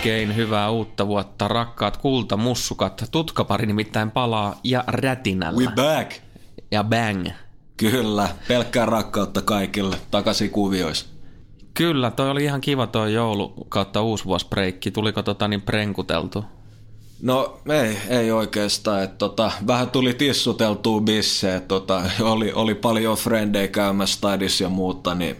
Oikein 0.00 0.36
hyvää 0.36 0.70
uutta 0.70 1.06
vuotta, 1.06 1.48
rakkaat 1.48 1.96
kultamussukat. 1.96 3.04
Tutkapari 3.10 3.66
nimittäin 3.66 4.10
palaa 4.10 4.60
ja 4.64 4.84
rätinällä. 4.86 5.60
We 5.60 5.66
back! 5.76 6.12
Ja 6.70 6.84
bang. 6.84 7.28
Kyllä, 7.76 8.28
pelkkää 8.48 8.86
rakkautta 8.86 9.42
kaikille, 9.42 9.96
takaisin 10.10 10.50
kuvioissa. 10.50 11.06
Kyllä, 11.74 12.10
toi 12.10 12.30
oli 12.30 12.44
ihan 12.44 12.60
kiva 12.60 12.86
toi 12.86 13.14
joulu 13.14 13.66
kautta 13.68 14.02
uusvuosbreikki. 14.02 14.90
Tuliko 14.90 15.22
tota 15.22 15.48
niin 15.48 15.62
prenkuteltu? 15.62 16.44
No 17.22 17.60
ei, 17.68 17.98
ei 18.08 18.30
oikeastaan. 18.30 19.02
Et, 19.02 19.18
tota, 19.18 19.52
vähän 19.66 19.90
tuli 19.90 20.14
tissuteltua 20.14 21.00
bisse. 21.00 21.60
Tota, 21.60 22.02
oli, 22.20 22.52
oli 22.52 22.74
paljon 22.74 23.16
frendejä 23.16 23.68
käymässä 23.68 24.16
stadissa 24.16 24.64
ja 24.64 24.70
muuta, 24.70 25.14
niin 25.14 25.36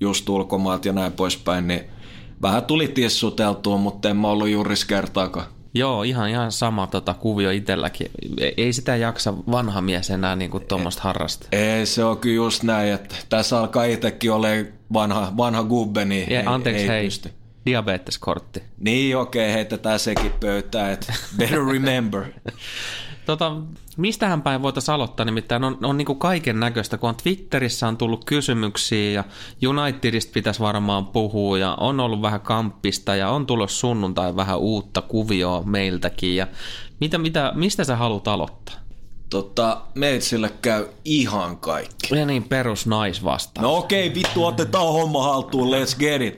just 0.00 0.28
ulkomaat 0.28 0.84
ja 0.84 0.92
näin 0.92 1.12
poispäin, 1.12 1.68
niin 1.68 1.92
vähän 2.42 2.64
tuli 2.64 2.88
tissuteltua, 2.88 3.76
mutta 3.76 4.08
en 4.08 4.16
mä 4.16 4.28
ollut 4.28 4.48
juuri 4.48 4.74
kertaakaan. 4.88 5.46
Joo, 5.74 6.02
ihan, 6.02 6.30
ihan 6.30 6.52
sama 6.52 6.86
tota, 6.86 7.14
kuvio 7.14 7.50
itselläkin. 7.50 8.10
Ei 8.56 8.72
sitä 8.72 8.96
jaksa 8.96 9.34
vanha 9.50 9.80
mies 9.80 10.10
enää 10.10 10.36
niin 10.36 10.50
kuin 10.50 10.64
tuommoista 10.64 11.02
harrasta. 11.02 11.46
Ei, 11.52 11.86
se 11.86 12.04
on 12.04 12.18
kyllä 12.18 12.36
just 12.36 12.62
näin, 12.62 12.92
että 12.92 13.14
tässä 13.28 13.58
alkaa 13.58 13.84
itsekin 13.84 14.32
olemaan 14.32 14.66
vanha, 14.92 15.32
vanha 15.36 15.62
gubbe, 15.62 16.04
niin 16.04 16.30
Ja, 16.30 16.40
ei, 16.40 16.46
anteeksi, 16.46 16.82
ei 16.82 16.88
hei, 16.88 17.04
pysty. 17.04 17.30
diabeteskortti. 17.66 18.62
Niin 18.80 19.16
okei, 19.16 19.44
okay, 19.44 19.54
heitetään 19.54 19.98
sekin 19.98 20.32
pöytään, 20.40 20.92
että 20.92 21.14
better 21.36 21.64
remember. 21.66 22.24
Tota, 23.26 23.56
mistähän 23.96 24.42
päin 24.42 24.62
voitaisiin 24.62 24.94
aloittaa, 24.94 25.26
nimittäin 25.26 25.64
on, 25.64 25.78
on 25.82 25.98
niin 25.98 26.18
kaiken 26.18 26.60
näköistä, 26.60 26.98
kun 26.98 27.08
on 27.08 27.14
Twitterissä 27.22 27.88
on 27.88 27.96
tullut 27.96 28.24
kysymyksiä 28.24 29.24
ja 29.60 29.68
Unitedista 29.68 30.32
pitäisi 30.32 30.60
varmaan 30.60 31.06
puhua 31.06 31.58
ja 31.58 31.74
on 31.74 32.00
ollut 32.00 32.22
vähän 32.22 32.40
kamppista 32.40 33.16
ja 33.16 33.30
on 33.30 33.46
tullut 33.46 33.70
sunnuntai 33.70 34.36
vähän 34.36 34.58
uutta 34.58 35.02
kuvioa 35.02 35.62
meiltäkin 35.62 36.36
ja 36.36 36.46
mitä, 37.00 37.18
mitä, 37.18 37.52
mistä 37.54 37.84
sä 37.84 37.96
haluat 37.96 38.28
aloittaa? 38.28 38.74
Tota, 39.30 39.80
meitsille 39.94 40.50
käy 40.62 40.88
ihan 41.04 41.56
kaikki. 41.56 42.16
Ja 42.16 42.26
niin 42.26 42.44
perus 42.44 42.86
naisvasta. 42.86 43.62
No 43.62 43.76
okei, 43.76 44.06
okay, 44.06 44.14
vittu, 44.14 44.44
otetaan 44.44 44.92
homma 44.92 45.22
haltuun, 45.22 45.68
let's 45.68 45.98
get 45.98 46.22
it. 46.22 46.34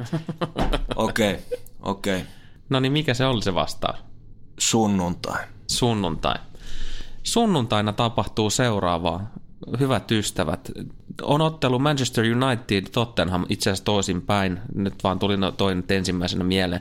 Okei, 0.97 1.33
okay, 1.33 1.43
okei. 1.83 2.17
Okay. 2.17 2.27
No 2.69 2.81
niin, 2.81 2.93
mikä 2.93 3.15
se 3.15 3.27
oli 3.27 3.43
se 3.43 3.55
vastaus? 3.55 3.99
Sunnuntai. 4.59 5.45
Sunnuntai. 5.67 6.35
Sunnuntaina 7.25 7.93
tapahtuu 7.93 8.51
seuraavaa. 8.51 9.31
Hyvät 9.81 10.11
ystävät, 10.11 10.71
on 11.23 11.41
ottelu 11.41 11.79
Manchester 11.79 12.25
United 12.25 12.91
Tottenham 12.93 13.47
itse 13.49 13.71
asiassa 13.71 13.85
toisinpäin. 13.85 14.61
Nyt 14.75 14.95
vaan 15.05 15.19
tuli 15.19 15.37
no- 15.37 15.53
toi 15.53 15.75
nyt 15.75 15.91
ensimmäisenä 15.91 16.45
mieleen. 16.45 16.81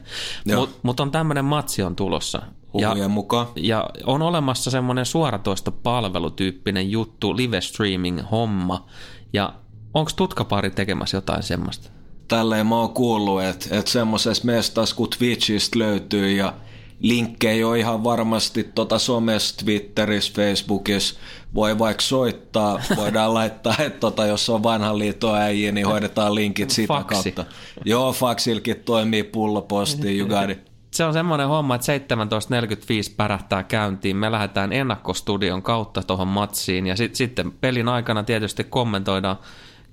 Mutta 0.56 0.80
mut 0.84 1.00
on 1.00 1.12
tämmöinen 1.12 1.46
matsi 1.46 1.84
on 1.84 1.96
tulossa. 1.96 2.42
Huhujen 2.74 3.12
mukaan. 3.12 3.48
ja 3.56 3.90
on 4.06 4.22
olemassa 4.22 4.72
semmoinen 4.72 5.06
suoratoista 5.06 5.72
palvelutyyppinen 5.72 6.92
juttu, 6.92 7.38
live 7.38 7.62
streaming 7.62 8.20
homma. 8.32 8.86
Ja 9.34 9.54
onko 9.94 10.12
tutkapari 10.16 10.72
tekemässä 10.72 11.18
jotain 11.18 11.44
semmoista? 11.44 11.90
Tälleen 12.28 12.68
mä 12.68 12.76
oon 12.76 12.90
kuullut, 12.90 13.44
että 13.44 13.80
et 13.80 13.88
semmoisessa 13.88 14.46
mestassa 14.46 14.96
kun 14.96 15.10
Twitchistä 15.18 15.80
löytyy 15.80 16.32
ja 16.32 16.54
linkkejä 17.00 17.68
on 17.68 17.78
ihan 17.78 18.04
varmasti 18.04 18.64
tota 18.64 19.00
somessa, 19.00 19.66
Twitterissä, 19.66 20.34
Facebookissa. 20.36 21.20
Voi 21.56 21.80
vaikka 21.80 22.02
soittaa, 22.02 22.80
voidaan 22.96 23.34
laittaa, 23.40 23.76
että 23.80 24.00
tota, 24.00 24.26
jos 24.26 24.50
on 24.50 24.64
vanhan 24.64 25.00
liiton 25.00 25.38
äijä, 25.38 25.72
niin 25.72 25.88
hoidetaan 25.88 26.36
linkit 26.36 26.70
sitä 26.70 26.88
Faksi. 26.88 27.32
kautta. 27.32 27.54
Joo, 27.86 28.14
faksilkin 28.14 28.80
toimii 28.86 29.24
pulloposti, 29.24 30.18
you 30.18 30.30
got 30.30 30.50
it. 30.50 30.74
Se 30.94 31.06
on 31.06 31.14
semmoinen 31.14 31.48
homma, 31.48 31.76
että 31.76 31.98
17.45 31.98 33.14
pärähtää 33.18 33.64
käyntiin. 33.64 34.18
Me 34.18 34.32
lähdetään 34.32 34.74
ennakkostudion 34.74 35.64
kautta 35.64 36.04
tuohon 36.04 36.28
matsiin 36.28 36.88
ja 36.88 36.96
sit, 36.96 37.16
sitten 37.16 37.52
pelin 37.52 37.88
aikana 37.88 38.24
tietysti 38.24 38.64
kommentoidaan 38.64 39.38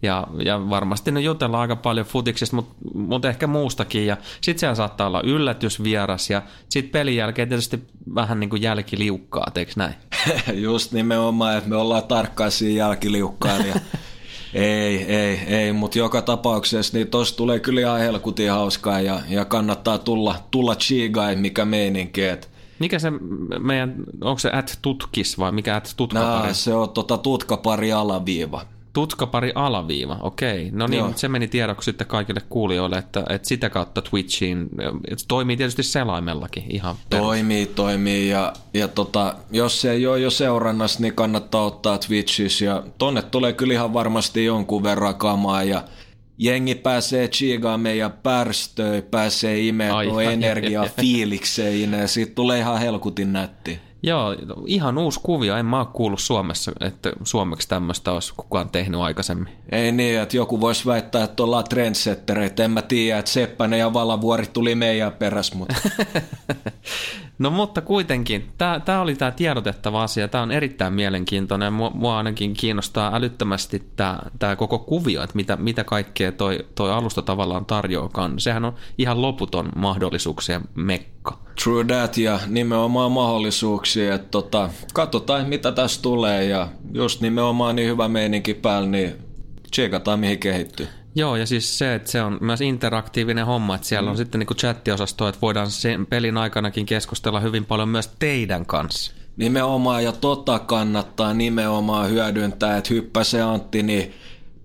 ja, 0.03 0.27
ja 0.45 0.71
varmasti 0.71 1.13
ne 1.13 1.21
jutellaan 1.21 1.61
aika 1.61 1.77
paljon 1.77 2.07
futiksista, 2.07 2.57
mutta 2.57 2.75
mut 2.95 3.25
ehkä 3.25 3.47
muustakin. 3.47 4.07
Ja 4.07 4.17
sitten 4.41 4.61
siellä 4.61 4.75
saattaa 4.75 5.07
olla 5.07 5.23
yllätysvieras 5.25 6.31
ja 6.31 6.43
sitten 6.69 6.93
pelin 6.93 7.17
jälkeen 7.17 7.49
tietysti 7.49 7.83
vähän 8.15 8.41
niin 8.41 8.51
kuin 8.51 8.63
jälkiliukkaa, 8.63 9.53
eikö 9.55 9.73
näin? 9.77 9.95
Just 10.67 10.93
nimenomaan, 10.93 11.59
että 11.59 11.71
me 11.71 11.77
ollaan 11.77 12.05
tarkkaisia 12.05 12.77
jälkiliukkaan 12.77 13.67
ja 13.67 13.75
ei, 14.55 15.05
ei, 15.05 15.41
ei, 15.47 15.73
mutta 15.73 15.99
joka 15.99 16.23
tapauksessa 16.23 16.97
niin 16.97 17.09
tossa 17.09 17.37
tulee 17.37 17.61
kyllä 17.61 17.81
ihan 17.81 18.01
helkutin 18.01 18.51
hauskaa 18.51 19.01
ja, 19.01 19.21
ja 19.29 19.45
kannattaa 19.45 19.99
tulla, 19.99 20.35
tulla 20.51 20.75
chigai, 20.75 21.37
mikä 21.37 21.65
meininki, 21.65 22.25
että 22.25 22.47
Mikä 22.79 22.99
se 22.99 23.11
meidän, 23.59 23.95
onko 24.21 24.39
se 24.39 24.51
at 24.53 24.79
tutkis 24.83 25.39
vai 25.39 25.53
mikä 25.53 25.77
at 25.77 25.95
tutkapari? 25.97 26.43
Nää, 26.43 26.53
se 26.53 26.75
on 26.75 26.91
tota 26.91 27.19
tutkapari 27.19 27.93
alaviiva. 27.93 28.63
Tutkapari 28.93 29.53
alaviiva, 29.55 30.19
okei. 30.21 30.71
No 30.73 30.87
niin, 30.87 30.99
Joo. 30.99 31.13
se 31.17 31.29
meni 31.29 31.49
tiedoksi 31.49 31.85
sitten 31.85 32.07
kaikille 32.07 32.41
kuulijoille, 32.49 32.99
että, 32.99 33.25
että 33.29 33.49
sitä 33.49 33.71
kautta 33.71 34.03
Twitchiin, 34.03 34.69
että 35.09 35.25
toimii 35.29 35.57
tietysti 35.57 35.83
selaimellakin 35.83 36.65
ihan 36.69 36.97
perus. 37.11 37.27
Toimii, 37.27 37.67
toimii 37.67 38.29
ja, 38.29 38.53
ja 38.75 38.89
tota, 38.89 39.35
jos 39.51 39.81
se 39.81 39.91
ei 39.91 40.07
ole 40.07 40.21
jo 40.21 40.31
seurannassa, 40.31 41.01
niin 41.01 41.15
kannattaa 41.15 41.65
ottaa 41.65 41.99
Twitchissä 41.99 42.65
ja 42.65 42.83
tonne 42.99 43.23
tulee 43.23 43.53
kyllä 43.53 43.75
ihan 43.75 43.95
varmasti 43.95 44.45
jonkun 44.45 44.83
verran 44.83 45.15
kamaa 45.15 45.63
ja 45.63 45.85
jengi 46.39 46.75
pääsee 46.75 47.29
chigaan 47.29 47.81
meidän 47.81 48.13
pärstöi, 48.13 49.03
pääsee 49.03 49.61
imeen 49.61 49.95
energiaa 50.33 50.87
fiilikseen 51.01 51.93
ja 51.93 52.09
siitä 52.09 52.35
tulee 52.35 52.59
ihan 52.59 52.81
helkutin 52.81 53.33
nätti. 53.33 53.90
Joo, 54.03 54.37
ihan 54.67 54.99
uusi 54.99 55.21
kuvio. 55.23 55.57
En 55.57 55.67
mä 55.67 55.79
ole 55.79 55.87
kuullut 55.93 56.21
Suomessa, 56.21 56.73
että 56.81 57.13
suomeksi 57.25 57.69
tämmöistä 57.69 58.13
olisi 58.13 58.35
kukaan 58.37 58.71
tehnyt 58.71 59.01
aikaisemmin. 59.01 59.49
Ei 59.73 59.93
niin, 59.93 60.21
että 60.21 60.37
joku 60.37 60.61
voisi 60.61 60.87
väittää, 60.87 61.25
että 61.25 61.43
ollaan 61.43 61.65
trendsettereitä. 61.65 62.65
En 62.65 62.71
mä 62.71 62.83
tiedä, 62.83 63.19
että 63.19 63.31
Seppänen 63.31 63.79
ja 63.79 63.93
Valavuori 63.93 64.47
tuli 64.47 64.75
meidän 64.75 65.13
perässä, 65.13 65.57
mutta 65.57 65.75
No 67.41 67.51
mutta 67.51 67.81
kuitenkin, 67.81 68.51
tämä 68.59 69.01
oli 69.01 69.15
tämä 69.15 69.31
tiedotettava 69.31 70.03
asia. 70.03 70.29
Tämä 70.29 70.43
on 70.43 70.53
erittäin 70.53 70.93
mielenkiintoinen. 70.93 71.73
Mua, 71.73 71.91
mua 71.95 72.17
ainakin 72.17 72.55
kiinnostaa 72.55 73.17
älyttömästi 73.17 73.83
tämä 74.39 74.57
koko 74.57 74.79
kuvio, 74.79 75.23
että 75.23 75.37
mitä, 75.37 75.57
mitä 75.57 75.85
kaikkea 75.85 76.33
toi, 76.33 76.59
toi 76.75 76.93
alusta 76.93 77.23
tavallaan 77.23 77.67
tarjoakaan. 77.67 78.41
Sehän 78.41 78.65
on 78.65 78.75
ihan 78.99 79.23
loputon 79.23 79.69
mahdollisuuksien 79.77 80.61
mekka. 80.75 81.39
True 81.65 81.85
that 81.85 82.19
ja 82.19 82.41
nimenomaan 82.47 83.13
mahdollisuuksia, 83.13 84.15
että 84.15 84.29
tota, 84.31 84.71
katsotaan 84.95 85.49
mitä 85.49 85.73
tässä 85.73 86.03
tulee 86.03 86.45
ja 86.45 86.69
just 86.93 87.21
nimenomaan 87.21 87.77
niin 87.77 87.89
hyvä 87.89 88.09
meininki 88.09 88.55
päällä, 88.55 88.89
niin 88.89 89.15
tsekataan 89.71 90.21
mihin 90.21 90.39
kehittyy. 90.39 90.89
Joo, 91.15 91.37
ja 91.37 91.47
siis 91.47 91.79
se, 91.79 91.95
että 91.95 92.11
se 92.11 92.23
on 92.23 92.39
myös 92.41 92.61
interaktiivinen 92.61 93.47
homma, 93.47 93.75
että 93.75 93.87
siellä 93.87 94.07
mm. 94.07 94.11
on 94.11 94.17
sitten 94.17 94.39
niin 94.39 94.57
chattiosasto, 94.57 95.29
että 95.29 95.41
voidaan 95.43 95.71
sen 95.71 96.07
pelin 96.07 96.37
aikanakin 96.37 96.87
keskustella 96.87 97.41
hyvin 97.41 97.65
paljon 97.65 97.89
myös 97.89 98.11
teidän 98.19 98.67
kanssa. 98.67 99.13
Nimenomaan 99.37 100.05
ja 100.05 100.13
tota 100.13 100.59
kannattaa 100.59 101.35
nimenomaan 101.35 102.11
hyödyntää, 102.11 102.77
että 102.77 102.95
hyppäse 102.95 103.43
Antti, 103.43 103.83
niin 103.83 104.15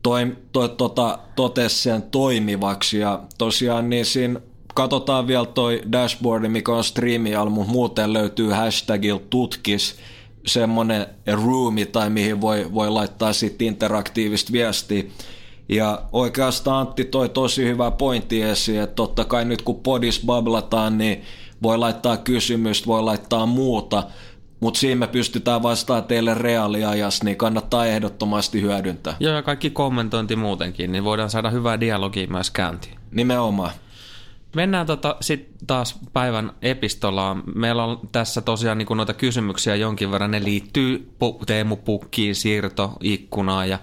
toi, 0.03 0.37
toi, 0.51 0.69
tota, 0.69 1.19
totesi 1.35 1.75
sen 1.75 2.01
toimivaksi 2.01 2.99
ja 2.99 3.19
tosiaan 3.37 3.89
niin 3.89 4.05
siinä 4.05 4.39
katsotaan 4.73 5.27
vielä 5.27 5.45
toi 5.45 5.81
dashboardi, 5.91 6.47
mikä 6.49 6.71
on 6.71 6.83
striimial, 6.83 7.49
mutta 7.49 7.71
muuten 7.71 8.13
löytyy 8.13 8.49
hashtagilla 8.49 9.21
tutkis 9.29 9.95
semmonen 10.45 11.05
roomi 11.33 11.85
tai 11.85 12.09
mihin 12.09 12.41
voi, 12.41 12.73
voi 12.73 12.89
laittaa 12.89 13.33
sitten 13.33 13.67
interaktiivista 13.67 14.51
viestiä. 14.51 15.03
Ja 15.69 16.01
oikeastaan 16.11 16.87
Antti 16.87 17.05
toi 17.05 17.29
tosi 17.29 17.65
hyvä 17.65 17.91
pointti 17.91 18.41
esiin, 18.41 18.81
että 18.81 18.95
totta 18.95 19.25
kai 19.25 19.45
nyt 19.45 19.61
kun 19.61 19.79
podis 19.79 20.21
bablataan, 20.25 20.97
niin 20.97 21.21
voi 21.63 21.77
laittaa 21.77 22.17
kysymystä, 22.17 22.87
voi 22.87 23.03
laittaa 23.03 23.45
muuta, 23.45 24.03
mutta 24.59 24.79
siinä 24.79 24.99
me 24.99 25.07
pystytään 25.07 25.63
vastaamaan 25.63 26.07
teille 26.07 26.33
reaaliajassa, 26.33 27.25
niin 27.25 27.37
kannattaa 27.37 27.85
ehdottomasti 27.85 28.61
hyödyntää. 28.61 29.15
Joo, 29.19 29.33
ja 29.33 29.41
kaikki 29.41 29.69
kommentointi 29.69 30.35
muutenkin, 30.35 30.91
niin 30.91 31.03
voidaan 31.03 31.29
saada 31.29 31.49
hyvää 31.49 31.79
dialogia 31.79 32.27
myös 32.27 32.51
käyntiin. 32.51 32.95
Nimenomaan. 33.11 33.71
Mennään 34.55 34.87
tota 34.87 35.15
sit 35.21 35.49
taas 35.67 35.99
päivän 36.13 36.51
epistolaan. 36.61 37.43
Meillä 37.55 37.83
on 37.83 37.99
tässä 38.11 38.41
tosiaan 38.41 38.77
niin 38.77 38.87
noita 38.95 39.13
kysymyksiä 39.13 39.75
jonkin 39.75 40.11
verran. 40.11 40.31
Ne 40.31 40.43
liittyy 40.43 41.11
Teemu 41.45 41.75
Pukkiin, 41.75 42.35
siirto, 42.35 42.91
ikkunaan 43.01 43.69
ja, 43.69 43.79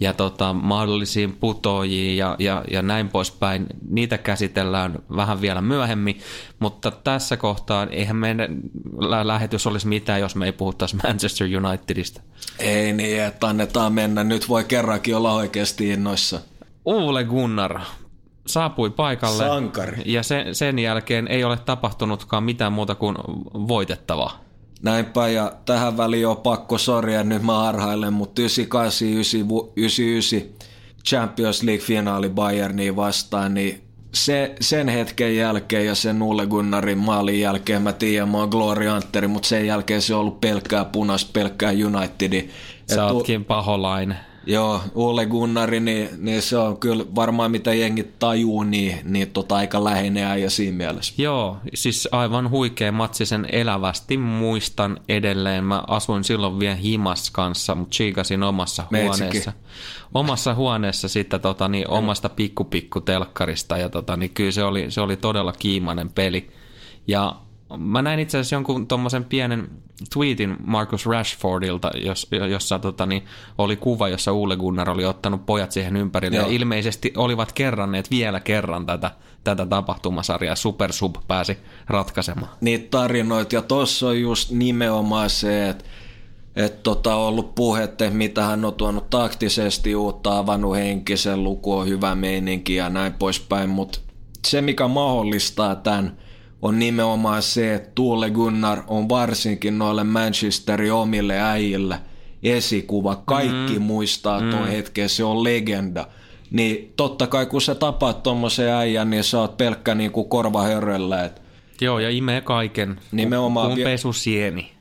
ja 0.00 0.14
tota, 0.14 0.52
mahdollisiin 0.52 1.32
putojiin 1.32 2.16
ja, 2.16 2.36
ja, 2.38 2.64
ja 2.70 2.82
näin 2.82 3.08
poispäin. 3.08 3.66
Niitä 3.90 4.18
käsitellään 4.18 4.98
vähän 5.16 5.40
vielä 5.40 5.60
myöhemmin, 5.60 6.20
mutta 6.58 6.90
tässä 6.90 7.36
kohtaa 7.36 7.86
eihän 7.90 8.16
meidän 8.16 8.56
lähetys 9.22 9.66
olisi 9.66 9.86
mitään, 9.88 10.20
jos 10.20 10.36
me 10.36 10.46
ei 10.46 10.52
puhuttaisi 10.52 10.96
Manchester 11.02 11.48
Unitedista. 11.66 12.20
Ei 12.58 12.92
niin, 12.92 13.22
että 13.22 13.46
annetaan 13.46 13.92
mennä. 13.92 14.24
Nyt 14.24 14.48
voi 14.48 14.64
kerrankin 14.64 15.16
olla 15.16 15.32
oikeasti 15.32 15.88
innoissa. 15.88 16.40
Uule 16.84 17.24
Gunnar 17.24 17.80
saapui 18.46 18.90
paikalle. 18.90 19.44
Sankari. 19.44 20.02
Ja 20.04 20.22
sen, 20.22 20.54
sen 20.54 20.78
jälkeen 20.78 21.28
ei 21.28 21.44
ole 21.44 21.56
tapahtunutkaan 21.56 22.44
mitään 22.44 22.72
muuta 22.72 22.94
kuin 22.94 23.16
voitettavaa. 23.68 24.45
Näinpä, 24.86 25.28
ja 25.28 25.52
tähän 25.64 25.96
väliin 25.96 26.26
on 26.26 26.36
pakko 26.36 26.78
soria, 26.78 27.24
nyt 27.24 27.42
mä 27.42 27.58
harhailen, 27.58 28.12
mutta 28.12 28.42
98, 28.42 29.08
99 29.08 30.56
Champions 31.06 31.62
League-finaali 31.62 32.28
Bayerniin 32.28 32.96
vastaan, 32.96 33.54
niin 33.54 33.82
se, 34.14 34.54
sen 34.60 34.88
hetken 34.88 35.36
jälkeen 35.36 35.86
ja 35.86 35.94
sen 35.94 36.22
Ulle 36.22 36.46
Gunnarin 36.46 36.98
maalin 36.98 37.40
jälkeen 37.40 37.82
mä 37.82 37.92
tiedän, 37.92 38.28
mä 38.28 38.38
oon 38.38 38.48
Glory 38.48 38.86
Hunteri, 38.88 39.28
mutta 39.28 39.48
sen 39.48 39.66
jälkeen 39.66 40.02
se 40.02 40.14
on 40.14 40.20
ollut 40.20 40.40
pelkkää 40.40 40.84
punas, 40.84 41.24
pelkkää 41.24 41.72
Unitedi. 41.86 42.48
Sä 42.94 43.06
ootkin 43.06 43.44
paholainen. 43.44 44.18
Joo, 44.46 44.80
Ole 44.94 45.26
Gunnari, 45.26 45.80
niin, 45.80 46.08
niin, 46.18 46.42
se 46.42 46.58
on 46.58 46.76
kyllä 46.76 47.04
varmaan 47.14 47.50
mitä 47.50 47.74
jengit 47.74 48.18
tajuu, 48.18 48.62
niin, 48.62 48.98
niin 49.04 49.30
tota 49.30 49.56
aika 49.56 49.84
läheinen 49.84 50.42
ja 50.42 50.50
siinä 50.50 50.76
mielessä. 50.76 51.14
Joo, 51.18 51.58
siis 51.74 52.08
aivan 52.12 52.50
huikea 52.50 52.92
matsi 52.92 53.26
sen 53.26 53.46
elävästi 53.52 54.16
muistan 54.16 55.00
edelleen. 55.08 55.64
Mä 55.64 55.84
asuin 55.88 56.24
silloin 56.24 56.58
vielä 56.58 56.74
himas 56.74 57.30
kanssa, 57.30 57.74
mutta 57.74 57.94
chiikasin 57.94 58.42
omassa 58.42 58.84
Meitsikin. 58.90 59.24
huoneessa. 59.24 59.52
Omassa 60.14 60.54
huoneessa 60.54 61.08
sitten 61.08 61.40
tota, 61.40 61.68
niin, 61.68 61.90
omasta 61.90 62.28
pikkupikku 62.28 63.00
telkkarista 63.00 63.78
ja 63.78 63.88
tota, 63.88 64.16
niin, 64.16 64.30
kyllä 64.30 64.50
se 64.50 64.64
oli, 64.64 64.90
se 64.90 65.00
oli 65.00 65.16
todella 65.16 65.52
kiimainen 65.52 66.10
peli. 66.10 66.50
Ja 67.06 67.36
Mä 67.78 68.02
näin 68.02 68.20
itse 68.20 68.38
asiassa 68.38 68.56
jonkun 68.56 68.86
tuommoisen 68.86 69.24
pienen 69.24 69.68
tweetin 70.12 70.56
Marcus 70.64 71.06
Rashfordilta, 71.06 71.90
jos, 72.04 72.28
jossa 72.50 72.78
tota, 72.78 73.06
niin, 73.06 73.24
oli 73.58 73.76
kuva, 73.76 74.08
jossa 74.08 74.32
Ulle 74.32 74.56
Gunnar 74.56 74.90
oli 74.90 75.04
ottanut 75.04 75.46
pojat 75.46 75.72
siihen 75.72 75.96
ympärille. 75.96 76.36
Joo. 76.36 76.46
Ja 76.46 76.52
ilmeisesti 76.52 77.12
olivat 77.16 77.52
kerranneet 77.52 78.10
vielä 78.10 78.40
kerran 78.40 78.86
tätä, 78.86 79.10
tätä 79.44 79.66
tapahtumasarjaa. 79.66 80.56
Super 80.56 80.92
Sub 80.92 81.16
pääsi 81.28 81.58
ratkaisemaan. 81.86 82.50
Niitä 82.60 82.86
tarinoita, 82.90 83.54
ja 83.54 83.62
tuossa 83.62 84.06
on 84.06 84.20
just 84.20 84.50
nimenomaan 84.50 85.30
se, 85.30 85.68
että 85.68 85.84
että 86.56 86.82
tota, 86.82 87.14
on 87.14 87.28
ollut 87.28 87.54
puhetta, 87.54 88.10
mitä 88.10 88.44
hän 88.44 88.64
on 88.64 88.74
tuonut 88.74 89.10
taktisesti 89.10 89.96
uutta, 89.96 90.38
avannut 90.38 90.76
henkisen 90.76 91.44
luku, 91.44 91.72
on 91.72 91.88
hyvä 91.88 92.14
meininki 92.14 92.74
ja 92.74 92.88
näin 92.88 93.12
poispäin, 93.12 93.70
mutta 93.70 93.98
se 94.46 94.62
mikä 94.62 94.88
mahdollistaa 94.88 95.74
tämän 95.74 96.16
on 96.62 96.78
nimenomaan 96.78 97.42
se, 97.42 97.74
että 97.74 97.90
Tuule 97.94 98.30
Gunnar 98.30 98.82
on 98.86 99.08
varsinkin 99.08 99.78
noille 99.78 100.04
Manchesterin 100.04 100.92
omille 100.92 101.40
äijille 101.40 101.98
esikuva. 102.42 103.22
Kaikki 103.24 103.78
mm. 103.78 103.82
muistaa 103.82 104.40
tuon 104.40 104.62
mm. 104.62 104.68
hetken, 104.68 105.08
se 105.08 105.24
on 105.24 105.44
legenda. 105.44 106.06
Niin 106.50 106.92
totta 106.96 107.26
kai 107.26 107.46
kun 107.46 107.60
sä 107.60 107.74
tapaat 107.74 108.22
tuommoisen 108.22 108.68
äijän, 108.68 109.10
niin 109.10 109.24
sä 109.24 109.40
oot 109.40 109.56
pelkkä 109.56 109.94
niin 109.94 110.10
kuin 110.10 110.28
korvahörrellä. 110.28 111.24
Et 111.24 111.42
Joo, 111.80 111.98
ja 111.98 112.10
imee 112.10 112.40
kaiken, 112.40 113.00
nimenomaan 113.12 113.72
kuin 113.72 113.84
pesusieni. 113.84 114.72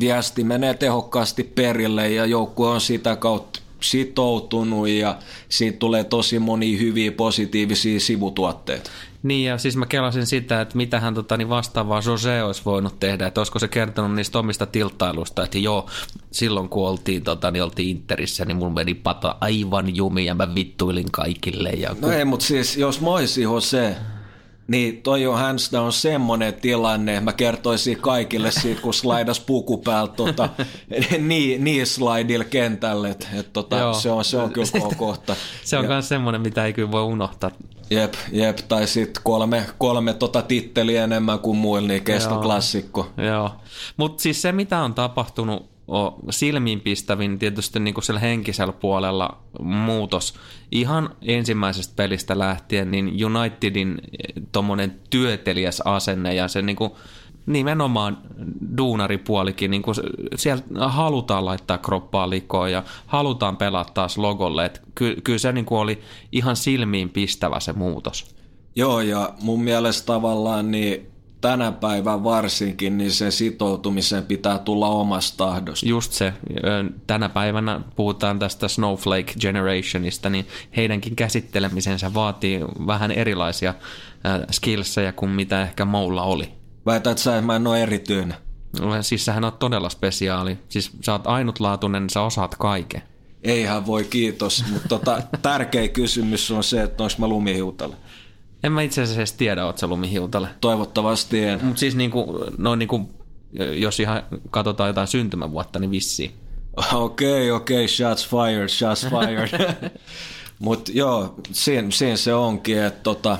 Viesti 0.00 0.44
menee 0.44 0.74
tehokkaasti 0.74 1.44
perille 1.44 2.10
ja 2.10 2.26
joukkue 2.26 2.68
on 2.68 2.80
sitä 2.80 3.16
kautta 3.16 3.60
sitoutunut 3.80 4.88
ja 4.88 5.18
siitä 5.48 5.78
tulee 5.78 6.04
tosi 6.04 6.38
moni 6.38 6.78
hyviä 6.78 7.12
positiivisia 7.12 8.00
sivutuotteita. 8.00 8.90
Niin 9.22 9.48
ja 9.48 9.58
siis 9.58 9.76
mä 9.76 9.86
kelasin 9.86 10.26
sitä, 10.26 10.60
että 10.60 10.76
mitä 10.76 11.00
hän 11.00 11.14
tota, 11.14 11.36
niin 11.36 11.48
vastaavaa 11.48 12.02
Jose 12.06 12.42
olisi 12.42 12.62
voinut 12.64 13.00
tehdä, 13.00 13.26
että 13.26 13.40
olisiko 13.40 13.58
se 13.58 13.68
kertonut 13.68 14.14
niistä 14.14 14.38
omista 14.38 14.66
tilttailusta, 14.66 15.44
että 15.44 15.58
joo, 15.58 15.90
silloin 16.30 16.68
kun 16.68 16.88
oltiin, 16.88 17.22
tota, 17.22 17.50
niin 17.50 17.62
oltiin 17.62 17.96
Interissä, 17.96 18.44
niin 18.44 18.56
mulla 18.56 18.72
meni 18.72 18.94
pata 18.94 19.36
aivan 19.40 19.96
jumi 19.96 20.24
ja 20.24 20.34
mä 20.34 20.54
vittuilin 20.54 21.12
kaikille. 21.12 21.70
Ja 21.70 21.88
kun... 21.88 22.00
No 22.00 22.10
ei, 22.10 22.24
mutta 22.24 22.46
siis 22.46 22.76
jos 22.76 23.00
mä 23.00 23.10
olisin 23.10 23.42
Jose, 23.42 23.96
niin 24.72 25.02
toi 25.02 25.26
on 25.26 25.38
hands 25.38 25.72
down 25.72 25.92
semmonen 25.92 26.54
tilanne, 26.54 27.20
mä 27.20 27.32
kertoisin 27.32 28.00
kaikille 28.00 28.50
siitä, 28.50 28.80
kun 28.80 28.94
slaidas 28.94 29.40
puku 29.40 29.78
päältä 29.78 30.14
tota, 30.14 30.48
niin, 31.18 31.64
niin 31.64 31.86
slaidilla 31.86 32.44
kentälle, 32.44 33.10
että 33.10 33.26
et, 33.34 33.52
tota, 33.52 33.92
se, 33.92 34.10
on, 34.10 34.24
se 34.24 34.36
on 34.36 34.52
kyllä 34.52 34.94
kohta. 34.96 35.36
se 35.64 35.78
on 35.78 35.86
myös 35.86 36.08
semmoinen, 36.08 36.40
mitä 36.40 36.64
ei 36.64 36.72
kyllä 36.72 36.92
voi 36.92 37.02
unohtaa. 37.02 37.50
Jep, 37.90 38.14
jep, 38.32 38.58
tai 38.68 38.86
sitten 38.86 39.22
kolme, 39.24 39.66
kolme 39.78 40.14
tota 40.14 40.42
titteliä 40.42 41.04
enemmän 41.04 41.38
kuin 41.38 41.56
muilla, 41.56 41.88
niin 41.88 42.04
kestoklassikko. 42.04 43.10
Joo, 43.16 43.26
joo. 43.26 43.50
mutta 43.96 44.22
siis 44.22 44.42
se 44.42 44.52
mitä 44.52 44.80
on 44.80 44.94
tapahtunut 44.94 45.71
silmiinpistävin 46.30 47.38
tietysti 47.38 47.80
niin 47.80 47.94
kuin 47.94 48.18
henkisellä 48.20 48.72
puolella 48.72 49.38
muutos. 49.62 50.34
Ihan 50.70 51.16
ensimmäisestä 51.22 51.92
pelistä 51.96 52.38
lähtien 52.38 52.90
niin 52.90 53.12
Unitedin 53.24 53.98
tuommoinen 54.52 55.00
työtelijäs 55.10 55.82
asenne 55.84 56.34
ja 56.34 56.48
se 56.48 56.62
niin 56.62 56.76
kuin 56.76 56.90
nimenomaan 57.46 58.18
duunaripuolikin, 58.76 59.70
niin 59.70 59.82
kuin 59.82 59.94
siellä 60.36 60.62
halutaan 60.88 61.44
laittaa 61.44 61.78
kroppaa 61.78 62.30
likoon 62.30 62.72
ja 62.72 62.82
halutaan 63.06 63.56
pelata 63.56 63.92
taas 63.92 64.18
logolle. 64.18 64.64
Että 64.64 64.80
ky, 64.94 65.16
kyllä 65.24 65.38
se 65.38 65.52
niin 65.52 65.64
kuin 65.64 65.78
oli 65.78 66.00
ihan 66.32 66.56
silmiin 66.56 67.10
pistävä 67.10 67.60
se 67.60 67.72
muutos. 67.72 68.36
Joo, 68.76 69.00
ja 69.00 69.34
mun 69.40 69.62
mielestä 69.62 70.06
tavallaan 70.06 70.70
niin 70.70 71.11
tänä 71.42 71.72
päivän 71.72 72.24
varsinkin, 72.24 72.98
niin 72.98 73.10
sen 73.10 73.32
sitoutumisen 73.32 74.22
pitää 74.22 74.58
tulla 74.58 74.88
omasta 74.88 75.44
tahdosta. 75.44 75.86
Just 75.86 76.12
se. 76.12 76.32
Tänä 77.06 77.28
päivänä 77.28 77.80
puhutaan 77.96 78.38
tästä 78.38 78.68
Snowflake 78.68 79.32
Generationista, 79.40 80.30
niin 80.30 80.46
heidänkin 80.76 81.16
käsittelemisensä 81.16 82.14
vaatii 82.14 82.60
vähän 82.86 83.10
erilaisia 83.10 83.74
skillsejä 84.50 85.12
kuin 85.12 85.30
mitä 85.30 85.62
ehkä 85.62 85.84
Moulla 85.84 86.22
oli. 86.22 86.48
Väität 86.86 87.18
sä, 87.18 87.36
että 87.36 87.46
mä 87.46 87.56
en 87.56 87.66
ole 87.66 87.82
erityinen? 87.82 88.36
Siis 89.00 89.24
sähän 89.24 89.44
on 89.44 89.52
todella 89.52 89.88
spesiaali. 89.88 90.58
Siis 90.68 90.90
sä 91.00 91.12
oot 91.12 91.26
ainutlaatuinen, 91.26 92.10
sä 92.10 92.22
osaat 92.22 92.54
kaiken. 92.54 93.02
Eihän 93.42 93.86
voi, 93.86 94.04
kiitos. 94.04 94.64
Mutta 94.72 94.88
tota, 94.88 95.22
tärkeä 95.42 95.88
kysymys 95.88 96.50
on 96.50 96.64
se, 96.64 96.82
että 96.82 97.02
onko 97.02 97.14
mä 97.18 97.26
lumihiutalla. 97.26 97.96
En 98.62 98.72
mä 98.72 98.82
itse 98.82 99.02
asiassa 99.02 99.20
edes 99.20 99.32
tiedä, 99.32 99.66
oot 99.66 99.78
sä 99.78 99.86
lumihiutale. 99.86 100.48
Toivottavasti 100.60 101.44
en. 101.44 101.64
Mutta 101.64 101.80
siis 101.80 101.96
niinku, 101.96 102.44
no 102.58 102.74
niinku, 102.74 103.10
jos 103.74 104.00
ihan 104.00 104.22
katsotaan 104.50 104.88
jotain 104.88 105.08
syntymävuotta, 105.08 105.78
niin 105.78 105.90
vissiin. 105.90 106.34
Okei, 106.76 107.50
okay, 107.50 107.50
okei, 107.50 107.76
okay, 107.76 107.88
shots 107.88 108.28
fired, 108.28 108.68
shots 108.68 109.06
fired. 109.06 109.80
Mutta 110.58 110.92
joo, 110.94 111.34
siinä, 111.52 111.90
siinä, 111.90 112.16
se 112.16 112.34
onkin, 112.34 112.82
että 112.82 113.02
tota, 113.02 113.38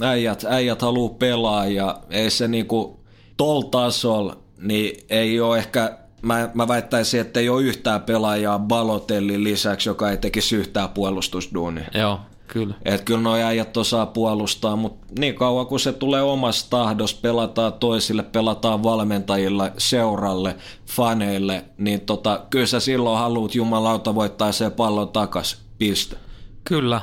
äijät, 0.00 0.44
äijät 0.48 0.82
haluaa 0.82 1.14
pelaa 1.18 1.66
ja 1.66 2.00
ei 2.10 2.30
se 2.30 2.48
niinku 2.48 3.00
tol 3.36 3.60
tasolla, 3.60 4.36
niin 4.58 5.04
ei 5.08 5.40
ole 5.40 5.58
ehkä 5.58 5.98
mä, 6.24 6.50
mä 6.54 6.68
väittäisin, 6.68 7.20
että 7.20 7.40
ei 7.40 7.48
ole 7.48 7.62
yhtään 7.62 8.02
pelaajaa 8.02 8.58
Balotellin 8.58 9.44
lisäksi, 9.44 9.88
joka 9.88 10.10
ei 10.10 10.16
tekisi 10.16 10.56
yhtään 10.56 10.88
puolustusduunia. 10.88 11.84
Joo, 11.94 12.20
Kyllä. 12.54 12.74
Et 12.84 13.00
kyllä 13.00 13.20
nuo 13.20 13.34
äijät 13.34 13.76
osaa 13.76 14.06
puolustaa, 14.06 14.76
mutta 14.76 15.06
niin 15.18 15.34
kauan 15.34 15.66
kun 15.66 15.80
se 15.80 15.92
tulee 15.92 16.22
omasta 16.22 16.70
tahdosta, 16.70 17.20
pelataan 17.22 17.72
toisille, 17.72 18.22
pelataan 18.22 18.82
valmentajille, 18.82 19.72
seuralle, 19.78 20.56
faneille, 20.86 21.64
niin 21.78 22.00
tota, 22.00 22.40
kyllä 22.50 22.66
sä 22.66 22.80
silloin 22.80 23.18
haluat 23.18 23.54
jumalauta 23.54 24.14
voittaa 24.14 24.52
se 24.52 24.70
pallon 24.70 25.08
takas. 25.08 25.62
Piste. 25.78 26.16
Kyllä, 26.64 27.00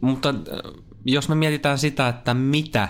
mutta 0.00 0.28
äh, 0.28 0.72
jos 1.04 1.28
me 1.28 1.34
mietitään 1.34 1.78
sitä, 1.78 2.08
että 2.08 2.34
mitä 2.34 2.88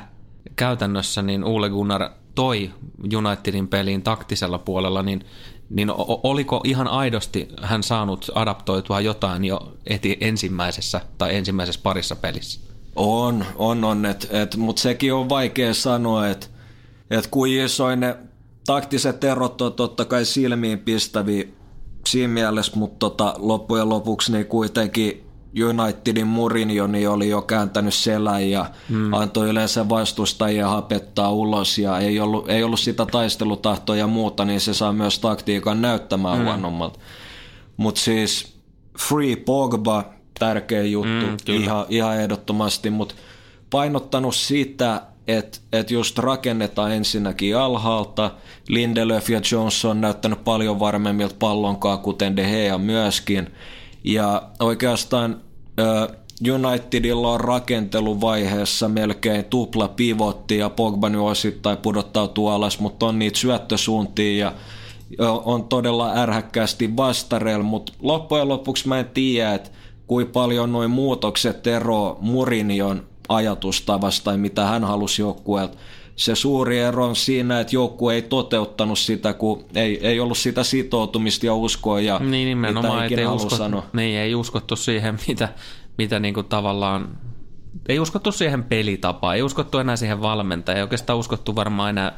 käytännössä 0.57 1.23
niin 1.23 1.45
Ole 1.45 1.71
Gunnar 1.71 2.11
toi 2.35 2.71
Unitedin 3.17 3.69
peliin 3.69 4.03
taktisella 4.03 4.59
puolella, 4.59 5.03
niin 5.03 5.25
niin 5.71 5.89
oliko 6.23 6.61
ihan 6.65 6.89
aidosti 6.89 7.49
hän 7.63 7.83
saanut 7.83 8.31
adaptoitua 8.35 9.01
jotain 9.01 9.45
jo 9.45 9.73
eti 9.87 10.17
ensimmäisessä 10.21 11.01
tai 11.19 11.37
ensimmäisessä 11.37 11.81
parissa 11.83 12.17
pelissä? 12.17 12.61
On, 12.97 13.45
on, 13.57 13.85
on, 13.85 14.07
et, 14.07 14.29
et, 14.31 14.57
mutta 14.57 14.83
sekin 14.83 15.15
on 15.15 15.29
vaikea 15.29 15.75
sanoa, 15.75 16.29
että 16.29 16.47
et 17.11 17.27
kuin 17.27 17.53
isoin 17.53 18.01
ne 18.01 18.17
taktiset 18.67 19.25
erot 19.25 19.61
on 19.61 19.73
totta 19.73 20.05
kai 20.05 20.25
silmiin 20.25 20.79
pistäviä 20.79 21.45
siinä 22.07 22.33
mielessä, 22.33 22.73
mutta 22.77 22.99
tota, 22.99 23.35
loppujen 23.39 23.89
lopuksi 23.89 24.33
niin 24.33 24.47
kuitenkin 24.47 25.30
Unitedin 25.69 26.27
Mourinho 26.27 26.87
niin 26.87 27.09
oli 27.09 27.29
jo 27.29 27.43
kääntänyt 27.43 27.95
selän 27.95 28.51
ja 28.51 28.67
mm. 28.89 29.13
antoi 29.13 29.49
yleensä 29.49 29.89
vastustajia 29.89 30.69
hapettaa 30.69 31.31
ulos 31.31 31.79
ja 31.79 31.99
ei 31.99 32.21
ollut, 32.21 32.51
ei 32.51 32.63
ollut 32.63 32.81
sitä 32.81 33.07
taistelutahtoa 33.07 33.97
ja 33.97 34.07
muuta, 34.07 34.45
niin 34.45 34.61
se 34.61 34.75
saa 34.75 34.93
myös 34.93 35.19
taktiikan 35.19 35.83
näyttämään 35.83 36.39
mm. 36.39 36.45
huonommalta. 36.45 36.99
Mutta 37.77 38.01
siis 38.01 38.57
Free 38.99 39.37
Pogba, 39.37 40.05
tärkeä 40.39 40.83
juttu, 40.83 41.27
mm, 41.27 41.55
ihan, 41.55 41.87
ihan 41.89 42.17
ehdottomasti, 42.17 42.91
mutta 42.91 43.15
painottanut 43.71 44.35
sitä, 44.35 45.03
että 45.29 45.59
et 45.73 45.91
just 45.91 46.19
rakennetaan 46.19 46.93
ensinnäkin 46.93 47.57
alhaalta. 47.57 48.31
Lindelöf 48.69 49.31
ja 49.31 49.41
Johnson 49.53 49.91
on 49.91 50.01
näyttänyt 50.01 50.45
paljon 50.45 50.81
varmemmilta 50.81 51.35
pallonkaan, 51.39 51.99
kuten 51.99 52.37
De 52.37 52.43
Gea 52.43 52.79
myöskin. 52.79 53.51
Ja 54.05 54.43
oikeastaan 54.61 55.41
Unitedilla 56.55 57.33
on 57.33 57.41
rakenteluvaiheessa 57.41 58.89
melkein 58.89 59.45
tupla 59.45 59.89
pivotti 59.89 60.59
ja 60.59 60.71
Pogba 60.71 61.09
nyt 61.09 61.21
osittain 61.21 61.79
pudottautuu 61.79 62.49
alas, 62.49 62.79
mutta 62.79 63.07
on 63.07 63.19
niitä 63.19 63.39
syöttösuuntia 63.39 64.45
ja 64.45 64.53
on 65.45 65.65
todella 65.65 66.13
ärhäkkäästi 66.15 66.97
vastarel, 66.97 67.63
mutta 67.63 67.93
loppujen 68.03 68.49
lopuksi 68.49 68.89
mä 68.89 68.99
en 68.99 69.11
tiedä, 69.15 69.55
että 69.55 69.71
kuinka 70.07 70.33
paljon 70.33 70.73
noin 70.73 70.91
muutokset 70.91 71.67
ero 71.67 72.19
Murinion 72.21 73.03
ajatustavasta 73.29 74.25
tai 74.25 74.39
mitä 74.39 74.67
hän 74.67 74.85
halusi 74.85 75.23
joukkueelta. 75.23 75.77
Se 76.21 76.35
suuri 76.35 76.79
ero 76.79 77.07
on 77.07 77.17
siinä, 77.17 77.61
että 77.61 77.77
joukkue 77.77 78.15
ei 78.15 78.23
toteuttanut 78.23 78.99
sitä, 78.99 79.33
kun 79.33 79.65
ei, 79.75 80.07
ei 80.07 80.21
ollut 80.21 80.39
sitä 80.39 80.65
sitoutumista 80.65 81.47
ja 81.47 81.55
uskoa 81.55 82.01
ja 82.01 82.19
niin, 82.19 82.49
nimenomaan, 82.49 83.03
mitä 83.03 83.21
ei, 83.21 83.27
uskot, 83.27 83.59
sanoa. 83.59 83.87
Niin, 83.93 84.19
ei 84.19 84.35
uskottu 84.35 84.77
siihen, 84.77 85.19
mitä, 85.29 85.49
mitä 85.99 86.19
niin 86.19 86.35
kuin 86.35 86.47
tavallaan 86.47 87.19
ei 87.89 88.01
uskottu 88.01 88.33
siihen 88.33 88.65
pelitapaan, 88.65 89.37
ei 89.37 89.43
uskottu 89.43 89.79
enää 89.79 89.97
siihen 89.97 90.23
valmentajaan, 90.23 90.77
ei 90.77 90.83
oikeastaan 90.83 91.19
uskottu 91.19 91.57
varmaan 91.57 91.91
enää 91.91 92.13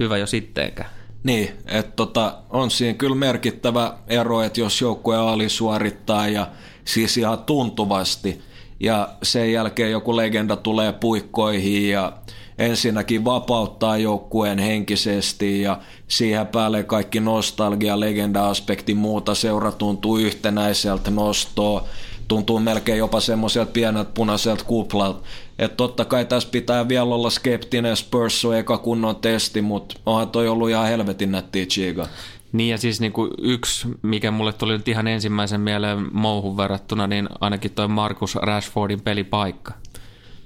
hyvä 0.00 0.18
jo 0.18 0.26
sittenkään. 0.26 0.90
Niin, 1.22 1.50
että 1.66 1.92
tota, 1.96 2.38
on 2.50 2.70
siinä 2.70 2.94
kyllä 2.94 3.16
merkittävä 3.16 3.94
ero, 4.06 4.42
että 4.42 4.60
jos 4.60 4.80
joukkue 4.80 5.16
alisuorittaa 5.16 6.28
ja 6.28 6.48
siis 6.84 7.16
ihan 7.16 7.38
tuntuvasti– 7.38 8.40
ja 8.80 9.08
sen 9.22 9.52
jälkeen 9.52 9.90
joku 9.90 10.16
legenda 10.16 10.56
tulee 10.56 10.92
puikkoihin 10.92 11.90
ja 11.90 12.12
ensinnäkin 12.58 13.24
vapauttaa 13.24 13.98
joukkueen 13.98 14.58
henkisesti 14.58 15.62
ja 15.62 15.78
siihen 16.08 16.46
päälle 16.46 16.82
kaikki 16.82 17.20
nostalgia, 17.20 18.00
legenda-aspekti 18.00 18.94
muuta 18.94 19.34
seura 19.34 19.72
tuntuu 19.72 20.16
yhtenäiseltä 20.18 21.10
nostoa, 21.10 21.84
tuntuu 22.28 22.60
melkein 22.60 22.98
jopa 22.98 23.20
semmoiselta 23.20 23.72
pieneltä 23.72 24.10
punaiselta 24.14 24.64
kuplalta. 24.64 25.22
Että 25.58 25.76
totta 25.76 26.04
kai 26.04 26.24
tässä 26.24 26.48
pitää 26.52 26.88
vielä 26.88 27.14
olla 27.14 27.30
skeptinen, 27.30 27.96
Spurs 27.96 28.44
on 28.44 28.56
eka 28.56 28.78
kunnon 28.78 29.16
testi, 29.16 29.62
mutta 29.62 29.94
onhan 30.06 30.28
toi 30.28 30.48
ollut 30.48 30.70
ihan 30.70 30.88
helvetin 30.88 31.32
nättiä 31.32 31.66
chiga. 31.66 32.08
Niin 32.52 32.70
ja 32.70 32.78
siis 32.78 33.00
niin 33.00 33.12
kuin 33.12 33.30
yksi, 33.42 33.88
mikä 34.02 34.30
mulle 34.30 34.52
tuli 34.52 34.72
nyt 34.72 34.88
ihan 34.88 35.06
ensimmäisen 35.06 35.60
mieleen 35.60 36.08
mouhun 36.12 36.56
verrattuna, 36.56 37.06
niin 37.06 37.28
ainakin 37.40 37.70
toi 37.70 37.88
Markus 37.88 38.34
Rashfordin 38.34 39.00
pelipaikka. 39.00 39.72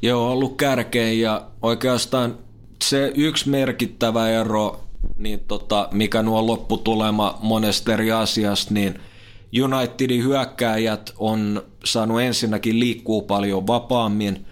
Joo, 0.03 0.31
ollut 0.31 0.57
kärkein 0.57 1.21
ja 1.21 1.47
oikeastaan 1.63 2.39
se 2.85 3.13
yksi 3.15 3.49
merkittävä 3.49 4.29
ero, 4.29 4.81
niin 5.17 5.41
tota, 5.49 5.89
mikä 5.93 6.23
nuo 6.23 6.47
lopputulema 6.47 7.39
monesta 7.43 7.93
eri 7.93 8.13
asiasta, 8.13 8.75
niin 8.75 9.01
Unitedin 9.65 10.25
hyökkääjät 10.25 11.15
on 11.19 11.63
saanut 11.85 12.21
ensinnäkin 12.21 12.81
liikkuu 12.81 13.23
paljon 13.23 13.67
vapaammin 13.67 14.47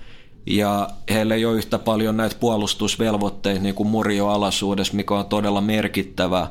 ja 0.47 0.89
heillä 1.11 1.35
ei 1.35 1.45
ole 1.45 1.57
yhtä 1.57 1.79
paljon 1.79 2.17
näitä 2.17 2.37
puolustusvelvoitteita 2.41 3.63
niin 3.63 3.75
kuin 3.75 3.89
Murio 3.89 4.29
alaisuudessa, 4.29 4.95
mikä 4.95 5.15
on 5.15 5.27
todella 5.27 5.61
merkittävää. 5.61 6.51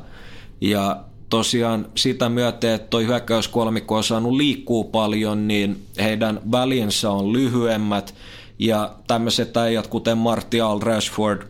Ja 0.60 1.00
tosiaan 1.30 1.86
sitä 1.94 2.28
myöten, 2.28 2.70
että 2.70 2.88
toi 2.88 3.06
hyökkäyskolmikko 3.06 3.96
on 3.96 4.04
saanut 4.04 4.32
liikkuu 4.32 4.84
paljon, 4.84 5.48
niin 5.48 5.82
heidän 5.98 6.40
välinsä 6.52 7.10
on 7.10 7.32
lyhyemmät. 7.32 8.14
Ja 8.58 8.94
tämmöiset 9.06 9.56
äijät, 9.56 9.86
kuten 9.86 10.18
Martial, 10.18 10.80
Rashford, 10.80 11.42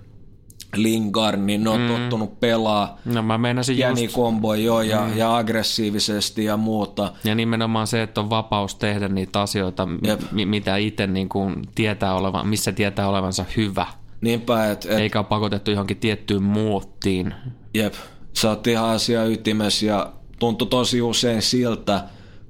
Lingard, 0.77 1.41
niin 1.41 1.65
ne 1.65 1.71
on 1.71 1.81
mm. 1.81 1.89
tottunut 1.89 2.41
pelaa 2.41 2.99
no, 3.05 3.23
mä 3.23 3.39
Jäni 3.77 4.09
kombo 4.09 4.55
jo 4.55 4.81
ja, 4.81 5.01
mm. 5.01 5.17
ja 5.17 5.37
aggressiivisesti 5.37 6.45
ja 6.45 6.57
muuta. 6.57 7.13
Ja 7.25 7.35
nimenomaan 7.35 7.87
se, 7.87 8.03
että 8.03 8.21
on 8.21 8.31
vapaus 8.31 8.75
tehdä 8.75 9.09
niitä 9.09 9.41
asioita, 9.41 9.87
m- 9.87 10.01
mitä 10.45 10.77
itse 10.77 11.07
niin 11.07 11.29
kuin 11.29 11.55
tietää 11.75 12.15
olevan, 12.15 12.49
missä 12.49 12.73
tietää 12.73 13.09
olevansa 13.09 13.45
hyvä. 13.57 13.87
Niinpä, 14.21 14.71
et, 14.71 14.85
et... 14.85 14.99
Eikä 14.99 15.19
ole 15.19 15.27
pakotettu 15.27 15.71
johonkin 15.71 15.97
tiettyyn 15.97 16.43
muottiin. 16.43 17.35
Jep, 17.75 17.95
sä 18.33 18.49
oot 18.49 18.67
ihan 18.67 18.89
asia 18.89 19.25
ytimessä 19.25 19.87
ja 19.87 20.13
tuntui 20.39 20.69
tosi 20.69 21.03
usein 21.03 21.43
siltä 21.43 22.05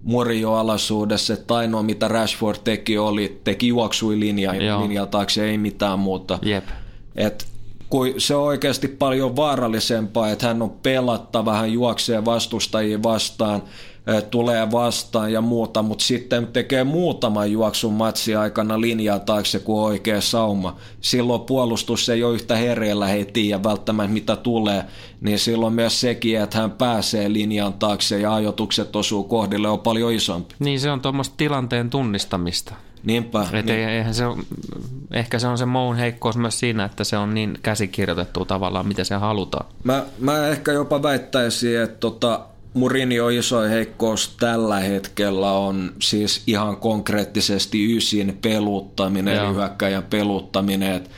Murio 0.06 0.52
alaisuudessa, 0.52 1.32
että 1.32 1.54
ainoa 1.54 1.82
mitä 1.82 2.08
Rashford 2.08 2.58
teki 2.64 2.98
oli, 2.98 3.40
teki 3.44 3.68
juoksui 3.68 4.20
linja, 4.20 4.52
linja 4.52 5.06
taakse, 5.06 5.44
ei 5.44 5.58
mitään 5.58 5.98
muuta. 5.98 6.38
Jep. 6.42 6.64
Et 7.16 7.46
kun 7.90 8.14
se 8.18 8.34
on 8.34 8.42
oikeasti 8.42 8.88
paljon 8.88 9.36
vaarallisempaa, 9.36 10.30
että 10.30 10.46
hän 10.46 10.62
on 10.62 10.70
pelattava, 10.70 11.54
hän 11.54 11.72
juoksee 11.72 12.24
vastustajia 12.24 13.02
vastaan, 13.02 13.62
tulee 14.30 14.72
vastaan 14.72 15.32
ja 15.32 15.40
muuta, 15.40 15.82
mutta 15.82 16.04
sitten 16.04 16.46
tekee 16.46 16.84
muutaman 16.84 17.52
juoksun 17.52 17.92
matsi 17.92 18.34
aikana 18.34 18.80
linjaa 18.80 19.18
taakse 19.18 19.58
kuin 19.58 19.80
oikea 19.80 20.20
sauma. 20.20 20.76
Silloin 21.00 21.40
puolustus 21.40 22.08
ei 22.08 22.24
ole 22.24 22.34
yhtä 22.34 22.56
hereillä 22.56 23.06
heti 23.06 23.48
ja 23.48 23.62
välttämättä 23.62 24.12
mitä 24.12 24.36
tulee, 24.36 24.84
niin 25.20 25.38
silloin 25.38 25.72
myös 25.72 26.00
sekin, 26.00 26.40
että 26.40 26.58
hän 26.58 26.70
pääsee 26.70 27.32
linjan 27.32 27.72
taakse 27.72 28.20
ja 28.20 28.34
ajotukset 28.34 28.96
osuu 28.96 29.24
kohdille 29.24 29.68
on 29.68 29.80
paljon 29.80 30.12
isompi. 30.12 30.54
Niin 30.58 30.80
se 30.80 30.90
on 30.90 31.00
tuommoista 31.00 31.34
tilanteen 31.36 31.90
tunnistamista. 31.90 32.74
Niinpä. 33.04 33.46
Et 33.52 33.66
niin. 33.66 33.88
eihän 33.88 34.14
se, 34.14 34.24
ehkä 35.10 35.38
se 35.38 35.46
on 35.46 35.58
se 35.58 35.66
Moun 35.66 35.96
heikkous 35.96 36.36
myös 36.36 36.60
siinä, 36.60 36.84
että 36.84 37.04
se 37.04 37.16
on 37.16 37.34
niin 37.34 37.58
käsikirjoitettu 37.62 38.44
tavallaan, 38.44 38.88
mitä 38.88 39.04
se 39.04 39.14
halutaan. 39.14 39.66
Mä, 39.84 40.04
mä 40.18 40.48
ehkä 40.48 40.72
jopa 40.72 41.02
väittäisin, 41.02 41.80
että 41.80 41.98
tota, 41.98 42.40
Murinio 42.74 43.28
iso 43.28 43.60
heikkous 43.60 44.36
tällä 44.40 44.80
hetkellä 44.80 45.52
on 45.52 45.92
siis 46.02 46.42
ihan 46.46 46.76
konkreettisesti 46.76 47.96
ysin 47.96 48.38
peluttaminen, 48.42 49.36
Joo. 49.36 49.46
eli 49.46 49.54
hyökkäjän 49.54 50.02
peluttaminen. 50.02 50.92
Et 50.92 51.10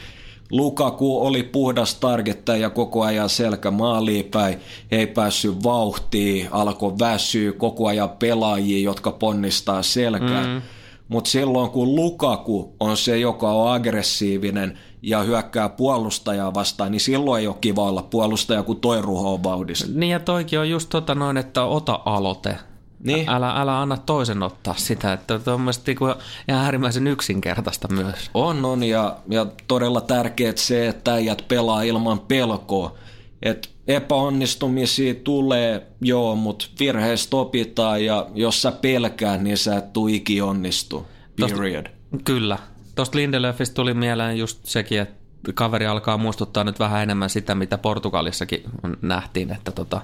Lukaku 0.50 1.26
oli 1.26 1.42
puhdas 1.42 1.94
targettaja 1.94 2.70
koko 2.70 3.02
ajan 3.02 3.28
selkä 3.28 3.70
maaliin 3.70 4.24
päin, 4.24 4.58
ei 4.90 5.06
päässyt 5.06 5.64
vauhtiin, 5.64 6.48
alkoi 6.50 6.98
väsyä 6.98 7.52
koko 7.52 7.86
ajan 7.86 8.10
pelaajia, 8.10 8.84
jotka 8.84 9.10
ponnistaa 9.10 9.82
selkään. 9.82 10.46
Mm. 10.46 10.62
Mutta 11.08 11.30
silloin 11.30 11.70
kun 11.70 11.96
Lukaku 11.96 12.76
on 12.80 12.96
se, 12.96 13.18
joka 13.18 13.52
on 13.52 13.72
aggressiivinen 13.72 14.78
ja 15.02 15.22
hyökkää 15.22 15.68
puolustajaa 15.68 16.54
vastaan, 16.54 16.92
niin 16.92 17.00
silloin 17.00 17.40
ei 17.40 17.46
ole 17.46 17.56
kiva 17.60 17.82
olla 17.82 18.02
puolustaja, 18.02 18.62
kun 18.62 18.80
toi 18.80 19.02
ruho 19.02 19.42
vauhdissa. 19.42 19.86
Niin 19.94 20.10
ja 20.10 20.20
toikin 20.20 20.58
on 20.58 20.70
just 20.70 20.88
tota 20.88 21.14
noin, 21.14 21.36
että 21.36 21.64
ota 21.64 22.00
aloite. 22.04 22.56
Niin. 23.04 23.28
Älä, 23.28 23.50
älä 23.50 23.80
anna 23.80 23.96
toisen 23.96 24.42
ottaa 24.42 24.74
sitä, 24.76 25.12
että 25.12 25.38
tuommoista 25.38 25.82
niinku 25.86 26.04
ihan 26.48 26.64
äärimmäisen 26.64 27.06
yksinkertaista 27.06 27.88
myös. 27.88 28.30
On, 28.34 28.64
on 28.64 28.84
ja, 28.84 29.16
ja 29.28 29.46
todella 29.68 30.00
tärkeää 30.00 30.52
se, 30.56 30.88
että 30.88 31.14
äijät 31.14 31.44
pelaa 31.48 31.82
ilman 31.82 32.20
pelkoa. 32.20 32.94
Et 33.42 33.70
epäonnistumisia 33.88 35.14
tulee, 35.14 35.86
joo, 36.00 36.36
mutta 36.36 36.66
virheistä 36.80 37.36
opitaan 37.36 38.04
ja 38.04 38.26
jos 38.34 38.62
sä 38.62 38.72
pelkäät, 38.72 39.42
niin 39.42 39.58
sä 39.58 39.76
et 39.76 39.92
tuu 39.92 40.08
iki 40.08 40.40
onnistu. 40.40 41.06
Period. 41.40 41.86
Tosta, 41.86 42.24
kyllä. 42.24 42.58
Tuosta 42.98 43.18
Lindelöfistä 43.18 43.74
tuli 43.74 43.94
mieleen 43.94 44.38
just 44.38 44.58
sekin, 44.64 45.00
että 45.00 45.52
kaveri 45.54 45.86
alkaa 45.86 46.18
muistuttaa 46.18 46.64
nyt 46.64 46.78
vähän 46.78 47.02
enemmän 47.02 47.30
sitä, 47.30 47.54
mitä 47.54 47.78
Portugalissakin 47.78 48.62
nähtiin, 49.02 49.50
että 49.50 49.72
tota, 49.72 50.00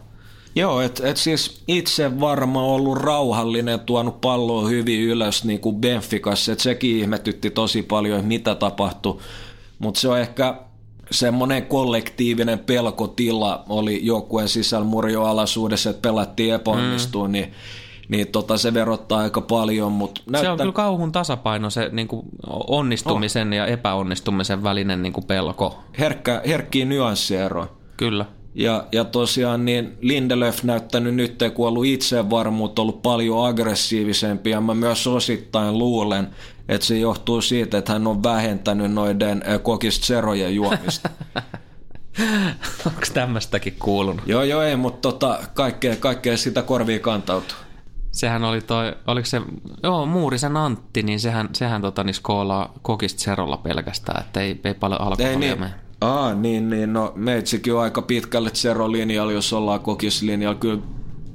Joo, 0.54 0.80
että 0.80 1.08
et 1.08 1.16
siis 1.16 1.62
itse 1.68 2.20
varma 2.20 2.62
ollut 2.62 2.98
rauhallinen, 2.98 3.80
tuonut 3.80 4.20
palloa 4.20 4.68
hyvin 4.68 5.00
ylös 5.00 5.44
niin 5.44 5.60
kuin 5.60 5.76
Benficassa, 5.76 6.52
että 6.52 6.62
sekin 6.64 6.96
ihmetytti 6.96 7.50
tosi 7.50 7.82
paljon, 7.82 8.16
että 8.16 8.28
mitä 8.28 8.54
tapahtui. 8.54 9.18
Mutta 9.78 10.00
se 10.00 10.08
on 10.08 10.18
ehkä 10.18 10.54
semmoinen 11.10 11.66
kollektiivinen 11.66 12.58
pelkotila 12.58 13.64
oli 13.68 14.00
joukkueen 14.06 14.48
sisällä 14.48 14.86
murjoalaisuudessa, 14.86 15.90
että 15.90 16.08
pelattiin 16.08 16.54
epäonnistuun, 16.54 17.30
mm. 17.30 17.32
niin 17.32 17.52
niin 18.08 18.28
tota, 18.28 18.58
se 18.58 18.74
verottaa 18.74 19.18
aika 19.18 19.40
paljon. 19.40 19.92
Mutta 19.92 20.20
näyttä... 20.30 20.46
Se 20.46 20.50
on 20.50 20.58
kyllä 20.58 20.72
kauhun 20.72 21.12
tasapaino, 21.12 21.70
se 21.70 21.88
niin 21.92 22.08
kuin 22.08 22.26
onnistumisen 22.66 23.48
oh. 23.48 23.54
ja 23.54 23.66
epäonnistumisen 23.66 24.62
välinen 24.62 25.02
niin 25.02 25.12
kuin 25.12 25.26
pelko. 25.26 25.78
Herkkä, 25.98 26.42
herkkiä 26.46 26.84
nyanssiero. 26.84 27.66
Kyllä. 27.96 28.24
Ja, 28.54 28.84
ja 28.92 29.04
tosiaan 29.04 29.64
niin 29.64 29.98
Lindelöf 30.00 30.62
näyttänyt 30.62 31.14
nyt, 31.14 31.38
kun 31.54 31.66
on 31.66 31.68
ollut 31.68 31.86
itsevarmuutta, 31.86 32.82
ollut 32.82 33.02
paljon 33.02 33.46
aggressiivisempi 33.46 34.50
ja 34.50 34.60
mä 34.60 34.74
myös 34.74 35.06
osittain 35.06 35.78
luulen, 35.78 36.28
että 36.68 36.86
se 36.86 36.98
johtuu 36.98 37.40
siitä, 37.40 37.78
että 37.78 37.92
hän 37.92 38.06
on 38.06 38.22
vähentänyt 38.22 38.92
noiden 38.92 39.44
kokistserojen 39.62 40.54
juomista. 40.54 41.10
Onko 42.86 43.00
tämmöistäkin 43.14 43.76
kuulunut? 43.78 44.26
Joo, 44.26 44.42
joo, 44.42 44.62
ei, 44.62 44.76
mutta 44.76 45.00
tota, 45.00 45.38
kaikkea, 45.54 45.96
kaikkea 45.96 46.36
sitä 46.36 46.62
korviin 46.62 47.00
kantautuu. 47.00 47.56
Sehän 48.14 48.44
oli 48.44 48.60
toi, 48.60 48.92
oliko 49.06 49.26
se, 49.26 49.42
joo, 49.82 50.06
Muurisen 50.06 50.56
Antti, 50.56 51.02
niin 51.02 51.20
sehän, 51.20 51.48
sehän 51.52 51.82
tota, 51.82 52.04
niin 52.04 52.14
skoolaa 52.14 52.72
kokista 52.82 53.22
serolla 53.22 53.56
pelkästään, 53.56 54.20
että 54.20 54.40
ei, 54.40 54.60
ei 54.64 54.74
paljon 54.74 55.00
alkoholia 55.00 55.30
ei, 55.30 55.36
niin. 55.36 55.60
mene. 55.60 55.74
Aa, 56.00 56.34
niin, 56.34 56.70
niin, 56.70 56.92
no 56.92 57.12
meitsikin 57.16 57.74
on 57.74 57.80
aika 57.80 58.02
pitkälle 58.02 58.50
Zero-linjalla, 58.50 59.32
jos 59.32 59.52
ollaan 59.52 59.80
kokislinjalla. 59.80 60.58
Kyllä 60.58 60.82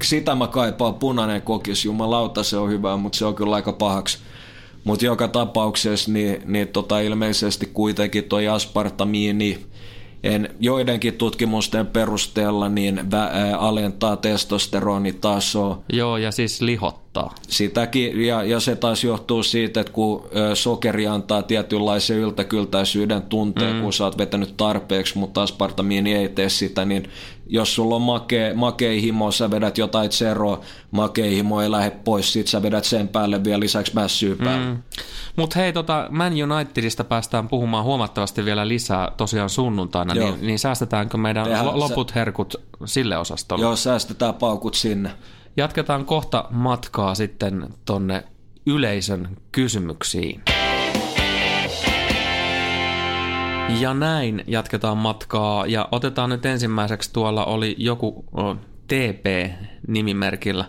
sitä 0.03 0.35
mä 0.35 0.47
kaipaan 0.47 0.93
punainen 0.93 1.41
kokis, 1.41 1.85
jumalauta 1.85 2.43
se 2.43 2.57
on 2.57 2.69
hyvä, 2.69 2.97
mutta 2.97 3.17
se 3.17 3.25
on 3.25 3.35
kyllä 3.35 3.55
aika 3.55 3.73
pahaksi. 3.73 4.17
Mutta 4.83 5.05
joka 5.05 5.27
tapauksessa 5.27 6.11
niin, 6.11 6.41
niin 6.45 6.67
tota, 6.67 6.99
ilmeisesti 6.99 7.65
kuitenkin 7.73 8.23
toi 8.23 8.47
aspartamiini 8.47 9.65
en, 10.23 10.49
joidenkin 10.59 11.13
tutkimusten 11.13 11.87
perusteella 11.87 12.69
niin 12.69 13.11
vä, 13.11 13.31
alentaa 13.57 14.17
testosteronitasoa. 14.17 15.81
Joo, 15.93 16.17
ja 16.17 16.31
siis 16.31 16.61
lihottaa. 16.61 17.08
Sitäkin, 17.47 18.25
ja, 18.25 18.43
ja 18.43 18.59
se 18.59 18.75
taas 18.75 19.03
johtuu 19.03 19.43
siitä, 19.43 19.81
että 19.81 19.93
kun 19.93 20.23
sokeri 20.53 21.07
antaa 21.07 21.43
tietynlaisen 21.43 22.17
yltäkyltäisyyden 22.17 23.21
tunteen, 23.21 23.75
mm. 23.75 23.81
kun 23.81 23.93
sä 23.93 24.03
oot 24.03 24.17
vetänyt 24.17 24.57
tarpeeksi, 24.57 25.17
mutta 25.17 25.41
aspartamiini 25.41 26.15
ei 26.15 26.29
tee 26.29 26.49
sitä, 26.49 26.85
niin 26.85 27.09
jos 27.47 27.75
sulla 27.75 27.95
on 27.95 28.01
make, 28.01 28.53
makeihimo, 28.55 29.31
sä 29.31 29.51
vedät 29.51 29.77
jotain 29.77 30.11
zeroa, 30.11 30.61
makeihimo 30.91 31.61
ei 31.61 31.71
lähde 31.71 31.91
pois, 31.91 32.33
sit 32.33 32.47
sä 32.47 32.61
vedät 32.61 32.83
sen 32.83 33.07
päälle 33.07 33.43
vielä 33.43 33.59
lisäksi 33.59 33.93
mässyä 33.93 34.35
päälle. 34.35 34.65
Mm. 34.65 34.81
Mutta 35.35 35.59
hei, 35.59 35.73
tota, 35.73 36.07
Man 36.09 36.33
Unitedista 36.33 37.03
päästään 37.03 37.47
puhumaan 37.47 37.83
huomattavasti 37.83 38.45
vielä 38.45 38.67
lisää 38.67 39.11
tosiaan 39.17 39.49
sunnuntaina, 39.49 40.13
niin, 40.13 40.35
niin 40.41 40.59
säästetäänkö 40.59 41.17
meidän 41.17 41.43
Tehdään, 41.43 41.79
loput 41.79 42.15
herkut 42.15 42.55
sille 42.85 43.17
osastolle? 43.17 43.63
Joo, 43.63 43.75
säästetään 43.75 44.33
paukut 44.33 44.75
sinne. 44.75 45.11
Jatketaan 45.59 46.05
kohta 46.05 46.45
matkaa 46.49 47.15
sitten 47.15 47.67
tonne 47.85 48.23
yleisön 48.65 49.37
kysymyksiin. 49.51 50.41
Ja 53.79 53.93
näin 53.93 54.43
jatketaan 54.47 54.97
matkaa 54.97 55.65
ja 55.65 55.87
otetaan 55.91 56.29
nyt 56.29 56.45
ensimmäiseksi 56.45 57.13
tuolla 57.13 57.45
oli 57.45 57.75
joku 57.77 58.25
TP-nimimerkillä 58.87 60.65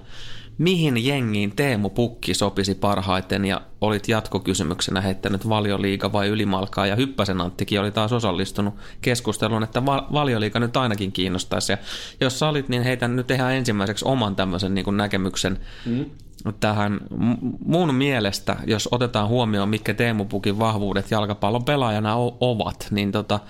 mihin 0.60 1.06
jengiin 1.06 1.56
Teemu 1.56 1.90
Pukki 1.90 2.34
sopisi 2.34 2.74
parhaiten 2.74 3.44
ja 3.44 3.60
olit 3.80 4.08
jatkokysymyksenä 4.08 5.00
heittänyt 5.00 5.48
valioliiga 5.48 6.12
vai 6.12 6.28
ylimalkaa 6.28 6.86
ja 6.86 6.96
Hyppäsen 6.96 7.40
Anttikin 7.40 7.80
oli 7.80 7.90
taas 7.90 8.12
osallistunut 8.12 8.74
keskusteluun, 9.00 9.62
että 9.62 9.86
valioliiga 9.86 10.60
nyt 10.60 10.76
ainakin 10.76 11.12
kiinnostaisi 11.12 11.72
ja 11.72 11.78
jos 12.20 12.38
sä 12.38 12.48
olit, 12.48 12.68
niin 12.68 12.82
heitän 12.82 13.16
nyt 13.16 13.30
ihan 13.30 13.52
ensimmäiseksi 13.52 14.04
oman 14.04 14.36
tämmöisen 14.36 14.74
niin 14.74 14.96
näkemyksen 14.96 15.58
mm. 15.86 16.04
tähän. 16.60 17.00
Mun 17.64 17.94
mielestä, 17.94 18.56
jos 18.66 18.88
otetaan 18.92 19.28
huomioon, 19.28 19.68
mitkä 19.68 19.94
Teemu 19.94 20.24
Pukin 20.24 20.58
vahvuudet 20.58 21.10
jalkapallon 21.10 21.64
pelaajana 21.64 22.14
ovat, 22.40 22.88
niin 22.90 23.12
tota, 23.12 23.40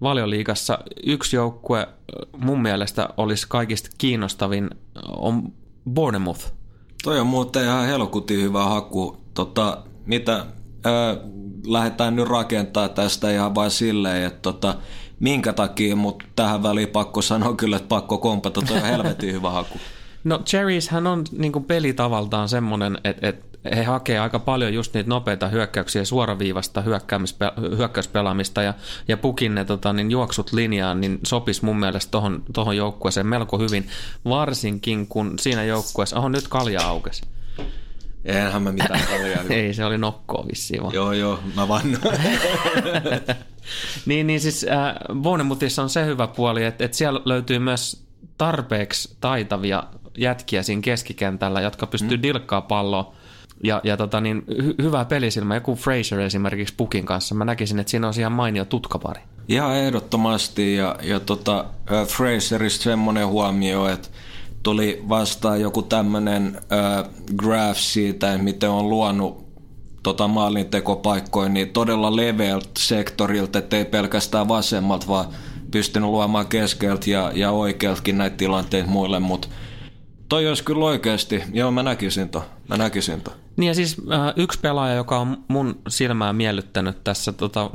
valioliigassa 0.00 0.78
yksi 1.06 1.36
joukkue 1.36 1.88
mun 2.36 2.62
mielestä 2.62 3.08
olisi 3.16 3.46
kaikista 3.48 3.90
kiinnostavin 3.98 4.70
on 5.16 5.52
Bournemouth. 5.90 6.52
Toi 7.02 7.20
on 7.20 7.26
muuten 7.26 7.64
ihan 7.64 7.86
helkutin 7.86 8.42
hyvä 8.42 8.64
haku. 8.64 9.16
Tota, 9.34 9.78
mitä 10.06 10.46
ää, 10.84 11.16
lähdetään 11.66 12.16
nyt 12.16 12.28
rakentaa 12.28 12.88
tästä 12.88 13.30
ihan 13.30 13.54
vain 13.54 13.70
silleen, 13.70 14.26
että 14.26 14.40
tota, 14.40 14.74
minkä 15.20 15.52
takia, 15.52 15.96
mutta 15.96 16.24
tähän 16.36 16.62
väliin 16.62 16.88
pakko 16.88 17.22
sanoa 17.22 17.54
kyllä, 17.54 17.76
että 17.76 17.88
pakko 17.88 18.18
kompata, 18.18 18.62
toi 18.62 18.76
on 18.76 18.82
helvetin 18.92 19.32
hyvä 19.32 19.50
haku. 19.50 19.78
No 20.28 20.38
Cherries 20.38 20.88
hän 20.88 21.06
on 21.06 21.24
niin 21.38 21.64
pelitavaltaan 21.66 22.48
semmoinen, 22.48 22.98
että, 23.04 23.28
että 23.28 23.48
he 23.76 23.84
hakee 23.84 24.18
aika 24.18 24.38
paljon 24.38 24.74
just 24.74 24.94
niitä 24.94 25.08
nopeita 25.08 25.48
hyökkäyksiä, 25.48 26.04
suoraviivasta 26.04 26.82
hyökkäyspelaamista 27.76 28.62
ja, 28.62 28.74
ja 29.08 29.16
pukin 29.16 29.54
ne 29.54 29.64
tota, 29.64 29.92
niin 29.92 30.10
juoksut 30.10 30.52
linjaan, 30.52 31.00
niin 31.00 31.18
sopisi 31.26 31.64
mun 31.64 31.80
mielestä 31.80 32.10
tohon, 32.10 32.42
tohon 32.52 32.76
joukkueeseen 32.76 33.26
melko 33.26 33.58
hyvin, 33.58 33.88
varsinkin 34.24 35.06
kun 35.06 35.38
siinä 35.38 35.64
joukkueessa, 35.64 36.20
on 36.20 36.32
nyt 36.32 36.48
kalja 36.48 36.82
aukesi. 36.82 37.22
Eihän 38.24 38.62
mä 38.62 38.72
mitään 38.72 39.00
kaljaa. 39.10 39.42
Ei, 39.50 39.74
se 39.74 39.84
oli 39.84 39.98
nokkoa 39.98 40.44
vissiin 40.48 40.82
vaan. 40.82 40.94
Joo, 40.94 41.12
joo, 41.12 41.40
mä 41.56 41.68
vannoin. 41.68 42.18
niin, 44.06 44.26
niin 44.26 44.40
siis 44.40 44.66
äh, 44.70 44.94
Bonemutissa 45.14 45.82
on 45.82 45.90
se 45.90 46.06
hyvä 46.06 46.26
puoli, 46.26 46.64
että, 46.64 46.84
että 46.84 46.96
siellä 46.96 47.20
löytyy 47.24 47.58
myös 47.58 48.08
tarpeeksi 48.38 49.16
taitavia 49.20 49.84
jätkiä 50.18 50.62
siinä 50.62 50.82
keskikentällä, 50.82 51.60
jotka 51.60 51.86
pystyy 51.86 52.16
mm. 52.16 52.22
dilkkaa 52.22 52.60
palloa 52.60 53.14
ja, 53.64 53.80
ja 53.84 53.96
tota 53.96 54.20
niin, 54.20 54.44
hy- 54.50 54.82
hyvä 54.82 55.04
pelisilmä, 55.04 55.54
joku 55.54 55.74
Fraser 55.74 56.20
esimerkiksi 56.20 56.74
Pukin 56.76 57.06
kanssa. 57.06 57.34
Mä 57.34 57.44
näkisin, 57.44 57.78
että 57.78 57.90
siinä 57.90 58.08
on 58.08 58.14
ihan 58.18 58.32
mainio 58.32 58.64
tutkapari. 58.64 59.20
Ihan 59.48 59.76
ehdottomasti 59.76 60.74
ja, 60.74 60.96
ja 61.02 61.20
tota, 61.20 61.64
Fraserista 62.06 62.82
semmoinen 62.82 63.26
huomio, 63.26 63.88
että 63.88 64.08
tuli 64.62 65.02
vastaan 65.08 65.60
joku 65.60 65.82
tämmöinen 65.82 66.60
äh, 66.72 67.10
graph 67.36 67.78
siitä, 67.78 68.38
miten 68.38 68.70
on 68.70 68.88
luonut 68.88 69.48
tota 70.02 70.28
maalintekopaikkoja, 70.28 71.48
niin 71.48 71.68
todella 71.70 72.16
leveältä 72.16 72.68
sektorilta, 72.78 73.58
ettei 73.58 73.84
pelkästään 73.84 74.48
vasemmalta, 74.48 75.08
vaan 75.08 75.26
pystynyt 75.70 76.10
luomaan 76.10 76.46
keskeltä 76.46 77.10
ja, 77.10 77.32
ja 77.34 77.50
oikealtakin 77.50 78.18
näitä 78.18 78.36
tilanteita 78.36 78.88
muille, 78.88 79.18
mutta 79.18 79.48
toi 80.28 80.48
olisi 80.48 80.64
kyllä 80.64 80.84
oikeasti, 80.84 81.42
joo 81.52 81.70
mä 81.70 81.82
näkisin 81.82 82.28
to, 82.28 82.44
mä 82.68 82.76
näkisin 82.76 83.20
to. 83.20 83.32
Niin 83.56 83.68
ja 83.68 83.74
siis 83.74 83.96
äh, 84.12 84.32
yksi 84.36 84.58
pelaaja, 84.60 84.94
joka 84.94 85.18
on 85.18 85.44
mun 85.48 85.80
silmää 85.88 86.32
miellyttänyt 86.32 87.04
tässä 87.04 87.32
tota, 87.32 87.70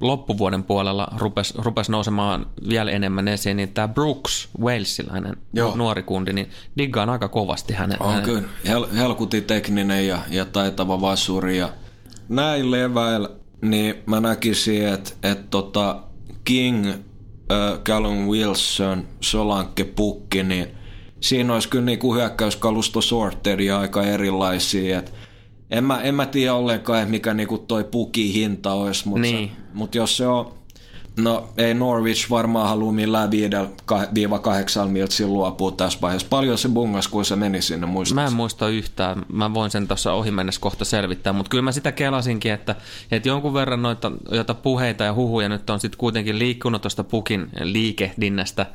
loppuvuoden 0.00 0.62
puolella, 0.64 1.08
rupesi 1.18 1.54
rupes 1.58 1.88
nousemaan 1.88 2.46
vielä 2.68 2.90
enemmän 2.90 3.28
esiin, 3.28 3.56
niin 3.56 3.68
tämä 3.68 3.88
Brooks, 3.88 4.48
Walesilainen 4.60 5.36
Joo. 5.52 5.76
nuori 5.76 6.02
kundi, 6.02 6.32
niin 6.32 6.50
diggaan 6.78 7.10
aika 7.10 7.28
kovasti 7.28 7.74
hänen. 7.74 8.02
On 8.02 8.10
hänen. 8.10 8.24
kyllä, 8.24 8.42
Hel- 8.66 8.94
helkuti 8.96 9.40
tekninen 9.40 10.06
ja, 10.06 10.18
ja 10.30 10.44
taitava 10.44 11.00
vasuri 11.00 11.58
ja 11.58 11.68
näin 12.28 12.70
leväillä, 12.70 13.28
niin 13.62 13.94
mä 14.06 14.20
näkisin, 14.20 14.88
että 14.88 15.10
et 15.22 15.50
tota 15.50 16.02
King, 16.44 16.88
äh, 16.88 17.78
Callum 17.84 18.26
Wilson, 18.26 19.08
Solanke 19.20 19.84
Pukki, 19.84 20.42
niin 20.42 20.79
siinä 21.20 21.54
olisi 21.54 21.68
kyllä 21.68 21.84
niinku 21.84 22.14
hyökkäyskalusto 22.14 23.00
sorteria 23.00 23.80
aika 23.80 24.02
erilaisia. 24.02 24.98
Et 24.98 25.14
en, 25.70 25.84
mä, 25.84 26.00
en 26.00 26.14
mä 26.14 26.26
tiedä 26.26 26.54
ollenkaan, 26.54 27.10
mikä 27.10 27.34
niinku 27.34 27.58
toi 27.58 27.84
puki 27.84 28.34
hinta 28.34 28.72
olisi, 28.72 29.08
mutta 29.08 29.22
niin. 29.22 29.50
mut 29.74 29.94
jos 29.94 30.16
se 30.16 30.26
on 30.26 30.60
No 31.16 31.48
ei 31.56 31.74
Norwich 31.74 32.30
varmaan 32.30 32.68
halua 32.68 32.92
millään 32.92 33.30
5-8 34.86 34.88
miltä 34.88 35.26
luopuu 35.26 35.72
tässä 35.72 35.98
vaiheessa. 36.02 36.28
Paljon 36.30 36.58
se 36.58 36.68
bungas, 36.68 37.08
kun 37.08 37.24
se 37.24 37.36
meni 37.36 37.62
sinne 37.62 37.86
muistaa. 37.86 38.14
Mä 38.14 38.26
en 38.26 38.32
muista 38.32 38.68
yhtään. 38.68 39.22
Mä 39.32 39.54
voin 39.54 39.70
sen 39.70 39.88
tuossa 39.88 40.12
ohi 40.12 40.30
mennessä 40.30 40.60
kohta 40.60 40.84
selvittää, 40.84 41.32
mutta 41.32 41.50
kyllä 41.50 41.62
mä 41.62 41.72
sitä 41.72 41.92
kelasinkin, 41.92 42.52
että, 42.52 42.76
että 43.10 43.28
jonkun 43.28 43.54
verran 43.54 43.82
noita 43.82 44.12
joita 44.30 44.54
puheita 44.54 45.04
ja 45.04 45.14
huhuja 45.14 45.48
nyt 45.48 45.70
on 45.70 45.80
sitten 45.80 45.98
kuitenkin 45.98 46.38
liikkunut 46.38 46.82
tuosta 46.82 47.04
pukin 47.04 47.50
liikehdinnästä 47.60 48.66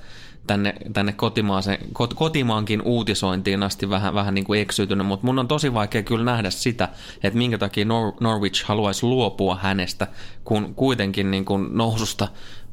tänne, 0.48 0.76
tänne 0.94 1.14
kotimaaseen, 1.14 1.80
kot, 1.94 2.14
kotimaankin 2.14 2.82
uutisointiin 2.82 3.64
asti 3.64 3.90
vähän, 3.90 4.14
vähän 4.14 4.34
niin 4.34 4.46
kuin 4.46 4.62
eksytynyt, 4.62 5.08
mutta 5.08 5.26
mun 5.26 5.40
on 5.40 5.48
tosi 5.48 5.74
vaikea 5.74 6.04
kyllä 6.04 6.26
nähdä 6.26 6.50
sitä, 6.50 6.90
että 7.24 7.38
minkä 7.38 7.58
takia 7.58 7.86
Nor- 7.86 8.18
Norwich 8.20 8.66
haluaisi 8.66 9.06
luopua 9.06 9.56
hänestä, 9.62 10.08
kun 10.44 10.76
kuitenkin 10.76 11.32
niin 11.32 11.46
kuin 11.46 11.68
noususta 11.72 12.28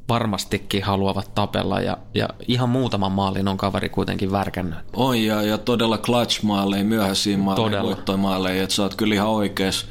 varmastikin 0.09 0.83
haluavat 0.83 1.35
tapella 1.35 1.81
ja, 1.81 1.97
ja 2.15 2.29
ihan 2.49 2.69
muutaman 2.69 3.13
maalin 3.13 3.49
on 3.49 3.57
kaveri 3.57 3.89
kuitenkin 3.89 4.33
värkännyt. 4.33 4.79
On 4.97 5.23
ja, 5.23 5.43
ja 5.43 5.59
todella 5.59 5.99
clutch 5.99 6.43
maaleja, 6.43 6.85
myöhäisiä 6.85 7.39
maaleja, 7.39 7.83
voittomaaleja, 7.83 8.63
että 8.63 8.75
sä 8.75 8.83
oot 8.83 8.95
kyllä 8.95 9.15
ihan 9.15 9.29
oikeas. 9.29 9.87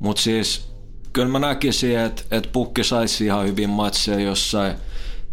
Mutta 0.00 0.22
siis 0.22 0.74
kyllä 1.12 1.28
mä 1.28 1.38
näkisin, 1.38 1.98
että, 1.98 2.22
että 2.30 2.50
pukki 2.52 2.84
saisi 2.84 3.24
ihan 3.24 3.46
hyvin 3.46 3.70
matseja 3.70 4.20
jossain– 4.20 4.74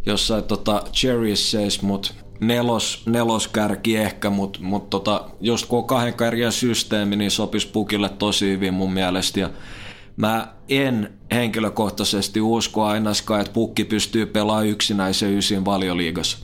jossain 0.08 0.44
tota 0.44 0.84
Cherries 0.94 1.52
seis, 1.52 1.82
mut 1.82 2.16
nelos, 2.40 3.04
neloskärki 3.06 3.98
ehkä, 3.98 4.30
mutta 4.30 4.60
mut 4.62 4.90
tota, 4.90 5.30
just 5.42 5.66
kun 5.66 5.80
on 5.80 5.88
kahden 5.88 6.14
kärjen 6.14 6.52
systeemi, 6.52 7.16
niin 7.16 7.32
sopisi 7.32 7.68
pukille 7.68 8.10
tosi 8.10 8.52
hyvin 8.52 8.74
mun 8.74 8.94
mielestä. 8.94 9.40
Ja 9.40 9.50
mä 10.18 10.54
en 10.70 11.14
henkilökohtaisesti 11.32 12.42
usko 12.42 12.86
ainakaan, 12.86 13.42
että 13.42 13.54
pukki 13.54 13.86
pystyy 13.86 14.26
pelaamaan 14.26 14.68
yksinäisen 14.68 15.38
ysin 15.38 15.66
valioliigassa. 15.66 16.38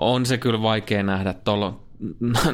On 0.00 0.26
se 0.26 0.38
kyllä 0.38 0.62
vaikea 0.62 1.02
nähdä 1.02 1.32
tuolla 1.32 1.80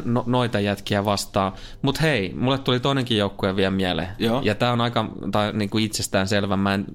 no, 0.05 0.25
noita 0.27 0.61
jätkiä 0.61 1.05
vastaan. 1.05 1.53
Mutta 1.83 2.01
hei, 2.01 2.33
mulle 2.37 2.59
tuli 2.59 2.81
toinenkin 2.81 3.19
joukkue 3.19 3.57
vielä 3.57 3.71
mieleen. 3.71 4.09
Joo. 4.19 4.41
Ja 4.45 4.55
tämä 4.55 4.73
on 4.73 4.81
aika 4.81 5.11
tai, 5.33 5.53
niin 5.53 5.71
kuin 5.71 5.85
itsestään 5.85 6.29
selvä. 6.29 6.57
Mä 6.57 6.75
en 6.75 6.87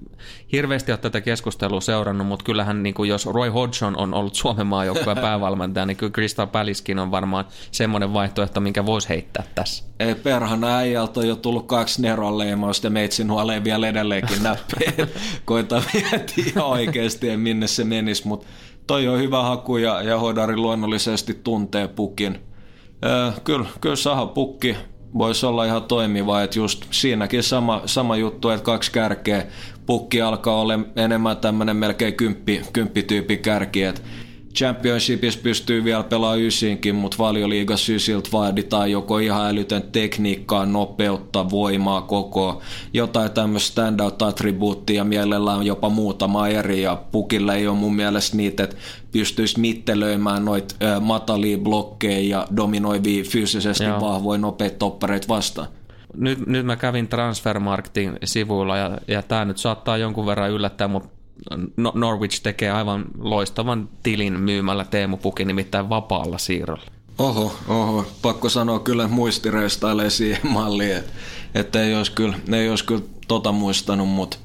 hirveästi 0.52 0.92
ole 0.92 0.98
tätä 0.98 1.20
keskustelua 1.20 1.80
seurannut, 1.80 2.26
mutta 2.26 2.44
kyllähän 2.44 2.82
niin 2.82 2.94
kuin 2.94 3.08
jos 3.08 3.26
Roy 3.26 3.48
Hodgson 3.48 3.96
on 3.96 4.14
ollut 4.14 4.34
Suomen 4.34 4.66
maajoukkueen 4.66 5.18
päävalmentaja, 5.28 5.86
niin 5.86 5.96
kyllä 5.96 6.12
Crystal 6.12 6.46
Palacekin 6.46 6.98
on 6.98 7.10
varmaan 7.10 7.44
semmoinen 7.70 8.12
vaihtoehto, 8.12 8.60
minkä 8.60 8.86
voisi 8.86 9.08
heittää 9.08 9.44
tässä. 9.54 9.84
Ei 10.00 10.14
perhana 10.14 10.76
äijältä 10.76 11.20
on 11.20 11.28
jo 11.28 11.36
tullut 11.36 11.66
kaksi 11.66 12.02
Neron 12.02 12.38
leimausta 12.38 12.86
ja 12.86 12.90
meitsin 12.90 13.30
huoleen 13.30 13.64
vielä 13.64 13.88
edelleenkin 13.88 14.42
näppeen. 14.42 15.08
Koita 15.44 15.82
miettiä 15.92 16.64
oikeasti, 16.64 17.36
minne 17.36 17.66
se 17.66 17.84
menisi, 17.84 18.28
mutta 18.28 18.46
toi 18.86 19.08
on 19.08 19.18
hyvä 19.18 19.42
haku 19.42 19.76
ja, 19.76 20.02
ja 20.02 20.18
Hodari 20.18 20.56
luonnollisesti 20.56 21.40
tuntee 21.44 21.88
pukin. 21.88 22.38
Öö, 23.04 23.32
kyllä, 23.44 23.66
kyllä 23.80 23.96
Saha 23.96 24.26
pukki 24.26 24.76
voisi 25.18 25.46
olla 25.46 25.64
ihan 25.64 25.82
toimiva, 25.82 26.42
että 26.42 26.58
just 26.58 26.84
siinäkin 26.90 27.42
sama, 27.42 27.82
sama 27.86 28.16
juttu, 28.16 28.48
että 28.50 28.64
kaksi 28.64 28.92
kärkeä, 28.92 29.46
pukki 29.86 30.22
alkaa 30.22 30.60
olla 30.60 30.78
enemmän 30.96 31.36
tämmöinen 31.36 31.76
melkein 31.76 32.14
kymppi, 32.14 32.62
kymppityyppi 32.72 33.36
kärki, 33.36 33.82
että 33.82 34.00
Championshipissa 34.56 35.40
pystyy 35.42 35.84
vielä 35.84 36.02
pelaamaan 36.02 36.40
ysinkin, 36.40 36.94
mutta 36.94 37.18
valioliigassa 37.18 37.92
ysiltä 37.92 38.28
vaaditaan 38.32 38.90
joko 38.90 39.18
ihan 39.18 39.46
älytön 39.46 39.82
tekniikkaa, 39.82 40.66
nopeutta, 40.66 41.50
voimaa, 41.50 42.02
koko 42.02 42.62
jotain 42.92 43.30
tämmöistä 43.30 43.68
standout-attribuuttia 43.68 45.04
mielellään 45.04 45.66
jopa 45.66 45.88
muutama 45.88 46.48
eri 46.48 46.82
ja 46.82 47.02
pukilla 47.12 47.54
ei 47.54 47.68
ole 47.68 47.76
mun 47.76 47.96
mielestä 47.96 48.36
niitä, 48.36 48.64
että 48.64 48.76
pystyisi 49.12 49.60
mittelöimään 49.60 50.44
noita 50.44 50.74
matalia 51.00 51.58
blokkeja 51.58 52.28
ja 52.38 52.46
dominoivia 52.56 53.24
fyysisesti 53.24 53.84
Joo. 53.84 54.00
vahvoja 54.00 54.38
nopeita 54.38 54.76
toppareita 54.78 55.28
vastaan. 55.28 55.68
Nyt, 56.16 56.46
nyt 56.46 56.66
mä 56.66 56.76
kävin 56.76 57.08
Transfermarktin 57.08 58.18
sivuilla 58.24 58.76
ja, 58.76 58.98
ja 59.08 59.22
tämä 59.22 59.44
nyt 59.44 59.58
saattaa 59.58 59.96
jonkun 59.96 60.26
verran 60.26 60.50
yllättää, 60.50 60.88
mutta 60.88 61.08
No- 61.76 61.92
Norwich 61.94 62.42
tekee 62.42 62.70
aivan 62.70 63.04
loistavan 63.18 63.88
tilin 64.02 64.40
myymällä 64.40 64.84
Teemu 64.84 65.16
Pukin 65.16 65.46
nimittäin 65.46 65.88
vapaalla 65.88 66.38
siirrolla. 66.38 66.84
Oho, 67.18 67.56
oho. 67.68 68.06
Pakko 68.22 68.48
sanoa 68.48 68.78
kyllä 68.78 69.08
muistireistailee 69.08 70.10
siihen 70.10 70.40
malliin, 70.48 70.96
että, 71.54 71.82
ei 71.82 71.94
olisi 71.94 72.12
kyllä, 72.12 72.36
ei 72.52 72.70
olisi 72.70 72.84
kyllä 72.84 73.02
tota 73.28 73.52
muistanut, 73.52 74.08
mutta 74.08 74.36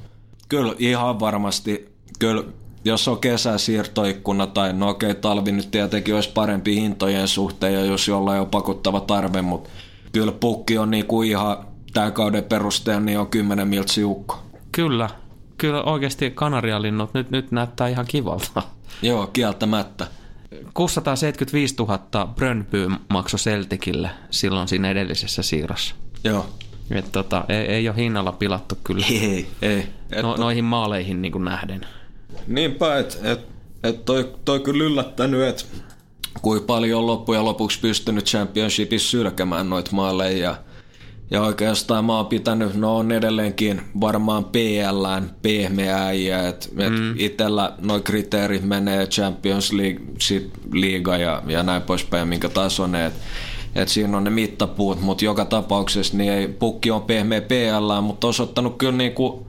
kyllä 0.48 0.74
ihan 0.78 1.20
varmasti, 1.20 1.92
kyllä 2.18 2.44
jos 2.84 3.08
on 3.08 3.18
kesäsiirtoikkuna 3.18 4.46
tai 4.46 4.72
no 4.72 4.88
okei, 4.88 5.14
talvi 5.14 5.52
nyt 5.52 5.70
tietenkin 5.70 6.14
olisi 6.14 6.30
parempi 6.34 6.74
hintojen 6.74 7.28
suhteen 7.28 7.74
ja 7.74 7.84
jos 7.84 8.08
jollain 8.08 8.40
on 8.40 8.46
pakottava 8.46 9.00
tarve, 9.00 9.42
mutta 9.42 9.70
kyllä 10.12 10.32
pukki 10.32 10.78
on 10.78 10.90
niinku 10.90 11.22
ihan 11.22 11.56
tämän 11.92 12.12
kauden 12.12 12.44
perusteella 12.44 13.00
niin 13.00 13.18
on 13.18 13.26
10 13.26 13.68
miltsi 13.68 14.04
ukko. 14.04 14.38
Kyllä, 14.72 15.10
kyllä 15.60 15.82
oikeasti 15.82 16.30
Kanarialinnut 16.30 17.14
nyt, 17.14 17.30
nyt 17.30 17.52
näyttää 17.52 17.88
ihan 17.88 18.06
kivalta. 18.08 18.62
Joo, 19.02 19.26
kieltämättä. 19.26 20.06
675 20.74 21.74
000 21.78 22.26
Brönby 22.34 22.88
maksoi 23.08 23.38
Celticille 23.38 24.10
silloin 24.30 24.68
siinä 24.68 24.90
edellisessä 24.90 25.42
siirrossa. 25.42 25.94
Joo. 26.24 26.46
Et 26.90 27.12
tota, 27.12 27.44
ei, 27.48 27.56
ei 27.56 27.88
ole 27.88 27.96
hinnalla 27.96 28.32
pilattu 28.32 28.78
kyllä 28.84 29.06
Ei, 29.10 29.46
ei. 29.62 29.86
Et 30.12 30.22
no, 30.22 30.36
noihin 30.36 30.64
maaleihin 30.64 31.22
niin 31.22 31.32
kuin 31.32 31.44
nähden. 31.44 31.86
Niinpä, 32.46 32.98
että 32.98 33.32
et, 33.32 33.40
et 33.82 34.04
toi, 34.04 34.32
toi 34.44 34.60
kyllä 34.60 34.84
yllättänyt, 34.84 35.42
että 35.42 35.64
kuinka 36.42 36.66
paljon 36.66 36.98
on 36.98 37.06
loppujen 37.06 37.44
lopuksi 37.44 37.80
pystynyt 37.80 38.24
championshipissa 38.24 39.10
sylkämään 39.10 39.70
noita 39.70 39.90
maaleja. 39.92 40.56
Ja, 41.30 41.42
oikeastaan 41.42 42.04
mä 42.04 42.16
oon 42.16 42.26
pitänyt, 42.26 42.74
no 42.74 42.96
on 42.96 43.12
edelleenkin 43.12 43.80
varmaan 44.00 44.44
PLään 44.44 45.30
pehmeä 45.42 46.04
äijä, 46.04 46.48
että 46.48 46.68
et 46.78 46.92
mm. 46.92 47.14
itellä 47.16 47.72
noi 47.80 48.00
kriteerit 48.00 48.62
menee 48.62 49.06
Champions 49.06 49.72
League, 49.72 50.00
sit 50.18 50.50
liiga 50.72 51.16
ja, 51.16 51.42
ja 51.46 51.62
näin 51.62 51.82
poispäin, 51.82 52.28
minkä 52.28 52.48
tasoinen, 52.48 53.06
että 53.06 53.20
et 53.74 53.88
siinä 53.88 54.16
on 54.16 54.24
ne 54.24 54.30
mittapuut, 54.30 55.00
mutta 55.00 55.24
joka 55.24 55.44
tapauksessa 55.44 56.16
niin 56.16 56.32
ei, 56.32 56.48
pukki 56.48 56.90
on 56.90 57.02
pehmeä 57.02 57.40
PL, 57.40 58.00
mutta 58.02 58.26
osoittanut 58.26 58.78
kyllä 58.78 58.96
niinku, 58.96 59.46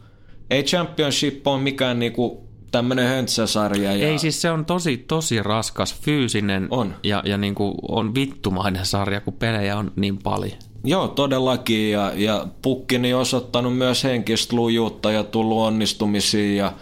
ei 0.50 0.64
Championship 0.64 1.48
ole 1.48 1.62
mikään 1.62 2.00
niinku 2.00 2.48
tämmöinen 2.72 3.08
höntsäsarja. 3.08 3.96
Ja 3.96 4.08
Ei 4.08 4.20
siis 4.20 4.42
se 4.42 4.52
on 4.52 4.66
tosi, 4.66 4.98
tosi 4.98 5.44
raskas, 5.44 5.96
fyysinen 6.02 6.68
On. 6.70 6.96
ja, 7.04 7.24
ja 7.26 7.38
niin 7.38 7.56
kuin 7.56 7.74
on 7.88 8.16
vittumainen 8.16 8.86
sarja, 8.86 9.22
kun 9.22 9.34
pelejä 9.34 9.78
on 9.78 9.92
niin 9.96 10.18
paljon. 10.18 10.58
Joo, 10.84 11.08
todellakin. 11.08 11.92
Ja, 11.92 12.12
ja 12.16 12.48
Pukkini 12.62 13.14
osoittanut 13.14 13.78
myös 13.78 14.04
henkistä 14.04 14.56
lujuutta 14.56 15.12
ja 15.12 15.24
tullut 15.24 15.58
onnistumisiin 15.58 16.58
ja 16.58 16.74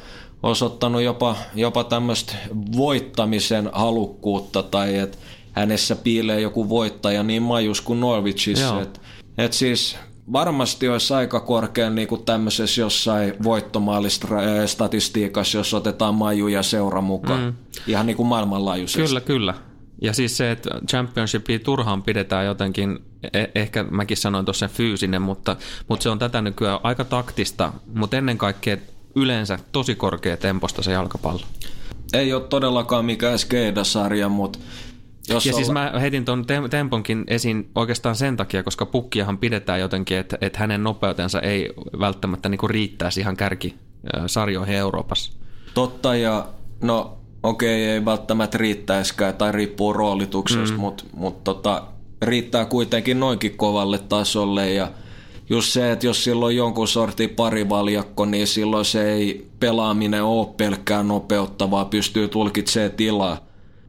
osoittanut 0.44 1.02
jopa, 1.02 1.36
jopa 1.56 1.84
tämmöistä 1.84 2.34
voittamisen 2.78 3.70
halukkuutta 3.74 4.64
tai 4.64 4.98
että 4.98 5.18
hänessä 5.52 5.96
piilee 5.96 6.42
joku 6.42 6.70
voittaja 6.70 7.24
niin 7.24 7.44
majus 7.44 7.82
kuin 7.82 8.00
Norwichissa. 8.00 8.66
Joo. 8.66 8.82
Et, 8.82 9.02
et 9.38 9.54
siis 9.54 9.98
varmasti 10.32 10.90
olisi 10.90 11.14
aika 11.14 11.40
korkea 11.40 11.90
niin 11.90 12.08
kuin 12.08 12.24
tämmöisessä 12.24 12.82
jossain 12.82 13.34
voittomaalistatistiikassa, 13.44 15.58
jos 15.58 15.74
otetaan 15.74 16.16
maju 16.16 16.48
ja 16.48 16.64
seura 16.64 17.02
mukaan. 17.02 17.42
Mm. 17.42 17.54
Ihan 17.88 18.06
niin 18.06 18.18
kuin 18.18 18.28
maailmanlaajuisesti. 18.28 19.08
Kyllä, 19.08 19.22
kyllä. 19.22 19.54
Ja 20.02 20.14
siis 20.14 20.38
se, 20.38 20.52
että 20.52 20.70
championshipia 20.90 21.60
turhaan 21.60 22.04
pidetään 22.04 22.46
jotenkin, 22.46 23.00
eh- 23.26 23.52
ehkä 23.56 23.84
mäkin 23.84 24.18
sanoin 24.18 24.46
tuossa 24.46 24.68
fyysinen, 24.68 25.22
mutta, 25.22 25.56
mutta 25.88 26.04
se 26.04 26.10
on 26.10 26.20
tätä 26.20 26.42
nykyään 26.42 26.80
aika 26.84 27.06
taktista, 27.06 27.74
mutta 27.94 28.18
ennen 28.18 28.38
kaikkea 28.38 28.78
yleensä 29.16 29.60
tosi 29.72 29.96
korkea 29.96 30.38
temposta 30.38 30.82
se 30.84 30.92
jalkapallo. 30.92 31.42
Ei 32.14 32.34
ole 32.34 32.44
todellakaan 32.44 33.06
mikään 33.06 33.40
skeidasarja, 33.40 34.30
mutta 34.30 34.60
jos 35.30 35.46
Ja 35.46 35.52
olla... 35.52 35.58
siis 35.58 35.72
mä 35.72 35.94
heitin 36.00 36.26
tuon 36.26 36.46
temponkin 36.70 37.24
esiin 37.28 37.70
oikeastaan 37.76 38.16
sen 38.16 38.38
takia, 38.38 38.64
koska 38.64 38.86
pukkiahan 38.86 39.38
pidetään 39.38 39.80
jotenkin, 39.80 40.18
että, 40.18 40.38
että 40.42 40.60
hänen 40.60 40.84
nopeutensa 40.84 41.40
ei 41.40 41.74
välttämättä 42.00 42.50
niinku 42.50 42.68
riittäisi 42.68 43.20
ihan 43.20 43.38
kärkisarjoihin 43.38 44.76
Euroopassa. 44.76 45.34
Totta 45.74 46.16
ja 46.16 46.48
no 46.82 47.19
okei 47.43 47.86
ei 47.86 48.06
välttämättä 48.06 48.58
riittäisikään 48.58 49.34
tai 49.34 49.52
riippuu 49.52 49.93
roolituksesta, 49.93 50.75
mm. 50.75 50.80
mutta 50.80 51.04
mut, 51.13 51.43
tota, 51.43 51.84
riittää 52.21 52.65
kuitenkin 52.65 53.19
noinkin 53.19 53.58
kovalle 53.58 53.97
tasolle 53.97 54.73
ja 54.73 54.91
just 55.49 55.69
se, 55.69 55.91
että 55.91 56.06
jos 56.06 56.23
silloin 56.23 56.58
jonkun 56.58 56.88
sortin 56.88 57.30
parivaljakko, 57.30 58.25
niin 58.25 58.47
silloin 58.47 58.86
se 58.86 59.12
ei 59.12 59.47
pelaaminen 59.60 60.23
ole 60.23 60.47
pelkkää 60.58 61.04
nopeutta, 61.04 61.71
vaan 61.71 61.86
pystyy 61.86 62.28
tulkitsemaan 62.28 62.91
tilaa. 62.91 63.38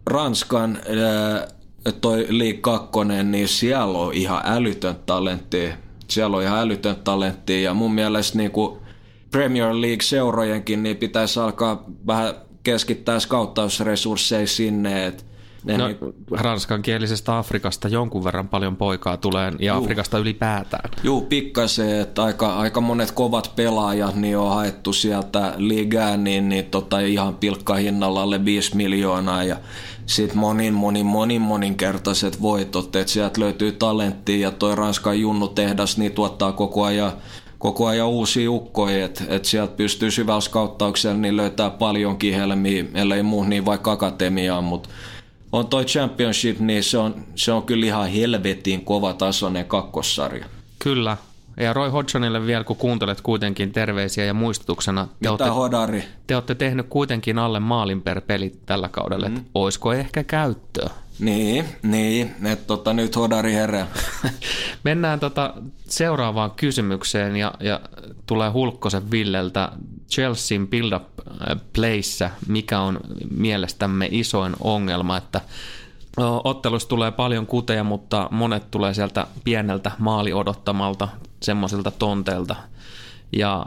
Ranskan 0.06 0.78
ää, 1.04 1.48
toi 2.00 2.26
League 2.28 2.60
2, 2.60 2.90
niin 3.24 3.48
siellä 3.48 3.98
on 3.98 4.14
ihan 4.14 4.42
älytön 4.44 4.96
talentti. 5.06 5.68
Siellä 6.08 6.36
on 6.36 6.42
ihan 6.42 6.58
älytön 6.58 6.96
talentti 6.96 7.62
ja 7.62 7.74
mun 7.74 7.94
mielestä 7.94 8.38
niin 8.38 8.50
kuin 8.50 8.78
Premier 9.30 9.72
League-seurojenkin 9.72 10.82
niin 10.82 10.96
pitäisi 10.96 11.40
alkaa 11.40 11.84
vähän 12.06 12.34
keskittää 12.62 13.20
skauttausresursseja 13.20 14.46
sinne, 14.46 15.06
että 15.06 15.24
ne 15.64 15.76
No, 15.76 15.86
niin, 15.86 15.98
ranskankielisestä 16.30 17.38
Afrikasta 17.38 17.88
jonkun 17.88 18.24
verran 18.24 18.48
paljon 18.48 18.76
poikaa 18.76 19.16
tulee, 19.16 19.52
ja 19.58 19.76
Afrikasta 19.76 20.18
ylipäätään. 20.18 20.90
Juu, 21.02 21.20
pikkasen, 21.20 22.00
että 22.00 22.24
aika, 22.24 22.56
aika 22.56 22.80
monet 22.80 23.10
kovat 23.10 23.52
pelaajat 23.56 24.14
niin 24.14 24.38
on 24.38 24.54
haettu 24.54 24.92
sieltä 24.92 25.54
ligään 25.56 26.24
niin, 26.24 26.48
niin 26.48 26.64
tota, 26.64 27.00
ihan 27.00 27.34
pilkkahinnalla 27.34 28.22
alle 28.22 28.44
5 28.44 28.76
miljoonaa 28.76 29.44
ja 29.44 29.56
sitten 30.06 30.38
monin, 30.38 30.74
monin, 30.74 31.06
monin, 31.06 31.40
moninkertaiset 31.40 32.42
voitot, 32.42 32.96
että 32.96 33.12
sieltä 33.12 33.40
löytyy 33.40 33.72
talenttia 33.72 34.38
ja 34.38 34.50
toi 34.50 34.76
Ranskan 34.76 35.20
junnutehdas 35.20 35.98
niin 35.98 36.12
tuottaa 36.12 36.52
koko 36.52 36.84
ajan 36.84 37.12
koko 37.60 37.86
ajan 37.86 38.08
uusia 38.08 38.50
ukkoja, 38.50 39.04
että 39.04 39.24
et 39.28 39.44
sieltä 39.44 39.76
pystyy 39.76 40.10
syvällä 40.10 40.40
skauttauksella 40.40 41.16
niin 41.16 41.36
löytää 41.36 41.70
paljonkin 41.70 42.34
helmiä, 42.34 42.84
ellei 42.94 43.22
muu 43.22 43.44
niin 43.44 43.64
vaikka 43.64 43.92
akatemiaan, 43.92 44.64
mutta 44.64 44.88
on 45.52 45.66
toi 45.66 45.84
championship, 45.84 46.60
niin 46.60 46.84
se 46.84 46.98
on, 46.98 47.24
se 47.34 47.52
on 47.52 47.62
kyllä 47.62 47.86
ihan 47.86 48.08
helvetin 48.08 48.84
kova 48.84 49.12
tasoinen 49.12 49.64
kakkossarja. 49.64 50.44
Kyllä. 50.78 51.16
Ja 51.60 51.72
Roy 51.72 51.90
Hodgsonille 51.90 52.46
vielä, 52.46 52.64
kun 52.64 52.76
kuuntelet 52.76 53.20
kuitenkin 53.20 53.72
terveisiä 53.72 54.24
ja 54.24 54.34
muistutuksena, 54.34 55.06
te 55.06 55.12
Mitä 55.20 55.30
olette, 55.30 55.48
hodari? 55.48 56.04
te 56.26 56.34
olette 56.34 56.54
tehnyt 56.54 56.86
kuitenkin 56.88 57.38
alle 57.38 57.60
maalin 57.60 58.02
per 58.02 58.20
peli 58.20 58.52
tällä 58.66 58.88
kaudella, 58.88 59.28
mm. 59.28 59.36
että 59.36 59.50
olisiko 59.54 59.92
ehkä 59.92 60.24
käyttöä? 60.24 60.90
Niin, 61.18 61.64
niin, 61.82 62.34
että 62.44 62.66
tota, 62.66 62.92
nyt 62.92 63.16
hodari 63.16 63.52
herää. 63.52 63.86
Mennään 64.84 65.20
tota 65.20 65.54
seuraavaan 65.88 66.50
kysymykseen 66.50 67.36
ja, 67.36 67.54
ja 67.60 67.80
tulee 68.26 68.50
Hulkkosen 68.50 69.10
Villeltä 69.10 69.72
Chelsean 70.10 70.68
build-up 70.68 71.02
playssä, 71.72 72.30
mikä 72.48 72.80
on 72.80 73.00
mielestämme 73.36 74.08
isoin 74.10 74.56
ongelma, 74.60 75.16
että 75.16 75.40
ottelussa 76.44 76.88
tulee 76.88 77.10
paljon 77.10 77.46
kuteja, 77.46 77.84
mutta 77.84 78.28
monet 78.30 78.70
tulee 78.70 78.94
sieltä 78.94 79.26
pieneltä 79.44 79.90
maali 79.98 80.32
odottamalta 80.32 81.08
semmoisilta 81.42 81.90
tonteilta. 81.90 82.56
Ja 83.32 83.66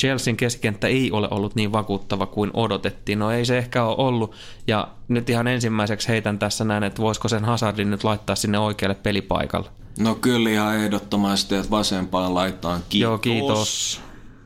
Chelsean 0.00 0.36
keskikenttä 0.36 0.86
ei 0.86 1.10
ole 1.10 1.28
ollut 1.30 1.54
niin 1.54 1.72
vakuuttava 1.72 2.26
kuin 2.26 2.50
odotettiin. 2.54 3.18
No 3.18 3.30
ei 3.30 3.44
se 3.44 3.58
ehkä 3.58 3.84
ole 3.84 3.96
ollut. 3.98 4.34
Ja 4.66 4.88
nyt 5.08 5.30
ihan 5.30 5.46
ensimmäiseksi 5.46 6.08
heitän 6.08 6.38
tässä 6.38 6.64
näin, 6.64 6.82
että 6.82 7.02
voisiko 7.02 7.28
sen 7.28 7.44
Hazardin 7.44 7.90
nyt 7.90 8.04
laittaa 8.04 8.36
sinne 8.36 8.58
oikealle 8.58 8.94
pelipaikalle. 8.94 9.70
No 9.98 10.14
kyllä 10.14 10.50
ihan 10.50 10.76
ehdottomasti, 10.76 11.54
että 11.54 11.70
vasempaan 11.70 12.34
laittaa 12.34 12.80
kiitos. 12.88 13.00
Joo, 13.00 13.18
kiitos. 13.18 14.00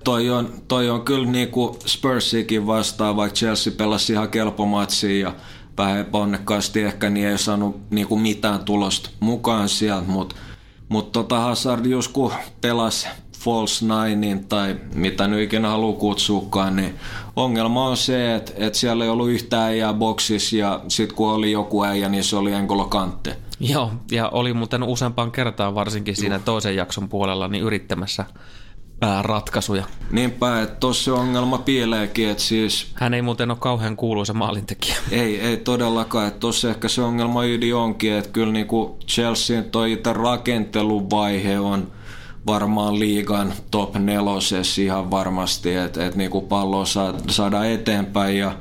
Toi 0.05 0.31
on, 0.31 0.53
toi 0.69 0.91
on 0.91 1.05
kyllä 1.05 1.31
niinku 1.31 1.79
Spursikin 1.87 2.67
vastaan, 2.67 3.17
vaikka 3.17 3.37
Chelsea 3.37 3.73
pelasi 3.77 4.13
ihan 4.13 4.29
kelpo 4.29 4.69
ja 5.21 5.35
vähän 5.79 5.99
epäonnekkaasti 5.99 6.83
ehkä 6.83 7.11
niin 7.11 7.29
ei 7.29 7.39
saanut 7.39 7.81
niinku 7.91 8.17
mitään 8.17 8.65
tulosta 8.65 9.11
mukaan 9.21 9.69
sieltä, 9.69 10.09
mutta 10.09 10.37
mut 10.89 11.13
tota 11.13 11.41
Hazard 11.41 11.87
just 11.87 12.13
kun 12.13 12.33
pelasi 12.61 13.09
false 13.39 13.85
ninein 13.85 14.45
tai 14.45 14.77
mitä 14.95 15.29
nyt 15.29 15.41
ikinä 15.41 15.69
haluaa 15.69 15.99
kutsuukaan, 15.99 16.77
niin 16.77 16.95
ongelma 17.37 17.87
on 17.87 17.97
se, 17.97 18.35
että, 18.35 18.53
että 18.57 18.79
siellä 18.79 19.05
ei 19.05 19.11
ollut 19.11 19.29
yhtään 19.29 19.63
äijää 19.63 19.95
boksissa 19.95 20.57
ja 20.57 20.81
sitten 20.89 21.17
kun 21.17 21.31
oli 21.31 21.53
joku 21.53 21.85
äijä, 21.85 22.09
niin 22.09 22.25
se 22.25 22.37
oli 22.37 22.53
Engolo 22.53 22.85
Kante. 22.85 23.37
Joo, 23.61 23.93
ja 24.11 24.29
oli 24.29 24.53
muuten 24.53 24.83
useampaan 24.83 25.33
kertaan 25.33 25.75
varsinkin 25.75 26.17
siinä 26.17 26.35
Juh. 26.35 26.45
toisen 26.45 26.77
jakson 26.77 27.09
puolella 27.09 27.49
niin 27.49 27.65
yrittämässä 27.65 28.25
ratkaisuja. 29.23 29.85
Niinpä, 30.11 30.63
että 30.63 30.77
tuossa 30.81 31.15
ongelma 31.15 31.59
piileekin, 31.59 32.29
että 32.29 32.43
siis... 32.43 32.87
Hän 32.95 33.15
ei 33.15 33.23
muuten 33.23 33.51
ole 33.51 33.59
kauhean 33.61 33.97
kuuluisa 33.97 34.33
maalintekijä. 34.33 34.97
Ei, 35.11 35.41
ei 35.41 35.57
todellakaan, 35.57 36.29
että 36.29 36.41
tuossa 36.41 36.71
ehkä 36.71 36.89
se 36.89 37.03
ongelma 37.03 37.45
ydin 37.45 37.75
onkin, 37.75 38.13
että 38.13 38.31
kyllä 38.31 38.53
niinku 38.53 38.99
Chelsean 39.09 39.65
toi 39.65 39.93
itse 39.93 40.13
rakenteluvaihe 40.13 41.59
on 41.59 41.93
varmaan 42.47 42.99
liigan 42.99 43.53
top 43.71 43.97
nelosessa 43.97 44.83
ihan 44.83 45.11
varmasti, 45.11 45.75
että 45.75 46.07
et 46.07 46.15
niinku 46.15 46.41
pallo 46.41 46.85
saa, 46.85 47.15
saada 47.31 47.65
eteenpäin 47.65 48.39
ja 48.39 48.57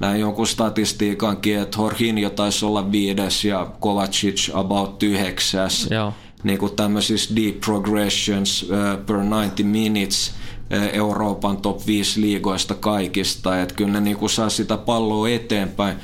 näin 0.00 0.20
jonkun 0.20 0.46
statistiikankin, 0.46 1.58
että 1.58 1.78
Horhinjo 1.78 2.30
taisi 2.30 2.64
olla 2.64 2.92
viides 2.92 3.44
ja 3.44 3.66
Kovacic 3.80 4.50
about 4.54 5.02
yhdeksäs. 5.02 5.88
Joo 5.90 6.12
niin 6.44 6.58
kuin 6.58 6.76
tämmöisissä 6.76 7.36
deep 7.36 7.60
progressions 7.60 8.62
uh, 8.62 8.68
per 9.06 9.16
90 9.16 9.62
minutes 9.62 10.30
uh, 10.30 10.96
Euroopan 10.96 11.56
top 11.56 11.86
5 11.86 12.20
liigoista 12.20 12.74
kaikista, 12.74 13.62
että 13.62 13.74
kyllä 13.74 13.92
ne 13.92 14.00
niin 14.00 14.16
kuin 14.16 14.30
saa 14.30 14.48
sitä 14.48 14.76
palloa 14.76 15.28
eteenpäin. 15.28 15.96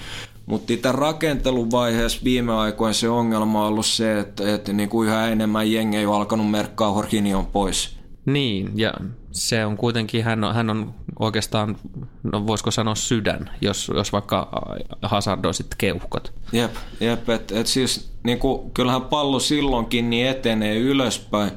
Mutta 0.47 0.73
itse 0.73 0.93
rakenteluvaiheessa 0.93 2.21
viime 2.25 2.53
aikoina 2.53 2.93
se 2.93 3.09
ongelma 3.09 3.63
on 3.63 3.69
ollut 3.69 3.87
se, 3.87 4.19
että, 4.19 4.55
että 4.55 4.73
niin 4.73 4.89
kuin 4.89 5.09
yhä 5.09 5.29
enemmän 5.29 5.73
jengejä 5.73 6.11
on 6.11 6.17
alkanut 6.17 6.51
merkkaa 6.51 6.93
Horhinion 6.93 7.47
pois. 7.47 7.98
Niin, 8.33 8.73
ja 8.75 8.95
se 9.33 9.67
on 9.67 9.77
kuitenkin, 9.77 10.25
hän 10.25 10.45
on, 10.45 10.55
hän 10.55 10.71
on 10.71 10.95
oikeastaan, 11.19 11.77
no 12.33 12.47
voisiko 12.47 12.71
sanoa 12.71 12.95
sydän, 12.95 13.51
jos, 13.61 13.91
jos 13.95 14.13
vaikka 14.13 14.49
hazardoisit 15.03 15.67
keuhkot. 15.79 16.33
Jep, 16.53 16.75
jep 17.01 17.29
että 17.29 17.61
et 17.61 17.67
siis 17.67 18.13
niinku, 18.23 18.71
kyllähän 18.75 19.03
pallo 19.03 19.41
silloinkin 19.41 20.11
niin 20.11 20.29
etenee 20.29 20.77
ylöspäin, 20.77 21.51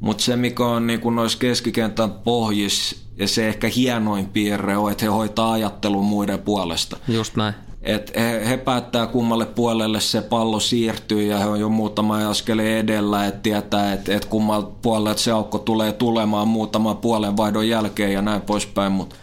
mutta 0.00 0.24
se 0.24 0.36
mikä 0.36 0.64
on 0.64 0.86
niinku 0.86 1.10
noissa 1.10 1.38
keskikentän 1.38 2.12
pohjissa 2.12 2.96
ja 3.16 3.28
se 3.28 3.48
ehkä 3.48 3.68
hienoin 3.68 4.26
piirre 4.26 4.76
on, 4.76 4.92
että 4.92 5.04
he 5.04 5.10
hoitaa 5.10 5.52
ajattelun 5.52 6.04
muiden 6.04 6.38
puolesta. 6.38 6.96
Just 7.08 7.36
näin. 7.36 7.54
Et 7.82 8.12
he, 8.16 8.48
he 8.48 8.56
päättää 8.56 9.06
kummalle 9.06 9.46
puolelle 9.46 10.00
se 10.00 10.22
pallo 10.22 10.60
siirtyy 10.60 11.22
ja 11.22 11.38
he 11.38 11.46
on 11.46 11.60
jo 11.60 11.68
muutama 11.68 12.28
askeleen 12.28 12.78
edellä, 12.78 13.26
että 13.26 13.40
tietää, 13.42 13.92
että 13.92 14.16
et 14.16 14.24
kummalle 14.24 14.66
puolelle 14.82 15.16
se 15.16 15.30
aukko 15.30 15.58
tulee 15.58 15.92
tulemaan 15.92 16.48
muutaman 16.48 16.96
puolen 16.96 17.36
vaihdon 17.36 17.68
jälkeen 17.68 18.12
ja 18.12 18.22
näin 18.22 18.40
poispäin, 18.42 18.92
mutta 18.92 19.16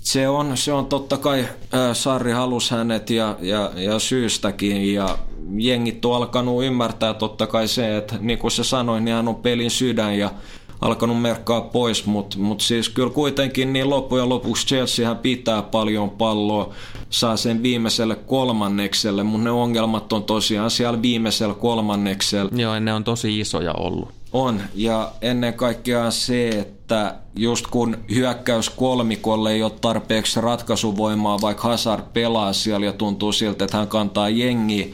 se 0.00 0.28
on, 0.28 0.56
se 0.56 0.72
on 0.72 0.86
totta 0.86 1.16
kai, 1.16 1.40
äh, 1.40 1.48
Sarri 1.92 2.32
halus 2.32 2.70
hänet 2.70 3.10
ja, 3.10 3.36
ja, 3.40 3.72
ja 3.74 3.98
syystäkin 3.98 4.94
ja 4.94 5.18
jengit 5.56 6.04
on 6.04 6.16
alkanut 6.16 6.64
ymmärtää 6.64 7.14
totta 7.14 7.46
kai 7.46 7.68
se, 7.68 7.96
että 7.96 8.14
niin 8.20 8.38
kuin 8.38 8.50
sä 8.50 8.64
sanoin, 8.64 9.04
niin 9.04 9.14
hän 9.14 9.28
on 9.28 9.36
pelin 9.36 9.70
sydän 9.70 10.18
ja 10.18 10.30
alkanut 10.80 11.22
merkkaa 11.22 11.60
pois, 11.60 12.06
mutta 12.06 12.38
mut 12.38 12.60
siis 12.60 12.88
kyllä 12.88 13.10
kuitenkin 13.10 13.72
niin 13.72 13.90
loppujen 13.90 14.28
lopuksi 14.28 14.66
Chelsea 14.66 15.14
pitää 15.14 15.62
paljon 15.62 16.10
palloa, 16.10 16.74
saa 17.10 17.36
sen 17.36 17.62
viimeiselle 17.62 18.14
kolmannekselle, 18.14 19.22
mutta 19.22 19.44
ne 19.44 19.50
ongelmat 19.50 20.12
on 20.12 20.24
tosiaan 20.24 20.70
siellä 20.70 21.02
viimeisellä 21.02 21.54
kolmanneksella. 21.54 22.50
Joo, 22.54 22.78
ne 22.78 22.94
on 22.94 23.04
tosi 23.04 23.40
isoja 23.40 23.72
ollut. 23.72 24.08
On, 24.32 24.60
ja 24.74 25.12
ennen 25.22 25.54
kaikkea 25.54 26.10
se, 26.10 26.48
että 26.48 27.14
just 27.36 27.66
kun 27.66 27.96
hyökkäys 28.14 28.70
kolmikolle 28.70 29.52
ei 29.52 29.62
ole 29.62 29.72
tarpeeksi 29.80 30.40
ratkaisuvoimaa, 30.40 31.40
vaikka 31.40 31.68
Hazard 31.68 32.02
pelaa 32.12 32.52
siellä 32.52 32.86
ja 32.86 32.92
tuntuu 32.92 33.32
siltä, 33.32 33.64
että 33.64 33.76
hän 33.76 33.88
kantaa 33.88 34.28
jengiä, 34.28 34.86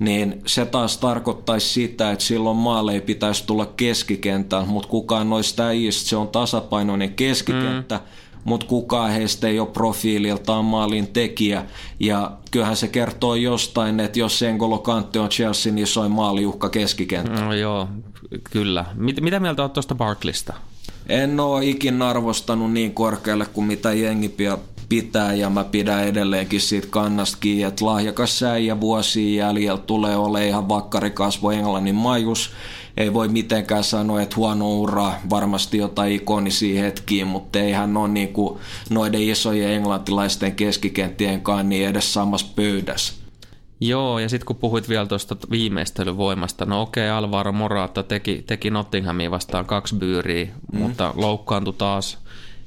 niin 0.00 0.42
se 0.46 0.66
taas 0.66 0.98
tarkoittaisi 0.98 1.68
sitä, 1.68 2.10
että 2.10 2.24
silloin 2.24 2.56
maalle 2.56 2.92
ei 2.92 3.00
pitäisi 3.00 3.46
tulla 3.46 3.66
keskikentään, 3.66 4.68
mutta 4.68 4.88
kukaan 4.88 5.30
noista 5.30 5.66
äijistä, 5.66 6.08
se 6.08 6.16
on 6.16 6.28
tasapainoinen 6.28 7.14
keskikenttä, 7.14 7.96
mm. 7.96 8.02
mutta 8.44 8.66
kukaan 8.66 9.10
heistä 9.10 9.48
ei 9.48 9.60
ole 9.60 9.68
profiililtaan 9.68 10.64
maalin 10.64 11.06
tekijä. 11.06 11.64
Ja 12.00 12.32
kyllähän 12.50 12.76
se 12.76 12.88
kertoo 12.88 13.34
jostain, 13.34 14.00
että 14.00 14.18
jos 14.18 14.42
Engolo 14.42 14.78
Kante 14.78 15.20
on 15.20 15.28
Chelsea, 15.28 15.72
niin 15.72 15.82
isoin 15.82 16.12
maaliuhka 16.12 16.68
keskikenttä. 16.68 17.40
No 17.40 17.54
joo, 17.54 17.88
kyllä. 18.50 18.84
Mit, 18.94 19.20
mitä 19.20 19.40
mieltä 19.40 19.62
olet 19.62 19.72
tuosta 19.72 19.94
Barklista? 19.94 20.54
En 21.08 21.40
ole 21.40 21.66
ikin 21.66 22.02
arvostanut 22.02 22.72
niin 22.72 22.94
korkealle 22.94 23.46
kuin 23.46 23.66
mitä 23.66 23.92
jengi 23.92 24.28
pitää 24.90 25.34
ja 25.34 25.50
mä 25.50 25.64
pidän 25.64 26.04
edelleenkin 26.04 26.60
siitä 26.60 26.88
kannasta 26.90 27.38
kiinni, 27.40 27.62
että 27.62 27.86
lahjakas 27.86 28.38
säijä 28.38 28.80
vuosien 28.80 29.34
jäljellä 29.34 29.80
tulee 29.80 30.16
ole 30.16 30.46
ihan 30.46 30.68
vakkarikasvo 30.68 31.50
Englannin 31.50 31.94
majus. 31.94 32.50
Ei 32.96 33.14
voi 33.14 33.28
mitenkään 33.28 33.84
sanoa, 33.84 34.22
että 34.22 34.36
huono 34.36 34.78
ura, 34.78 35.12
varmasti 35.30 35.78
jotain 35.78 36.12
ikonisia 36.12 36.82
hetkiä, 36.82 37.24
mutta 37.24 37.58
ei 37.58 37.72
hän 37.72 37.96
ole 37.96 38.08
niin 38.08 38.32
kuin 38.32 38.58
noiden 38.90 39.22
isojen 39.22 39.70
englantilaisten 39.70 40.54
keskikenttien 40.54 41.40
kanssa 41.40 41.62
niin 41.62 41.88
edes 41.88 42.14
samassa 42.14 42.46
pöydässä. 42.56 43.12
Joo, 43.80 44.18
ja 44.18 44.28
sitten 44.28 44.46
kun 44.46 44.56
puhuit 44.56 44.88
vielä 44.88 45.06
tuosta 45.06 45.36
viimeistelyvoimasta, 45.50 46.64
no 46.64 46.82
okei, 46.82 47.10
Alvaro 47.10 47.52
Morata 47.52 48.02
teki, 48.02 48.44
teki 48.46 48.70
Nottinghamiin 48.70 49.30
vastaan 49.30 49.66
kaksi 49.66 49.94
byyriä, 49.96 50.44
mm. 50.44 50.78
mutta 50.78 51.14
loukkaantui 51.16 51.74
taas– 51.74 52.18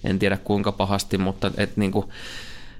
en 0.03 0.19
tiedä 0.19 0.37
kuinka 0.37 0.71
pahasti, 0.71 1.17
mutta 1.17 1.51
et 1.57 1.77
niin 1.77 1.91
kuin 1.91 2.05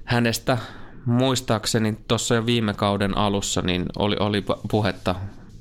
hänestä 0.04 0.58
muistaakseni 1.04 1.96
tuossa 2.08 2.34
jo 2.34 2.46
viime 2.46 2.74
kauden 2.74 3.18
alussa 3.18 3.62
niin 3.62 3.86
oli, 3.98 4.16
oli 4.20 4.44
puhetta, 4.70 5.14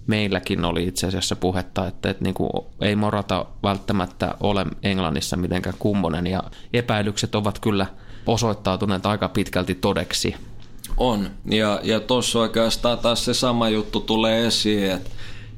meilläkin 0.08 0.66
oli 0.66 0.84
itse 0.84 1.08
asiassa 1.08 1.36
puhetta, 1.36 1.88
että, 1.88 2.10
että 2.10 2.24
niin 2.24 2.34
kuin 2.34 2.50
ei 2.82 2.96
Morata 2.96 3.46
välttämättä 3.64 4.36
ole 4.40 4.66
Englannissa 4.84 5.38
mitenkään 5.38 5.76
kummonen. 5.80 6.28
Ja 6.28 6.44
epäilykset 6.74 7.36
ovat 7.36 7.60
kyllä 7.60 7.86
osoittautuneet 8.26 9.06
aika 9.06 9.30
pitkälti 9.30 9.76
todeksi. 9.76 10.36
On, 10.98 11.30
ja, 11.46 11.80
ja 11.84 12.00
tuossa 12.00 12.40
oikeastaan 12.40 13.00
taas 13.00 13.26
se 13.26 13.34
sama 13.34 13.70
juttu 13.70 14.00
tulee 14.00 14.48
esiin, 14.48 14.92
että 14.92 15.10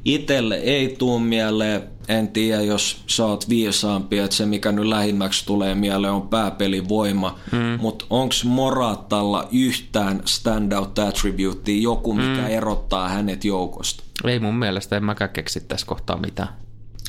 Itelle 0.05 0.55
ei 0.55 0.95
tuu 0.99 1.19
mieleen, 1.19 1.83
en 2.07 2.27
tiedä 2.27 2.61
jos 2.61 3.03
sä 3.07 3.25
oot 3.25 3.49
viisaampi, 3.49 4.19
että 4.19 4.35
se 4.35 4.45
mikä 4.45 4.71
nyt 4.71 4.85
lähimmäksi 4.85 5.45
tulee 5.45 5.75
mieleen 5.75 6.13
on 6.13 6.27
pääpelivoima, 6.27 7.39
mm. 7.51 7.79
mutta 7.81 8.05
onko 8.09 8.35
Moratalla 8.43 9.47
yhtään 9.51 10.21
standout 10.25 10.99
attribute, 10.99 11.71
joku 11.71 12.13
mikä 12.13 12.41
mm. 12.41 12.47
erottaa 12.47 13.09
hänet 13.09 13.45
joukosta? 13.45 14.03
Ei 14.23 14.39
mun 14.39 14.55
mielestä, 14.55 14.97
en 14.97 15.03
mäkään 15.03 15.29
keksi 15.29 15.61
tässä 15.61 15.85
kohtaa 15.85 16.17
mitään. 16.17 16.64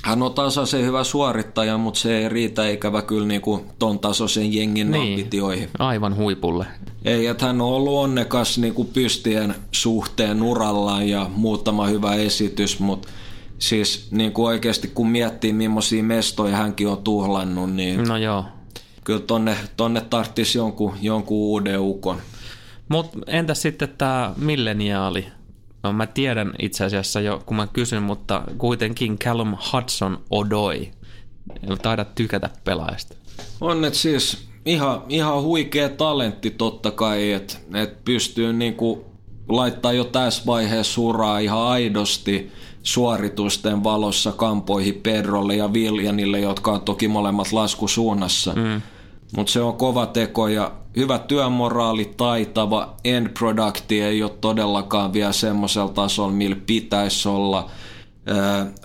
Hän 0.07 0.23
on 0.23 0.35
tasaisen 0.35 0.85
hyvä 0.85 1.05
suorittaja, 1.05 1.79
mutta 1.79 2.01
se 2.01 2.19
ei 2.19 2.29
riitä 2.29 2.69
ikävä 2.69 3.03
kyllä 3.03 3.27
niinku 3.27 3.66
ton 3.79 3.99
tasoisen 3.99 4.55
jengin 4.55 4.90
niin, 4.90 5.11
ambitioihin. 5.11 5.69
Aivan 5.79 6.16
huipulle. 6.16 6.66
Ei, 7.05 7.27
että 7.27 7.47
hän 7.47 7.61
on 7.61 7.69
ollut 7.69 7.99
onnekas 7.99 8.59
niinku 8.59 8.85
pystien 8.85 9.55
suhteen 9.73 10.42
urallaan 10.42 11.09
ja 11.09 11.31
muutama 11.35 11.87
hyvä 11.87 12.14
esitys, 12.14 12.81
mutta 12.81 13.09
siis 13.59 14.09
niinku 14.11 14.45
oikeasti 14.45 14.88
kun 14.88 15.09
miettii 15.09 15.53
millaisia 15.53 16.03
mestoja 16.03 16.57
hänkin 16.57 16.88
on 16.88 17.03
tuhlannut, 17.03 17.73
niin 17.73 18.09
no 18.09 18.16
joo. 18.16 18.45
kyllä 19.05 19.21
tonne, 19.21 19.57
tonne 19.77 20.01
tarttisi 20.01 20.59
jonkun, 20.59 20.95
jonkun 21.03 21.38
uuden 21.38 21.81
ukon. 21.81 22.16
Mutta 22.88 23.19
entäs 23.27 23.62
sitten 23.62 23.88
tämä 23.99 24.35
milleniaali? 24.37 25.27
No, 25.87 25.92
mä 25.92 26.07
tiedän 26.07 26.53
itse 26.62 26.85
asiassa 26.85 27.20
jo, 27.20 27.42
kun 27.46 27.57
mä 27.57 27.66
kysyn, 27.66 28.03
mutta 28.03 28.42
kuitenkin 28.59 29.18
Callum 29.18 29.57
Hudson 29.72 30.18
Odoi. 30.31 30.90
Taidat 31.83 32.14
tykätä 32.14 32.51
pelaajasta. 32.64 33.14
On, 33.61 33.85
että 33.85 33.99
siis 33.99 34.49
ihan, 34.64 35.03
ihan 35.09 35.42
huikea 35.42 35.88
talentti 35.88 36.51
totta 36.51 36.90
kai, 36.90 37.33
että 37.33 37.59
et 37.75 38.05
pystyy 38.05 38.53
niinku 38.53 39.05
laittaa 39.49 39.92
jo 39.92 40.05
tässä 40.05 40.42
vaiheessa 40.46 41.01
uraa 41.01 41.38
ihan 41.38 41.62
aidosti 41.62 42.53
suoritusten 42.83 43.85
valossa 43.85 44.33
kampoihin 44.33 44.94
Pedrolle 44.94 45.57
ja 45.57 45.72
Viljanille, 45.72 46.40
jotka 46.40 46.72
on 46.72 46.81
toki 46.81 47.09
molemmat 47.09 47.53
laskusuunnassa. 47.53 48.53
Mm. 48.53 48.83
Mutta 49.37 49.53
se 49.53 49.61
on 49.61 49.77
kova 49.77 50.07
teko 50.07 50.49
ja 50.49 50.72
hyvä 50.96 51.18
työmoraali, 51.18 52.14
taitava, 52.16 52.94
end 53.05 53.29
producti 53.38 54.03
ei 54.03 54.22
ole 54.22 54.33
todellakaan 54.40 55.12
vielä 55.12 55.33
semmoisella 55.33 55.92
tasolla, 55.92 56.33
millä 56.33 56.57
pitäisi 56.66 57.29
olla. 57.29 57.70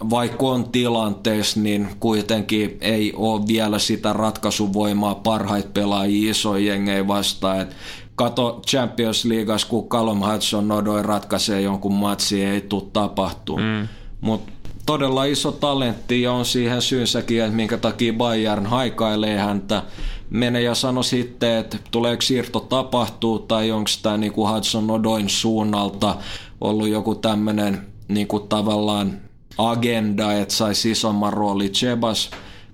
Vaikka 0.10 0.46
on 0.46 0.72
tilanteessa, 0.72 1.60
niin 1.60 1.88
kuitenkin 2.00 2.78
ei 2.82 3.14
ole 3.16 3.48
vielä 3.48 3.80
sitä 3.80 4.14
ratkaisuvoimaa 4.14 5.16
parhaita 5.16 5.70
pelaajia 5.74 6.32
isoja 6.32 6.74
jengejä 6.74 7.08
vastaan. 7.08 7.60
Et 7.60 7.76
kato 8.16 8.62
Champions 8.68 9.26
Leagueassa, 9.26 9.68
kun 9.68 9.88
Callum 9.88 10.20
Hudson 10.20 10.68
nodoi 10.68 11.04
ratkaisee 11.04 11.62
jonkun 11.62 11.94
matsi, 11.94 12.46
ei 12.46 12.62
tule 12.62 12.84
tapahtuu. 12.94 13.58
Mm. 13.58 13.88
Mutta 14.22 14.52
todella 14.86 15.24
iso 15.24 15.52
talentti 15.52 16.22
ja 16.22 16.32
on 16.32 16.46
siihen 16.46 16.82
syynsäkin, 16.82 17.42
että 17.42 17.56
minkä 17.56 17.78
takia 17.78 18.14
Bayern 18.14 18.66
haikailee 18.66 19.38
häntä. 19.38 19.84
Mene 20.32 20.62
ja 20.62 20.76
sano 20.76 21.04
sitten, 21.04 21.58
että 21.58 21.78
tuleeko 21.92 22.22
siirto 22.22 22.60
tapahtuu 22.60 23.40
tai 23.40 23.72
onko 23.72 23.90
tämä 24.02 24.18
niinku 24.18 24.48
Hudson 24.48 24.92
Odoin 24.92 25.30
suunnalta 25.30 26.16
ollut 26.62 26.88
joku 26.88 27.16
tämmöinen 27.16 27.88
niinku 28.08 28.40
tavallaan 28.40 29.22
agenda, 29.58 30.34
että 30.34 30.54
saisi 30.54 30.92
isomman 30.92 31.34
rooli. 31.34 31.70
Chebas 31.70 32.32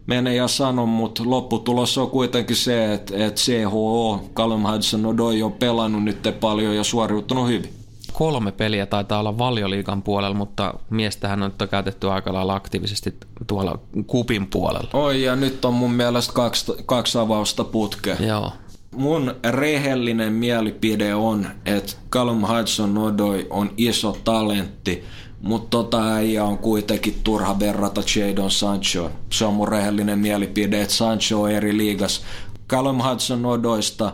mene 0.08 0.36
ja 0.36 0.48
sano, 0.48 0.86
mutta 0.86 1.24
lopputulos 1.26 1.98
on 1.98 2.10
kuitenkin 2.10 2.56
se, 2.56 2.94
että, 2.94 3.26
että 3.26 3.42
CHO, 3.42 4.24
Callum 4.34 4.64
Hudson 4.64 5.06
Odoi 5.06 5.42
on 5.42 5.52
pelannut 5.52 6.04
nyt 6.04 6.40
paljon 6.40 6.76
ja 6.76 6.84
suoriutunut 6.84 7.48
hyvin 7.48 7.77
kolme 8.18 8.52
peliä 8.52 8.86
taitaa 8.86 9.20
olla 9.20 9.38
valioliikan 9.38 10.02
puolella, 10.04 10.36
mutta 10.36 10.74
miestähän 10.90 11.44
on 11.44 11.54
nyt 11.60 11.70
käytetty 11.70 12.10
aika 12.12 12.34
lailla 12.34 12.56
aktiivisesti 12.56 13.14
tuolla 13.48 13.80
kupin 14.08 14.48
puolella. 14.48 14.90
Oi, 14.94 15.24
ja 15.24 15.36
nyt 15.36 15.66
on 15.66 15.74
mun 15.74 15.92
mielestä 15.92 16.34
kaksi, 16.34 16.74
kaksi 16.86 17.18
avausta 17.18 17.64
putkea. 17.64 18.16
Joo. 18.20 18.52
Mun 18.96 19.36
rehellinen 19.50 20.34
mielipide 20.34 21.16
on, 21.16 21.48
että 21.66 21.94
Callum 22.10 22.42
Hudson-Odoi 22.42 23.48
on 23.50 23.70
iso 23.78 24.18
talentti, 24.24 25.04
mutta 25.42 25.70
tota 25.70 26.14
äijä 26.14 26.44
on 26.44 26.58
kuitenkin 26.58 27.20
turha 27.24 27.60
verrata 27.60 28.02
Jadon 28.16 28.52
Sancho. 28.52 29.12
Se 29.32 29.46
on 29.46 29.54
mun 29.54 29.68
rehellinen 29.68 30.20
mielipide, 30.20 30.82
että 30.82 30.94
Sancho 30.94 31.42
on 31.42 31.52
eri 31.52 31.78
liigas. 31.78 32.24
Callum 32.70 32.98
Hudson-Odoista 32.98 34.12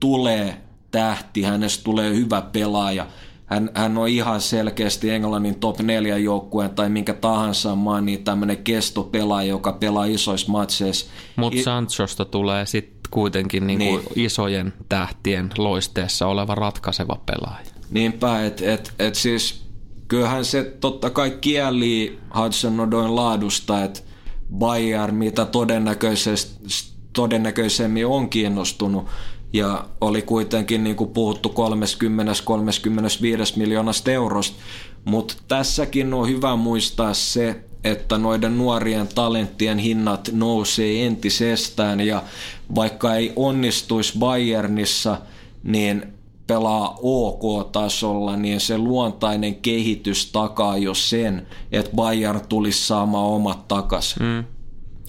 tulee 0.00 0.60
tähti, 0.90 1.42
hänestä 1.42 1.84
tulee 1.84 2.14
hyvä 2.14 2.42
pelaaja– 2.42 3.06
hän, 3.46 3.70
hän 3.74 3.98
on 3.98 4.08
ihan 4.08 4.40
selkeästi 4.40 5.10
Englannin 5.10 5.54
top 5.54 5.80
4 5.80 6.18
joukkueen 6.18 6.70
tai 6.70 6.88
minkä 6.88 7.14
tahansa 7.14 7.74
maan 7.74 8.06
niin 8.06 8.24
tämmöinen 8.24 8.56
kestopelaaja, 8.56 9.48
joka 9.48 9.72
pelaa 9.72 10.04
isoissa 10.04 10.52
matseissa. 10.52 11.06
Mutta 11.36 11.58
I- 11.58 11.62
Sanchosta 11.62 12.24
tulee 12.24 12.66
sitten 12.66 12.96
kuitenkin 13.10 13.66
niinku 13.66 13.84
niin. 13.84 14.02
isojen 14.16 14.72
tähtien 14.88 15.50
loisteessa 15.58 16.26
oleva 16.26 16.54
ratkaiseva 16.54 17.20
pelaaja. 17.26 17.66
Niinpä, 17.90 18.44
että 18.44 18.72
et, 18.72 18.92
et 18.98 19.14
siis 19.14 19.66
kyllähän 20.08 20.44
se 20.44 20.64
totta 20.80 21.10
kai 21.10 21.30
kieli 21.40 22.18
Hudson 22.38 22.80
Odoin 22.80 23.16
laadusta, 23.16 23.84
että 23.84 24.00
Bayern, 24.54 25.14
mitä 25.14 25.44
todennäköisesti, 25.44 26.66
todennäköisemmin 27.12 28.06
on 28.06 28.28
kiinnostunut 28.30 29.06
ja 29.56 29.84
oli 30.00 30.22
kuitenkin 30.22 30.84
niin 30.84 30.96
kuin 30.96 31.10
puhuttu 31.10 31.48
30-35 31.48 31.52
miljoonasta 33.56 34.10
eurosta. 34.10 34.56
Mutta 35.04 35.34
tässäkin 35.48 36.14
on 36.14 36.28
hyvä 36.28 36.56
muistaa 36.56 37.14
se, 37.14 37.60
että 37.84 38.18
noiden 38.18 38.58
nuorien 38.58 39.08
talenttien 39.08 39.78
hinnat 39.78 40.28
nousee 40.32 41.06
entisestään 41.06 42.00
ja 42.00 42.22
vaikka 42.74 43.14
ei 43.14 43.32
onnistuisi 43.36 44.18
Bayernissa, 44.18 45.18
niin 45.62 46.02
pelaa 46.46 46.98
OK-tasolla, 47.02 48.36
niin 48.36 48.60
se 48.60 48.78
luontainen 48.78 49.54
kehitys 49.54 50.32
takaa 50.32 50.76
jo 50.76 50.94
sen, 50.94 51.46
että 51.72 51.96
Bayern 51.96 52.40
tulisi 52.48 52.86
saamaan 52.86 53.26
omat 53.26 53.68
takaisin. 53.68 54.22
Mm. 54.22 54.55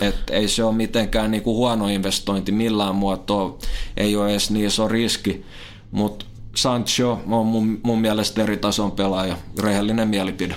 Et 0.02 0.16
ei 0.32 0.48
se 0.48 0.64
ole 0.64 0.76
mitenkään 0.76 1.32
niinku 1.32 1.56
huono 1.56 1.88
investointi 1.88 2.52
millään 2.52 2.96
muotoa, 2.96 3.58
ei 3.98 4.16
ole 4.16 4.30
edes 4.30 4.52
niin 4.52 4.66
iso 4.66 4.88
riski, 4.88 5.46
mutta 5.92 6.26
Sancho 6.56 7.22
on 7.30 7.46
mun, 7.46 7.80
mun 7.84 8.02
mielestä 8.02 8.44
eri 8.44 8.58
tason 8.58 8.92
pelaaja, 8.92 9.38
rehellinen 9.60 10.08
mielipide. 10.08 10.56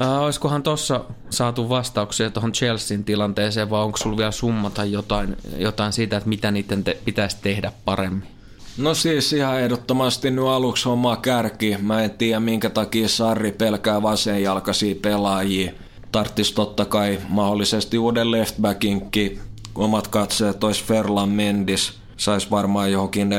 Äh, 0.00 0.22
olisikohan 0.22 0.62
tuossa 0.62 1.04
saatu 1.30 1.68
vastauksia 1.68 2.30
tuohon 2.30 2.52
Chelsean 2.52 3.04
tilanteeseen 3.04 3.70
vai 3.70 3.82
onko 3.82 3.98
sulla 3.98 4.16
vielä 4.16 4.30
summata 4.30 4.84
jotain, 4.84 5.36
jotain 5.56 5.92
siitä, 5.92 6.16
että 6.16 6.28
mitä 6.28 6.50
niiden 6.50 6.84
te, 6.84 6.98
pitäisi 7.04 7.36
tehdä 7.42 7.72
paremmin? 7.84 8.28
No 8.76 8.94
siis 8.94 9.32
ihan 9.32 9.60
ehdottomasti 9.60 10.30
nyt 10.30 10.44
aluksi 10.44 10.84
hommaa 10.84 11.16
kärki. 11.16 11.76
Mä 11.82 12.02
en 12.02 12.10
tiedä 12.10 12.40
minkä 12.40 12.70
takia 12.70 13.08
Sarri 13.08 13.52
pelkää 13.52 14.02
vasenjalkaisia 14.02 14.94
pelaajia 15.02 15.72
tarttisi 16.12 16.54
totta 16.54 16.84
kai 16.84 17.18
mahdollisesti 17.28 17.98
uuden 17.98 18.30
leftbackinkin. 18.30 19.40
Omat 19.74 20.08
katseet 20.08 20.64
olisi 20.64 20.84
Ferlan 20.84 21.28
Mendis, 21.28 21.92
saisi 22.16 22.50
varmaan 22.50 22.92
johonkin 22.92 23.30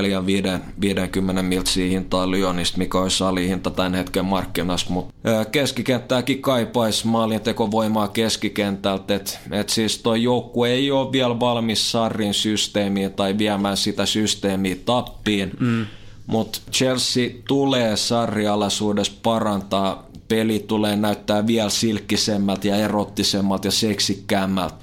4-50 1.40 1.42
miltsiä 1.42 1.90
hintaa 1.90 2.32
Lyonista, 2.32 2.78
mikä 2.78 2.98
olisi 2.98 3.18
salihinta 3.18 3.70
tämän 3.70 3.94
hetken 3.94 4.26
markkinassa, 4.26 4.90
mutta 4.90 5.14
keskikenttääkin 5.52 6.42
kaipaisi 6.42 7.08
maalintekovoimaa 7.08 8.08
keskikentältä, 8.08 9.16
että 9.16 9.40
et 9.52 9.70
siis 9.70 9.98
tuo 9.98 10.16
joukkue 10.16 10.70
ei 10.70 10.92
ole 10.92 11.12
vielä 11.12 11.40
valmis 11.40 11.92
Sarrin 11.92 12.34
systeemiin 12.34 13.14
tai 13.14 13.38
viemään 13.38 13.78
sitä 13.78 14.06
systeemiä 14.06 14.76
tappiin, 14.86 15.52
mm. 15.60 15.86
mutta 16.28 16.60
Chelsea 16.72 17.30
tulee 17.48 17.98
sarrialaisuudessa 17.98 19.14
parantaa 19.24 20.13
peli 20.28 20.60
tulee 20.68 20.96
näyttää 20.96 21.48
vielä 21.48 21.70
silkkisemmältä 21.70 22.68
ja 22.68 22.76
erottisemmalta 22.76 23.68
ja 23.68 23.72
seksikkäämmältä 23.72 24.76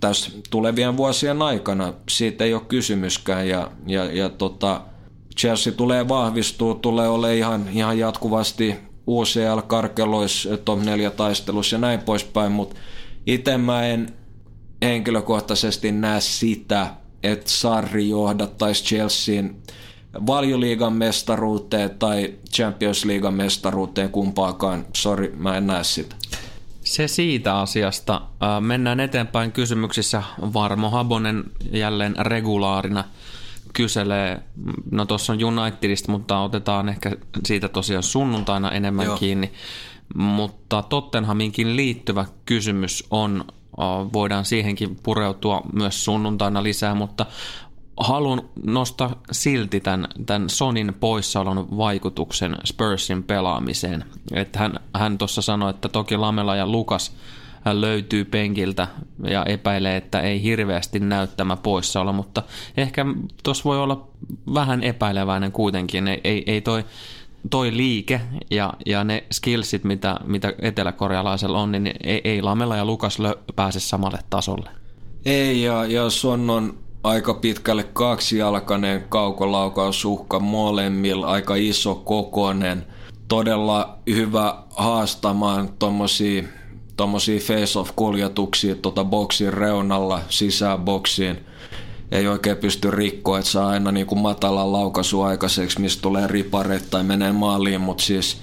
tässä 0.00 0.30
tulevien 0.50 0.96
vuosien 0.96 1.42
aikana. 1.42 1.92
Siitä 2.08 2.44
ei 2.44 2.54
ole 2.54 2.62
kysymyskään 2.68 3.48
ja, 3.48 3.70
ja, 3.86 4.04
ja 4.04 4.28
tota, 4.28 4.80
Chelsea 5.38 5.72
tulee 5.72 6.08
vahvistua, 6.08 6.74
tulee 6.74 7.08
ole 7.08 7.36
ihan, 7.36 7.68
ihan 7.72 7.98
jatkuvasti 7.98 8.76
UCL-karkelois, 9.06 10.48
top 10.64 10.82
4 10.82 11.10
taistelussa 11.10 11.76
ja 11.76 11.80
näin 11.80 12.00
poispäin, 12.00 12.52
mutta 12.52 12.76
itse 13.26 13.58
mä 13.58 13.86
en 13.86 14.14
henkilökohtaisesti 14.82 15.92
näe 15.92 16.20
sitä, 16.20 16.94
että 17.22 17.50
Sarri 17.50 18.08
johdattaisi 18.08 18.84
Chelsean 18.84 19.54
valioliigan 20.26 20.92
mestaruuteen 20.92 21.90
tai 21.98 22.34
Champions 22.52 23.04
League 23.04 23.30
mestaruuteen 23.30 24.10
kumpaakaan. 24.10 24.86
Sori, 24.96 25.34
mä 25.36 25.56
en 25.56 25.66
näe 25.66 25.84
sitä. 25.84 26.16
Se 26.84 27.08
siitä 27.08 27.58
asiasta. 27.58 28.22
Mennään 28.60 29.00
eteenpäin 29.00 29.52
kysymyksissä. 29.52 30.22
Varmo 30.52 30.90
Habonen 30.90 31.44
jälleen 31.72 32.14
regulaarina 32.18 33.04
kyselee, 33.72 34.42
no 34.90 35.06
tuossa 35.06 35.32
on 35.32 35.44
Unitedista, 35.44 36.12
mutta 36.12 36.40
otetaan 36.40 36.88
ehkä 36.88 37.16
siitä 37.46 37.68
tosiaan 37.68 38.02
sunnuntaina 38.02 38.70
enemmän 38.70 39.06
Joo. 39.06 39.16
kiinni. 39.16 39.52
Mutta 40.14 40.82
Tottenhaminkin 40.82 41.76
liittyvä 41.76 42.24
kysymys 42.44 43.04
on, 43.10 43.44
voidaan 44.12 44.44
siihenkin 44.44 44.96
pureutua 45.02 45.62
myös 45.72 46.04
sunnuntaina 46.04 46.62
lisää, 46.62 46.94
mutta 46.94 47.26
haluan 48.00 48.42
nostaa 48.64 49.20
silti 49.32 49.80
tämän, 49.80 50.08
tämän 50.26 50.50
Sonin 50.50 50.94
poissaolon 51.00 51.76
vaikutuksen 51.76 52.56
Spursin 52.64 53.22
pelaamiseen. 53.22 54.04
Että 54.32 54.58
hän, 54.58 54.80
hän 54.94 55.18
tuossa 55.18 55.42
sanoi, 55.42 55.70
että 55.70 55.88
toki 55.88 56.16
Lamela 56.16 56.56
ja 56.56 56.66
Lukas 56.66 57.16
löytyy 57.72 58.24
penkiltä 58.24 58.88
ja 59.28 59.44
epäilee, 59.44 59.96
että 59.96 60.20
ei 60.20 60.42
hirveästi 60.42 61.00
näy 61.00 61.26
tämä 61.26 61.56
poissaolo, 61.56 62.12
mutta 62.12 62.42
ehkä 62.76 63.06
tuossa 63.42 63.64
voi 63.64 63.78
olla 63.78 64.08
vähän 64.54 64.82
epäileväinen 64.82 65.52
kuitenkin. 65.52 66.08
Ei, 66.08 66.20
ei, 66.24 66.42
ei 66.46 66.60
toi, 66.60 66.84
toi 67.50 67.76
liike 67.76 68.20
ja, 68.50 68.72
ja 68.86 69.04
ne 69.04 69.24
skillsit, 69.32 69.84
mitä, 69.84 70.16
mitä 70.26 70.52
eteläkorealaisella 70.58 71.60
on, 71.60 71.72
niin 71.72 71.92
ei, 72.04 72.20
ei 72.24 72.42
Lamela 72.42 72.76
ja 72.76 72.84
Lukas 72.84 73.18
lö, 73.18 73.36
pääse 73.56 73.80
samalle 73.80 74.18
tasolle. 74.30 74.70
Ei, 75.24 75.62
ja, 75.62 75.84
ja 75.84 76.10
Son 76.10 76.50
on 76.50 76.78
aika 77.04 77.34
pitkälle 77.34 77.84
kaksijalkainen 77.84 79.04
kaukolaukausuhka 79.08 80.40
molemmilla, 80.40 81.26
aika 81.26 81.54
iso 81.54 81.94
kokonen, 81.94 82.86
todella 83.28 83.98
hyvä 84.14 84.54
haastamaan 84.76 85.68
tommosia, 85.78 86.42
tommosia 86.96 87.40
face-off-kuljetuksia 87.40 88.74
tuota 88.74 89.04
boksin 89.04 89.52
reunalla 89.52 90.20
sisään 90.28 90.80
boksiin. 90.80 91.38
ei 92.12 92.28
oikein 92.28 92.56
pysty 92.56 92.90
rikkoa, 92.90 93.38
että 93.38 93.50
saa 93.50 93.68
aina 93.68 93.92
niin 93.92 94.18
matalan 94.18 94.72
laukaisu 94.72 95.22
aikaiseksi, 95.22 95.80
mistä 95.80 96.02
tulee 96.02 96.26
ripareet 96.26 96.90
tai 96.90 97.02
menee 97.02 97.32
maaliin, 97.32 97.80
mutta 97.80 98.04
siis 98.04 98.40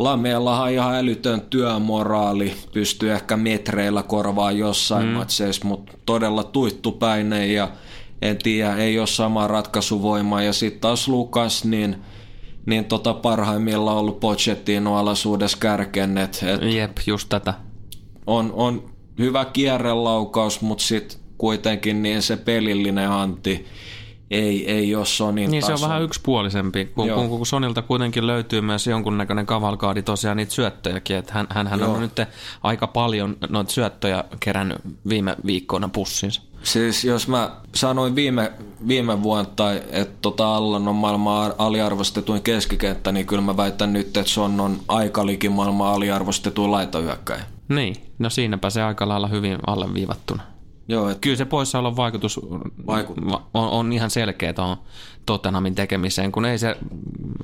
Lameellahan 0.00 0.64
on 0.64 0.70
ihan 0.70 0.94
älytön 0.94 1.40
työmoraali, 1.40 2.54
pystyy 2.72 3.12
ehkä 3.12 3.36
metreillä 3.36 4.02
korvaa 4.02 4.52
jossain 4.52 5.06
mm. 5.06 5.12
matseissa, 5.12 5.66
mutta 5.68 5.92
todella 6.06 6.44
tuittupäinen 6.44 7.54
ja 7.54 7.68
en 8.22 8.38
tiedä, 8.38 8.76
ei 8.76 8.98
ole 8.98 9.06
sama 9.06 9.46
ratkaisuvoima. 9.46 10.42
Ja 10.42 10.52
sitten 10.52 10.80
taas 10.80 11.08
Lukas, 11.08 11.64
niin, 11.64 11.96
niin 12.66 12.84
tota 12.84 13.14
parhaimmillaan 13.14 13.96
ollut 13.96 14.20
Pochettino 14.20 14.96
alaisuudessa 14.96 15.58
kärken. 15.58 16.18
Et, 16.18 16.40
et 16.42 16.74
Jep, 16.74 16.96
just 17.06 17.28
tätä. 17.28 17.54
On, 18.26 18.52
on 18.54 18.90
hyvä 19.18 19.44
kierrelaukaus, 19.44 20.60
mutta 20.60 20.84
sitten 20.84 21.18
kuitenkin 21.38 22.02
niin 22.02 22.22
se 22.22 22.36
pelillinen 22.36 23.10
anti 23.10 23.66
ei, 24.30 24.70
ei 24.70 24.94
ole 24.94 25.06
Sonin 25.06 25.50
Niin 25.50 25.60
taso. 25.60 25.76
se 25.76 25.84
on 25.84 25.88
vähän 25.90 26.02
yksipuolisempi, 26.02 26.84
kun, 26.84 27.08
kun, 27.10 27.28
kun 27.28 27.46
Sonilta 27.46 27.82
kuitenkin 27.82 28.26
löytyy 28.26 28.60
myös 28.60 28.86
jonkunnäköinen 28.86 29.46
kavalkaadi 29.46 30.02
tosiaan 30.02 30.36
niitä 30.36 30.52
syöttöjäkin, 30.52 31.16
että 31.16 31.32
hän, 31.34 31.46
hän, 31.50 31.66
hän 31.66 31.82
on 31.82 32.00
nyt 32.00 32.12
aika 32.62 32.86
paljon 32.86 33.36
noita 33.48 33.72
syöttöjä 33.72 34.24
kerännyt 34.40 34.78
viime 35.08 35.36
viikkoina 35.46 35.88
pussiinsa. 35.88 36.42
Siis 36.62 37.04
jos 37.04 37.28
mä 37.28 37.50
sanoin 37.74 38.14
viime, 38.14 38.52
viime 38.88 39.22
vuonna, 39.22 39.50
tai 39.56 39.82
että 39.90 40.18
tota 40.22 40.56
Allan 40.56 40.88
on 40.88 40.96
maailman 40.96 41.52
aliarvostetuin 41.58 42.42
keskikenttä, 42.42 43.12
niin 43.12 43.26
kyllä 43.26 43.42
mä 43.42 43.56
väitän 43.56 43.92
nyt, 43.92 44.06
että 44.06 44.24
Son 44.30 44.60
on 44.60 44.78
aikalikin 44.88 45.52
maailman 45.52 45.94
aliarvostetuin 45.94 46.70
laitohyökkäjä. 46.70 47.44
Niin, 47.68 47.96
no 48.18 48.30
siinäpä 48.30 48.70
se 48.70 48.82
aika 48.82 49.08
lailla 49.08 49.28
hyvin 49.28 49.58
alleviivattuna. 49.66 50.42
Joo, 50.90 51.08
et, 51.08 51.18
Kyllä 51.20 51.36
se 51.36 51.44
poissaolon 51.44 51.96
vaikutus 51.96 52.40
Vaikuttaa. 52.86 53.48
on, 53.54 53.68
on 53.68 53.92
ihan 53.92 54.10
selkeä 54.10 54.52
tuohon 54.52 54.76
Tottenhamin 55.26 55.74
tekemiseen, 55.74 56.32
kun 56.32 56.44
ei 56.44 56.58
se, 56.58 56.76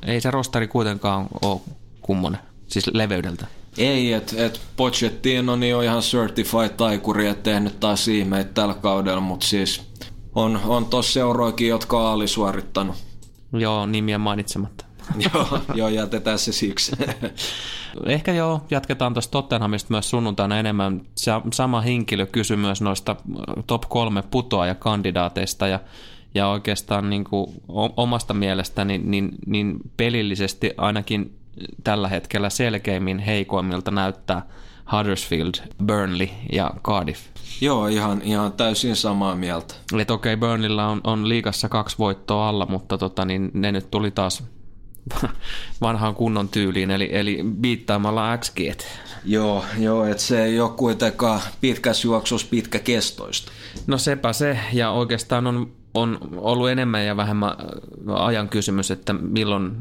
ei 0.06 0.20
se 0.20 0.30
rosteri 0.30 0.68
kuitenkaan 0.68 1.26
ole 1.42 1.60
kummonen, 2.02 2.40
siis 2.66 2.86
leveydeltä. 2.94 3.46
ei, 3.78 4.12
että 4.12 4.44
et 4.46 4.60
Pochettino 4.76 5.56
niin 5.56 5.76
on 5.76 5.84
ihan 5.84 6.00
certified 6.02 6.68
taikuri, 6.68 7.26
että 7.26 7.42
tehnyt 7.50 7.80
taas 7.80 8.08
ihmeitä 8.08 8.50
tällä 8.54 8.74
kaudella, 8.74 9.20
mutta 9.20 9.46
siis 9.46 9.82
on, 10.34 10.60
on 10.66 10.86
tossa 10.86 11.12
seuroikin, 11.12 11.68
jotka 11.68 12.00
on 12.00 12.12
alisuorittanut. 12.12 12.96
Joo, 13.52 13.86
nimiä 13.86 14.18
mainitsematta. 14.18 14.84
joo, 15.34 15.58
joo, 15.74 15.88
jätetään 15.88 16.38
se 16.38 16.52
siksi. 16.52 16.92
Ehkä 18.06 18.32
joo, 18.32 18.60
jatketaan 18.70 19.14
tuosta 19.14 19.32
Tottenhamista 19.32 19.92
myös 19.92 20.10
sunnuntaina 20.10 20.58
enemmän. 20.58 21.00
Sama 21.52 21.80
henkilö 21.80 22.26
kysyi 22.26 22.56
myös 22.56 22.82
noista 22.82 23.16
top 23.66 23.82
kolme 23.88 24.22
putoajakandidaateista 24.22 25.66
ja, 25.66 25.80
ja 26.34 26.48
oikeastaan 26.48 27.10
niin 27.10 27.24
kuin 27.24 27.62
omasta 27.96 28.34
mielestäni 28.34 28.98
niin, 28.98 29.30
niin 29.46 29.76
pelillisesti 29.96 30.70
ainakin 30.76 31.38
tällä 31.84 32.08
hetkellä 32.08 32.50
selkeimmin 32.50 33.18
heikoimmilta 33.18 33.90
näyttää 33.90 34.42
Huddersfield, 34.92 35.54
Burnley 35.84 36.28
ja 36.52 36.70
Cardiff. 36.84 37.20
joo, 37.60 37.86
ihan, 37.86 38.22
ihan 38.22 38.52
täysin 38.52 38.96
samaa 38.96 39.34
mieltä. 39.34 39.74
Et 39.98 40.10
okei, 40.10 40.34
okay, 40.34 40.48
Burnleyllä 40.48 40.88
on, 40.88 41.00
on 41.04 41.28
liigassa 41.28 41.68
kaksi 41.68 41.98
voittoa 41.98 42.48
alla, 42.48 42.66
mutta 42.66 42.98
tota, 42.98 43.24
niin 43.24 43.50
ne 43.54 43.72
nyt 43.72 43.90
tuli 43.90 44.10
taas 44.10 44.42
vanhaan 45.80 46.14
kunnon 46.14 46.48
tyyliin, 46.48 46.90
eli, 46.90 47.08
eli 47.12 47.38
biittaamalla 47.60 48.38
XG. 48.38 48.58
Joo, 49.24 49.64
joo 49.78 50.04
että 50.04 50.22
se 50.22 50.44
ei 50.44 50.60
ole 50.60 50.70
kuitenkaan 50.70 51.40
pitkässä 51.60 52.08
juoksussa 52.08 52.46
pitkä 52.50 52.78
kestoista. 52.78 53.52
No 53.86 53.98
sepä 53.98 54.32
se, 54.32 54.58
ja 54.72 54.90
oikeastaan 54.90 55.46
on, 55.46 55.72
on 55.94 56.18
ollut 56.36 56.70
enemmän 56.70 57.06
ja 57.06 57.16
vähemmän 57.16 57.56
ajan 58.08 58.48
kysymys, 58.48 58.90
että 58.90 59.12
milloin 59.12 59.72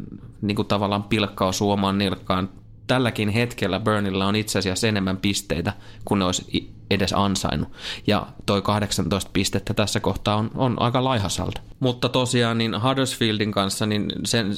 niin 0.41 0.55
kuin 0.55 0.67
tavallaan 0.67 1.03
pilkkaa 1.03 1.51
suomaan 1.51 1.97
nilkkaan. 1.97 2.49
Tälläkin 2.87 3.29
hetkellä 3.29 3.79
Burnilla 3.79 4.25
on 4.25 4.35
itse 4.35 4.59
asiassa 4.59 4.87
enemmän 4.87 5.17
pisteitä 5.17 5.73
kuin 6.05 6.19
ne 6.19 6.25
olisi 6.25 6.74
edes 6.89 7.13
ansainnut. 7.13 7.69
Ja 8.07 8.27
toi 8.45 8.61
18 8.61 9.29
pistettä 9.33 9.73
tässä 9.73 9.99
kohtaa 9.99 10.35
on, 10.35 10.51
on 10.55 10.81
aika 10.81 11.03
laihasalta. 11.03 11.61
Mutta 11.79 12.09
tosiaan 12.09 12.57
niin 12.57 12.83
Huddersfieldin 12.83 13.51
kanssa 13.51 13.85
niin 13.85 14.11
sen 14.25 14.51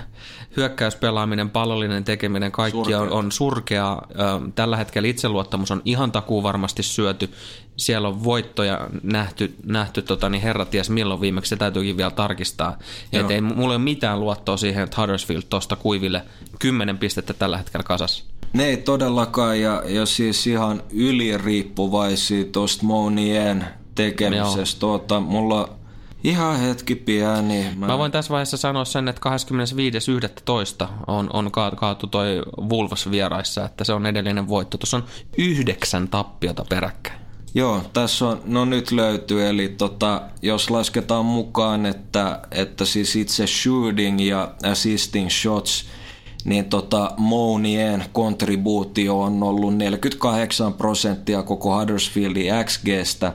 hyökkäyspelaaminen, 0.56 1.50
pallollinen 1.50 2.04
tekeminen, 2.04 2.52
kaikki 2.52 2.94
on, 2.94 3.10
on 3.10 3.32
surkeaa. 3.32 4.06
Tällä 4.54 4.76
hetkellä 4.76 5.08
itseluottamus 5.08 5.70
on 5.70 5.82
ihan 5.84 6.12
takuu 6.12 6.42
varmasti 6.42 6.82
syöty. 6.82 7.30
Siellä 7.76 8.08
on 8.08 8.24
voittoja 8.24 8.88
nähty, 9.02 9.54
nähty 9.64 10.02
tota, 10.02 10.28
niin 10.28 10.42
herra 10.42 10.64
ties 10.64 10.90
milloin 10.90 11.20
viimeksi, 11.20 11.48
se 11.48 11.56
täytyykin 11.56 11.96
vielä 11.96 12.10
tarkistaa. 12.10 12.78
Et 13.12 13.30
ei 13.30 13.40
mulla 13.40 13.74
ole 13.74 13.78
mitään 13.78 14.20
luottoa 14.20 14.56
siihen, 14.56 14.84
että 14.84 15.00
Huddersfield 15.00 15.42
tuosta 15.50 15.76
kuiville 15.76 16.22
10 16.58 16.98
pistettä 16.98 17.34
tällä 17.34 17.58
hetkellä 17.58 17.84
kasassa. 17.84 18.24
Ne 18.52 18.64
ei 18.64 18.76
todellakaan, 18.76 19.60
ja, 19.60 19.82
ja 19.86 20.06
siis 20.06 20.46
ihan 20.46 20.82
yliriippuvaisia 20.90 22.44
tuosta 22.44 22.86
Mounien 22.86 23.64
tekemisestä. 23.94 24.80
Tuota, 24.80 25.20
mulla 25.20 25.78
ihan 26.24 26.60
hetki 26.60 26.94
pieni. 26.94 27.66
Mä... 27.76 27.86
Mä 27.86 27.98
voin 27.98 28.12
tässä 28.12 28.30
vaiheessa 28.30 28.56
sanoa 28.56 28.84
sen, 28.84 29.08
että 29.08 29.30
25.11. 30.84 30.88
on, 31.06 31.30
on 31.32 31.52
ka- 31.52 31.70
kaatu 31.70 32.06
toi 32.06 32.42
Wolves 32.60 33.10
vieraissa, 33.10 33.64
että 33.64 33.84
se 33.84 33.92
on 33.92 34.06
edellinen 34.06 34.48
voitto. 34.48 34.78
Tuossa 34.78 34.96
on 34.96 35.04
yhdeksän 35.38 36.08
tappiota 36.08 36.64
peräkkäin. 36.68 37.18
Joo, 37.54 37.82
tässä 37.92 38.26
on, 38.26 38.40
no 38.44 38.64
nyt 38.64 38.90
löytyy, 38.90 39.46
eli 39.46 39.68
tota, 39.68 40.22
jos 40.42 40.70
lasketaan 40.70 41.24
mukaan, 41.24 41.86
että, 41.86 42.40
että 42.50 42.84
siis 42.84 43.16
itse 43.16 43.46
shooting 43.46 44.26
ja 44.26 44.54
assisting 44.70 45.30
shots, 45.30 45.86
niin 46.48 46.64
tota 46.64 47.12
Mounien 47.16 48.04
kontribuutio 48.12 49.20
on 49.20 49.42
ollut 49.42 49.76
48 49.76 50.72
prosenttia 50.72 51.42
koko 51.42 51.78
Huddersfieldin 51.80 52.52
XGstä. 52.64 53.32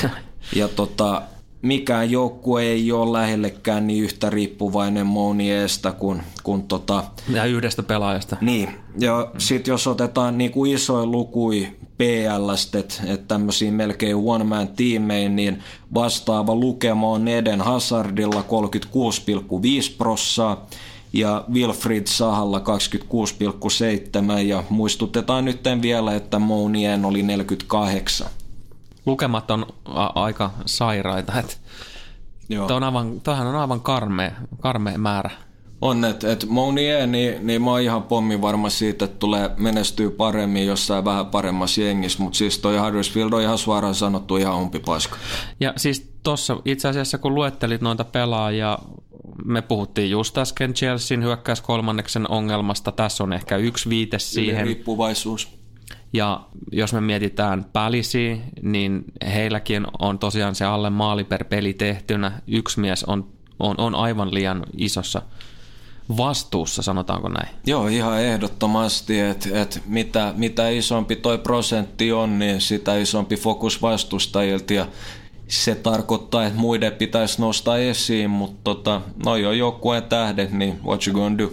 Ja 0.56 0.68
tota, 0.68 1.22
mikään 1.62 2.10
joukkue 2.10 2.62
ei 2.62 2.92
ole 2.92 3.12
lähellekään 3.18 3.86
niin 3.86 4.04
yhtä 4.04 4.30
riippuvainen 4.30 5.06
Mouniesta 5.06 5.92
kuin, 5.92 6.22
kuin 6.42 6.62
tota, 6.62 7.04
Ja 7.32 7.44
yhdestä 7.44 7.82
pelaajasta. 7.82 8.36
niin, 8.40 8.68
ja 8.98 9.30
sitten 9.38 9.72
jos 9.72 9.86
otetaan 9.86 10.38
niinku 10.38 10.64
isoja 10.64 11.06
lukui 11.06 11.68
PLstä, 11.98 12.78
että 12.78 13.02
et 13.06 13.28
tämmöisiä 13.28 13.72
melkein 13.72 14.16
one-man 14.16 14.68
tiimeihin, 14.68 15.36
niin 15.36 15.62
vastaava 15.94 16.54
lukema 16.54 17.08
on 17.08 17.28
Eden 17.28 17.60
Hazardilla 17.60 18.44
36,5 19.90 19.94
prossaa 19.98 20.66
ja 21.18 21.44
Wilfried 21.52 22.06
Sahalla 22.06 22.58
26,7 22.58 24.38
ja 24.46 24.64
muistutetaan 24.68 25.44
nyt 25.44 25.60
vielä, 25.82 26.14
että 26.14 26.38
Mounien 26.38 27.04
oli 27.04 27.22
48. 27.22 28.26
Lukemat 29.06 29.50
on 29.50 29.66
a- 29.84 30.22
aika 30.22 30.50
sairaita. 30.66 31.38
Et 31.40 31.60
Joo. 32.48 32.66
Tuo 32.66 32.76
on 32.76 32.82
aivan, 32.84 33.20
toihan 33.20 33.46
on 33.46 33.56
aivan 33.56 33.80
karmea, 33.80 34.30
karmea 34.60 34.98
määrä. 34.98 35.30
On, 35.80 36.04
että 36.04 36.32
et 36.32 36.46
Mounier, 36.48 37.06
niin, 37.06 37.46
niin 37.46 37.62
mä 37.62 37.70
oon 37.70 37.80
ihan 37.80 38.02
pommi 38.02 38.42
varma 38.42 38.68
siitä, 38.68 39.04
että 39.04 39.18
tulee 39.18 39.50
menestyy 39.56 40.10
paremmin 40.10 40.66
jossain 40.66 41.04
vähän 41.04 41.26
paremmassa 41.26 41.80
jengissä, 41.80 42.22
mutta 42.22 42.36
siis 42.38 42.58
toi 42.58 42.78
Huddersfield 42.78 43.32
on 43.32 43.42
ihan 43.42 43.58
suoraan 43.58 43.94
sanottu 43.94 44.36
ihan 44.36 44.56
umpipaska. 44.56 45.16
Ja 45.60 45.72
siis 45.76 46.10
tuossa 46.22 46.56
itse 46.64 46.88
asiassa 46.88 47.18
kun 47.18 47.34
luettelit 47.34 47.80
noita 47.80 48.04
pelaajia, 48.04 48.78
me 49.44 49.62
puhuttiin 49.62 50.10
just 50.10 50.38
äsken 50.38 50.74
Chelsean 50.74 51.22
hyökkäys 51.22 51.60
kolmanneksen 51.60 52.30
ongelmasta. 52.30 52.92
Tässä 52.92 53.24
on 53.24 53.32
ehkä 53.32 53.56
yksi 53.56 53.88
viite 53.88 54.18
siihen. 54.18 54.64
Riippuvaisuus. 54.64 55.56
Ja 56.12 56.40
jos 56.72 56.92
me 56.92 57.00
mietitään 57.00 57.66
pälisiä, 57.72 58.36
niin 58.62 59.04
heilläkin 59.34 59.86
on 59.98 60.18
tosiaan 60.18 60.54
se 60.54 60.64
alle 60.64 60.90
maali 60.90 61.24
per 61.24 61.44
peli 61.44 61.74
tehtynä. 61.74 62.40
Yksi 62.46 62.80
mies 62.80 63.04
on, 63.04 63.28
on, 63.58 63.74
on 63.78 63.94
aivan 63.94 64.34
liian 64.34 64.66
isossa 64.76 65.22
vastuussa, 66.16 66.82
sanotaanko 66.82 67.28
näin. 67.28 67.48
Joo, 67.66 67.88
ihan 67.88 68.20
ehdottomasti, 68.22 69.20
että 69.20 69.62
et 69.62 69.82
mitä, 69.86 70.34
mitä 70.36 70.68
isompi 70.68 71.16
toi 71.16 71.38
prosentti 71.38 72.12
on, 72.12 72.38
niin 72.38 72.60
sitä 72.60 72.96
isompi 72.96 73.36
fokus 73.36 73.82
vastustajilta 73.82 74.74
ja 74.74 74.86
se 75.48 75.74
tarkoittaa, 75.74 76.46
että 76.46 76.58
muiden 76.58 76.92
pitäisi 76.92 77.40
nostaa 77.40 77.78
esiin, 77.78 78.30
mutta 78.30 78.60
tota, 78.64 79.00
no 79.24 79.36
jo 79.36 79.52
joukkueen 79.52 80.02
tähdet, 80.02 80.52
niin 80.52 80.80
what 80.84 81.06
you 81.06 81.14
gonna 81.14 81.38
do? 81.38 81.52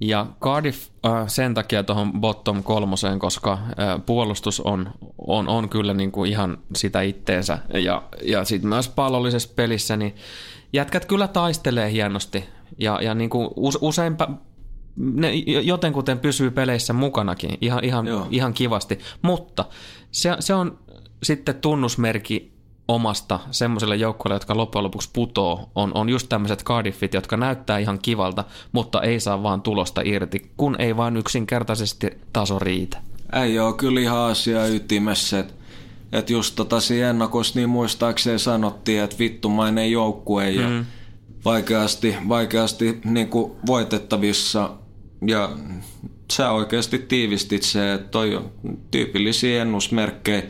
Ja 0.00 0.26
Cardiff 0.40 0.88
äh, 1.06 1.28
sen 1.28 1.54
takia 1.54 1.82
tuohon 1.82 2.20
bottom 2.20 2.62
kolmoseen, 2.62 3.18
koska 3.18 3.52
äh, 3.52 4.00
puolustus 4.06 4.60
on, 4.60 4.90
on, 5.26 5.48
on 5.48 5.68
kyllä 5.68 5.94
niin 5.94 6.12
kuin 6.12 6.30
ihan 6.30 6.58
sitä 6.76 7.02
itteensä. 7.02 7.58
Ja, 7.74 8.02
ja 8.22 8.44
sitten 8.44 8.68
myös 8.68 8.88
pallollisessa 8.88 9.52
pelissä, 9.56 9.96
niin 9.96 10.14
jätkät 10.72 11.04
kyllä 11.04 11.28
taistelee 11.28 11.92
hienosti. 11.92 12.44
Ja, 12.78 12.98
ja 13.02 13.14
niin 13.14 13.30
kuin 13.30 13.48
useinpä 13.80 14.28
ne 14.96 15.34
jotenkuten 15.62 16.18
pysyy 16.18 16.50
peleissä 16.50 16.92
mukanakin 16.92 17.58
ihan, 17.60 17.84
ihan, 17.84 18.06
ihan 18.30 18.54
kivasti. 18.54 18.98
Mutta 19.22 19.64
se, 20.10 20.36
se 20.40 20.54
on 20.54 20.78
sitten 21.22 21.54
tunnusmerkki 21.54 22.59
omasta 22.94 23.40
semmoiselle 23.50 23.96
joukkueelle, 23.96 24.34
jotka 24.34 24.56
loppujen 24.56 24.84
lopuksi 24.84 25.10
putoo, 25.12 25.70
on, 25.74 25.90
on 25.94 26.08
just 26.08 26.28
tämmöiset 26.28 26.64
Cardiffit, 26.64 27.14
jotka 27.14 27.36
näyttää 27.36 27.78
ihan 27.78 27.98
kivalta, 28.02 28.44
mutta 28.72 29.02
ei 29.02 29.20
saa 29.20 29.42
vaan 29.42 29.62
tulosta 29.62 30.00
irti, 30.04 30.50
kun 30.56 30.76
ei 30.78 30.96
vaan 30.96 31.16
yksinkertaisesti 31.16 32.10
taso 32.32 32.58
riitä. 32.58 32.98
Ei 33.42 33.58
ole 33.58 33.74
kyllä 33.74 34.00
ihan 34.00 34.18
asia 34.18 34.66
ytimessä, 34.66 35.38
että 35.38 35.54
et 36.12 36.30
just 36.30 36.56
tota 36.56 36.80
siinä 36.80 37.10
ennakossa 37.10 37.58
niin 37.58 37.68
muistaakseni 37.68 38.38
sanottiin, 38.38 39.02
että 39.02 39.18
vittumainen 39.18 39.92
joukkue 39.92 40.50
ja 40.50 40.68
mm. 40.68 40.86
vaikeasti, 41.44 42.16
vaikeasti 42.28 43.00
niin 43.04 43.28
kuin 43.28 43.52
voitettavissa 43.66 44.70
ja 45.26 45.50
sä 46.32 46.50
oikeasti 46.50 46.98
tiivistit 46.98 47.62
se, 47.62 47.92
että 47.92 48.08
toi 48.08 48.36
on 48.36 48.50
tyypillisiä 48.90 49.62
ennusmerkkejä. 49.62 50.42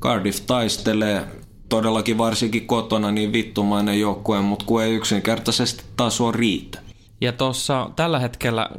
Cardiff 0.00 0.40
taistelee 0.46 1.24
todellakin 1.68 2.18
varsinkin 2.18 2.66
kotona 2.66 3.10
niin 3.10 3.32
vittumainen 3.32 4.00
joukkue, 4.00 4.40
mutta 4.40 4.64
kun 4.64 4.82
ei 4.82 4.94
yksinkertaisesti 4.94 5.84
taso 5.96 6.32
riitä. 6.32 6.78
Ja 7.20 7.32
tuossa 7.32 7.90
tällä 7.96 8.18
hetkellä 8.18 8.70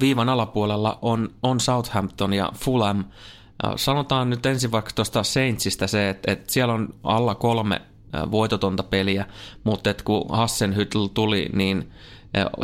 viivan 0.00 0.28
alapuolella 0.28 0.98
on, 1.02 1.30
on 1.42 1.60
Southampton 1.60 2.32
ja 2.32 2.52
Fulham. 2.54 3.04
Sanotaan 3.76 4.30
nyt 4.30 4.46
ensin 4.46 4.72
vaikka 4.72 4.90
tuosta 4.94 5.22
Saintsista 5.22 5.86
se, 5.86 6.08
että, 6.08 6.32
että 6.32 6.52
siellä 6.52 6.74
on 6.74 6.88
alla 7.04 7.34
kolme 7.34 7.80
voitotonta 8.30 8.82
peliä, 8.82 9.26
mutta 9.64 9.90
että 9.90 10.04
kun 10.04 10.26
Hassenhüttel 10.28 11.08
tuli, 11.14 11.48
niin 11.52 11.90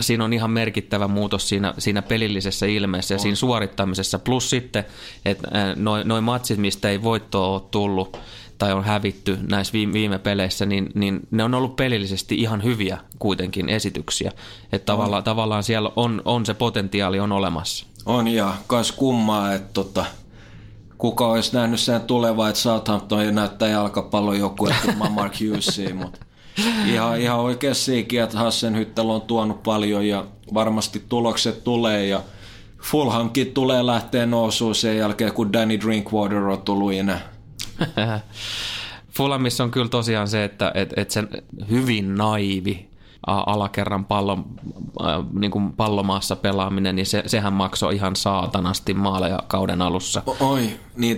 siinä 0.01 0.25
on 0.25 0.33
ihan 0.33 0.51
merkittävä 0.51 1.09
muutos 1.09 1.49
siinä, 1.49 1.75
siinä 1.79 2.03
pelillisessä 2.03 2.67
ilmeessä 2.67 3.15
ja 3.15 3.19
siinä 3.19 3.37
suorittamisessa. 3.37 4.19
Plus 4.19 4.51
sitten, 4.51 4.85
että 5.25 5.49
noin 5.77 6.09
noi 6.09 6.21
matsit, 6.21 6.59
mistä 6.59 6.89
ei 6.89 7.03
voittoa 7.03 7.47
ole 7.47 7.63
tullut 7.71 8.19
tai 8.61 8.73
on 8.73 8.85
hävitty 8.85 9.39
näissä 9.49 9.73
viime, 9.73 9.93
viime 9.93 10.19
peleissä, 10.19 10.67
niin, 10.67 10.91
niin 10.95 11.21
ne 11.31 11.45
on 11.45 11.55
ollut 11.55 11.77
pelillisesti 11.77 12.35
ihan 12.35 12.63
hyviä 12.63 12.99
kuitenkin 13.19 13.69
esityksiä. 13.69 14.33
Että 14.73 14.87
tavallaan, 14.87 15.25
tavallaan 15.25 15.63
siellä 15.63 15.93
on, 15.97 16.23
on 16.25 16.47
se 16.47 16.55
potentiaali 16.55 17.21
on 17.21 17.33
olemassa. 17.33 17.87
On 18.07 18.29
ja 18.29 18.55
kas 18.67 18.93
kummaa, 18.93 19.55
että 19.55 19.69
tota, 19.73 20.05
kuka 20.99 21.27
olisi 21.27 21.55
nähnyt 21.55 21.81
sen 21.81 22.01
tulevaa, 22.01 22.49
että 22.49 22.61
Southampton 22.61 23.35
näyttää 23.35 23.69
jalkapallon 23.69 24.39
joku, 24.39 24.67
että 24.67 24.93
Mark 25.11 25.33
Hughesia, 25.41 25.95
mutta 25.95 26.21
ihan, 26.87 27.21
ihan 27.21 27.39
oikeastikin, 27.39 28.23
että 28.23 28.39
Hassenhyttel 28.39 29.11
on 29.11 29.23
tuonut 29.23 29.63
paljon 29.63 30.07
ja 30.07 30.25
varmasti 30.55 31.05
tulokset 31.09 31.65
tulee 31.65 32.07
ja 32.07 32.21
Fulhamkin 32.83 33.53
tulee 33.53 33.87
lähteä 33.87 34.27
nousuun 34.27 34.75
sen 34.75 34.99
jälkeen, 34.99 35.33
kun 35.33 35.53
Danny 35.53 35.81
Drinkwater 35.81 36.39
on 36.39 36.63
tullut 36.63 36.93
enää. 36.93 37.39
Fulhamissa 39.16 39.64
on 39.64 39.70
kyllä 39.70 39.89
tosiaan 39.89 40.28
se, 40.28 40.45
että 40.45 40.72
et, 40.74 40.93
et 40.97 41.11
sen 41.11 41.28
hyvin 41.70 42.14
naivi 42.14 42.91
alakerran 43.26 44.05
pallon, 44.05 44.45
niin 45.33 45.51
kuin 45.51 45.72
pallomaassa 45.72 46.37
pelaaminen, 46.37 46.97
niin 46.97 47.07
se, 47.07 47.22
sehän 47.26 47.53
maksoi 47.53 47.95
ihan 47.95 48.16
saatanasti 48.16 48.95
maaleja 48.95 49.39
kauden 49.49 49.83
alussa. 49.83 50.22
Oi, 50.41 50.70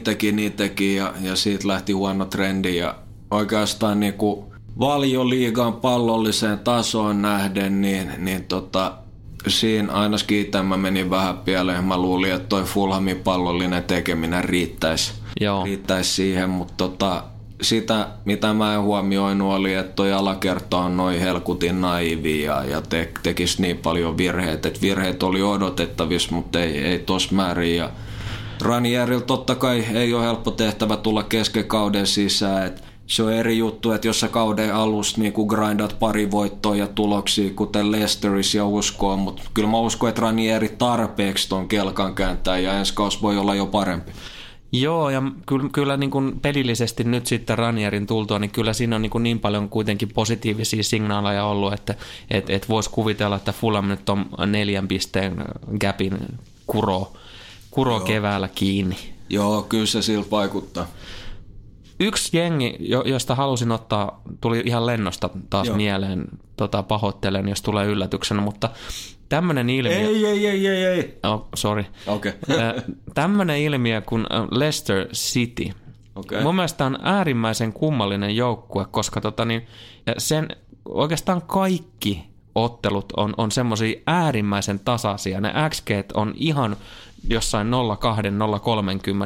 teki, 0.04 0.32
niin 0.32 0.52
teki 0.52 0.94
ja, 0.94 1.12
ja 1.20 1.36
siitä 1.36 1.68
lähti 1.68 1.92
huono 1.92 2.24
trendi 2.24 2.76
ja 2.76 2.94
oikeastaan 3.30 4.00
niin 4.00 4.14
kuin 4.14 4.44
valioliigan 4.78 5.72
pallolliseen 5.72 6.58
tasoon 6.58 7.22
nähden, 7.22 7.80
niin, 7.80 8.12
niin 8.18 8.44
tota, 8.44 8.92
siinä 9.48 9.92
ainakin 9.92 10.46
tämä 10.46 10.76
meni 10.76 11.10
vähän 11.10 11.38
pieleen. 11.38 11.84
Mä 11.84 11.98
luulin, 11.98 12.32
että 12.32 12.48
toi 12.48 12.62
Fulhamin 12.62 13.16
pallollinen 13.16 13.84
tekeminen 13.84 14.44
riittäisi, 14.44 15.12
Joo. 15.40 15.64
riittäisi 15.64 16.12
siihen, 16.12 16.50
mutta 16.50 16.74
tota, 16.76 17.24
sitä, 17.62 18.08
mitä 18.24 18.52
mä 18.52 18.74
en 18.74 18.82
huomioinut, 18.82 19.52
oli, 19.52 19.74
että 19.74 19.92
toi 19.92 20.12
alakerta 20.12 20.78
on 20.78 20.96
noin 20.96 21.20
helkutin 21.20 21.80
naivi 21.80 22.42
ja, 22.42 22.82
te, 22.88 23.12
tekisi 23.22 23.62
niin 23.62 23.76
paljon 23.76 24.18
virheitä, 24.18 24.68
että 24.68 24.80
virheet 24.80 25.22
oli 25.22 25.42
odotettavissa, 25.42 26.34
mutta 26.34 26.60
ei, 26.60 26.78
ei 26.78 26.98
tos 26.98 27.30
määrin. 27.30 27.76
Ja 27.76 27.90
Ranierilla 28.62 29.24
totta 29.24 29.54
kai 29.54 29.84
ei 29.94 30.14
ole 30.14 30.24
helppo 30.24 30.50
tehtävä 30.50 30.96
tulla 30.96 31.22
kesken 31.22 31.64
kauden 31.64 32.06
sisään, 32.06 32.66
että 32.66 32.82
se 33.06 33.22
on 33.22 33.32
eri 33.32 33.58
juttu, 33.58 33.92
että 33.92 34.06
jos 34.06 34.20
sä 34.20 34.28
kauden 34.28 34.74
alussa 34.74 35.20
niin 35.20 35.32
kuin 35.32 35.48
grindat 35.48 35.96
pari 35.98 36.30
voittoa 36.30 36.76
ja 36.76 36.86
tuloksia, 36.86 37.50
kuten 37.56 37.92
Leicesteris 37.92 38.54
ja 38.54 38.66
uskoo, 38.66 39.16
mutta 39.16 39.42
kyllä 39.54 39.68
mä 39.68 39.78
uskon, 39.78 40.08
että 40.08 40.22
Ranieri 40.22 40.68
tarpeeksi 40.68 41.48
ton 41.48 41.68
kelkan 41.68 42.14
kääntää 42.14 42.58
ja 42.58 42.72
ensi 42.78 42.94
kausi 42.94 43.18
voi 43.22 43.38
olla 43.38 43.54
jo 43.54 43.66
parempi. 43.66 44.12
Joo, 44.72 45.10
ja 45.10 45.22
kyllä, 45.46 45.68
kyllä 45.72 45.96
niin 45.96 46.10
kuin 46.10 46.40
pelillisesti 46.40 47.04
nyt 47.04 47.26
sitten 47.26 47.58
Ranierin 47.58 48.06
tultua, 48.06 48.38
niin 48.38 48.50
kyllä 48.50 48.72
siinä 48.72 48.96
on 48.96 49.02
niin, 49.02 49.10
kuin 49.10 49.22
niin 49.22 49.40
paljon 49.40 49.68
kuitenkin 49.68 50.08
positiivisia 50.08 50.82
signaaleja 50.82 51.44
ollut, 51.44 51.72
että 51.72 51.94
et, 52.30 52.50
et 52.50 52.68
voisi 52.68 52.90
kuvitella, 52.90 53.36
että 53.36 53.52
Fulham 53.52 53.88
nyt 53.88 54.08
on 54.08 54.26
neljän 54.46 54.88
pisteen 54.88 55.44
gapin 55.80 56.18
kuro, 56.66 57.12
kuro 57.70 58.00
keväällä 58.00 58.48
kiinni. 58.48 58.96
Joo, 59.28 59.62
kyllä 59.62 59.86
se 59.86 60.02
siltä 60.02 60.30
vaikuttaa. 60.30 60.86
Yksi 62.00 62.36
jengi, 62.36 62.76
josta 63.04 63.34
halusin 63.34 63.72
ottaa, 63.72 64.22
tuli 64.40 64.62
ihan 64.66 64.86
lennosta 64.86 65.30
taas 65.50 65.66
Joo. 65.66 65.76
mieleen, 65.76 66.24
tota, 66.56 66.82
pahoittelen, 66.82 67.48
jos 67.48 67.62
tulee 67.62 67.86
yllätyksenä, 67.86 68.40
mutta 68.40 68.70
tämmöinen 69.32 69.70
ilmiö... 69.70 69.96
Ei, 69.96 70.26
ei, 70.26 70.46
ei, 70.46 70.66
ei, 70.68 70.84
ei. 70.84 71.18
Oh, 71.22 71.48
sorry. 71.54 71.84
Okay. 72.06 72.32
tämmöinen 73.14 73.60
ilmiö 73.60 74.00
kuin 74.00 74.26
Leicester 74.50 75.08
City. 75.08 75.70
Okay. 76.16 76.42
Mun 76.42 76.54
mielestä 76.54 76.86
on 76.86 76.98
äärimmäisen 77.02 77.72
kummallinen 77.72 78.36
joukkue, 78.36 78.86
koska 78.90 79.20
tota, 79.20 79.44
niin, 79.44 79.66
sen 80.18 80.48
oikeastaan 80.84 81.42
kaikki 81.42 82.24
ottelut 82.54 83.12
on, 83.16 83.34
on 83.36 83.50
semmoisia 83.50 84.00
äärimmäisen 84.06 84.78
tasaisia. 84.78 85.40
Ne 85.40 85.52
XG 85.70 85.90
on 86.14 86.32
ihan 86.36 86.76
jossain 87.28 87.66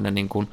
0,2-0,30 0.04 0.10
niin 0.10 0.28
kuin 0.28 0.48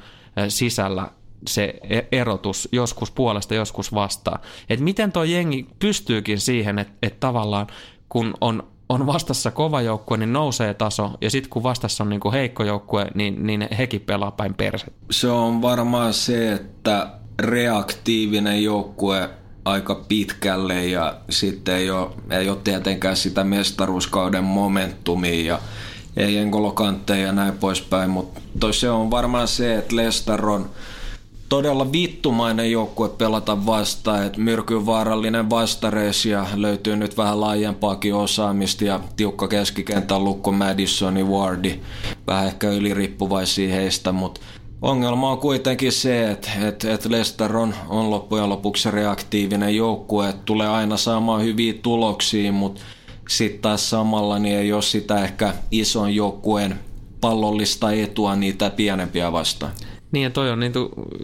sisällä 0.48 1.10
se 1.46 1.74
e- 1.90 2.08
erotus 2.12 2.68
joskus 2.72 3.10
puolesta, 3.10 3.54
joskus 3.54 3.94
vastaan. 3.94 4.38
Et 4.68 4.80
miten 4.80 5.12
tuo 5.12 5.24
jengi 5.24 5.66
pystyykin 5.78 6.40
siihen, 6.40 6.78
että 6.78 6.94
et 7.02 7.20
tavallaan 7.20 7.66
kun 8.08 8.34
on, 8.40 8.73
on 8.88 9.06
vastassa 9.06 9.50
kova 9.50 9.80
joukkue, 9.80 10.16
niin 10.16 10.32
nousee 10.32 10.74
taso, 10.74 11.10
ja 11.20 11.30
sitten 11.30 11.50
kun 11.50 11.62
vastassa 11.62 12.04
on 12.04 12.10
niinku 12.10 12.32
heikko 12.32 12.64
joukkue, 12.64 13.06
niin, 13.14 13.46
niin 13.46 13.68
hekin 13.78 14.00
pelaa 14.00 14.30
päin 14.30 14.54
perse. 14.54 14.86
Se 15.10 15.28
on 15.28 15.62
varmaan 15.62 16.14
se, 16.14 16.52
että 16.52 17.10
reaktiivinen 17.38 18.62
joukkue 18.62 19.30
aika 19.64 19.94
pitkälle 20.08 20.86
ja 20.86 21.16
sitten 21.30 21.74
ei 21.74 21.90
ole, 21.90 22.10
ei 22.30 22.48
ole 22.48 22.58
tietenkään 22.64 23.16
sitä 23.16 23.44
mestaruuskauden 23.44 24.44
momentumia 24.44 25.46
ja 25.46 25.58
ei 26.16 26.36
enkolokantteja 26.36 27.26
ja 27.26 27.32
näin 27.32 27.58
poispäin, 27.58 28.10
mutta 28.10 28.72
se 28.72 28.90
on 28.90 29.10
varmaan 29.10 29.48
se, 29.48 29.74
että 29.74 29.96
Lestar 29.96 30.46
on 30.46 30.70
todella 31.48 31.92
vittumainen 31.92 32.70
joukkue 32.70 33.08
pelata 33.08 33.66
vastaan, 33.66 34.26
että 34.26 34.40
myrkyn 34.40 34.86
vaarallinen 34.86 35.50
vastareis 35.50 36.26
ja 36.26 36.46
löytyy 36.54 36.96
nyt 36.96 37.16
vähän 37.16 37.40
laajempaakin 37.40 38.14
osaamista 38.14 38.84
ja 38.84 39.00
tiukka 39.16 39.48
keskikentän 39.48 40.24
lukko 40.24 40.52
Madisoni 40.52 41.22
Wardi, 41.22 41.80
vähän 42.26 42.46
ehkä 42.46 42.70
yliriippuvaisia 42.70 43.74
heistä, 43.74 44.12
mutta 44.12 44.40
ongelma 44.82 45.30
on 45.30 45.38
kuitenkin 45.38 45.92
se, 45.92 46.30
että, 46.30 46.50
että, 46.68 46.94
että 46.94 47.10
Leicester 47.10 47.56
on, 47.56 47.74
on 47.88 48.10
loppujen 48.10 48.48
lopuksi 48.48 48.90
reaktiivinen 48.90 49.76
joukkue, 49.76 50.28
että 50.28 50.42
tulee 50.44 50.68
aina 50.68 50.96
saamaan 50.96 51.42
hyviä 51.42 51.74
tuloksia, 51.82 52.52
mutta 52.52 52.80
sitten 53.28 53.60
taas 53.60 53.90
samalla 53.90 54.38
niin 54.38 54.56
ei 54.56 54.72
ole 54.72 54.82
sitä 54.82 55.24
ehkä 55.24 55.54
ison 55.70 56.14
joukkueen 56.14 56.80
pallollista 57.20 57.92
etua 57.92 58.36
niitä 58.36 58.70
pienempiä 58.70 59.32
vastaan. 59.32 59.72
Niin 60.14 60.24
ja 60.24 60.30
toi 60.30 60.50
on 60.50 60.60
niin 60.60 60.72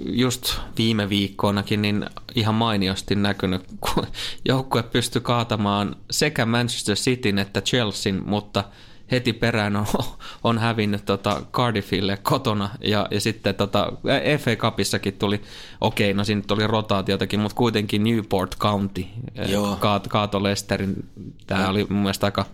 just 0.05 0.55
viime 0.79 1.09
viikkoinakin 1.09 1.83
niin 1.83 2.07
ihan 2.35 2.55
mainiosti 2.55 3.15
näkynyt, 3.15 3.63
kun 3.95 4.07
joukkue 4.49 4.83
pystyi 4.83 5.23
kaatamaan 5.23 5.97
sekä 6.11 6.47
Manchester 6.47 6.97
Cityn 6.97 7.39
että 7.39 7.61
Chelsean, 7.61 8.23
mutta 8.27 8.65
heti 9.11 9.33
perään 9.33 9.77
on, 9.77 9.87
on 10.45 10.59
hävinnyt 10.59 11.05
tota 11.05 11.43
Cardiffille 11.53 12.17
kotona 12.17 12.71
ja, 12.81 13.09
ja 13.11 13.21
sitten 13.21 13.55
tota, 13.55 13.93
FA 14.39 14.57
Cupissakin 14.57 15.15
tuli, 15.15 15.41
okei, 15.81 16.15
no 16.15 16.25
siinä 16.25 16.43
tuli 16.47 16.67
rotaatiotakin, 16.67 17.41
mutta 17.41 17.57
kuitenkin 17.57 18.05
Newport 18.05 18.59
County 18.59 19.05
Joo. 19.49 19.77
Kaat, 19.77 20.09
kaato 20.09 20.43
Lesterin. 20.43 21.09
Tämä 21.47 21.69
oli 21.69 21.87
mun 21.91 22.03
mielestä 22.03 22.27
aika 22.27 22.45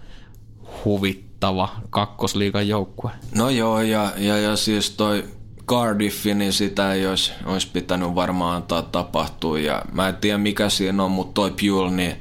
huvittava 0.84 1.68
kakkosliigan 1.90 2.68
joukkue. 2.68 3.10
No 3.34 3.50
joo, 3.50 3.80
ja, 3.80 4.12
ja, 4.16 4.38
ja 4.38 4.56
siis 4.56 4.90
toi 4.90 5.24
Cardiffi, 5.66 6.34
niin 6.34 6.52
sitä 6.52 6.92
ei 6.92 7.06
olisi, 7.06 7.32
olisi 7.46 7.68
pitänyt 7.72 8.14
varmaan 8.14 8.56
antaa 8.56 8.82
tapahtua. 8.82 9.58
Ja 9.58 9.82
mä 9.92 10.08
en 10.08 10.16
tiedä 10.16 10.38
mikä 10.38 10.68
siinä 10.68 11.04
on, 11.04 11.10
mutta 11.10 11.34
toi 11.34 11.50
Pule, 11.60 11.90
niin 11.90 12.16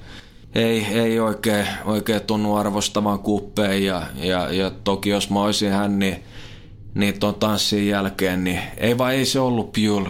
ei, 0.56 0.86
ei 0.86 1.20
oikein, 1.20 1.68
oikein 1.86 2.22
tunnu 2.22 2.56
arvostavan 2.56 3.20
kuppeen. 3.20 3.86
Ja, 3.86 4.02
ja, 4.16 4.54
ja 4.54 4.72
toki 4.84 5.10
jos 5.10 5.30
mä 5.30 5.42
olisin 5.42 5.72
hän, 5.72 6.00
niin, 6.00 6.24
niin 6.94 7.20
ton 7.20 7.36
tanssin 7.36 7.88
jälkeen, 7.88 8.44
niin 8.44 8.60
ei 8.78 8.98
vaan 8.98 9.14
ei 9.14 9.26
se 9.26 9.40
ollut 9.40 9.72
Pule. 9.72 10.10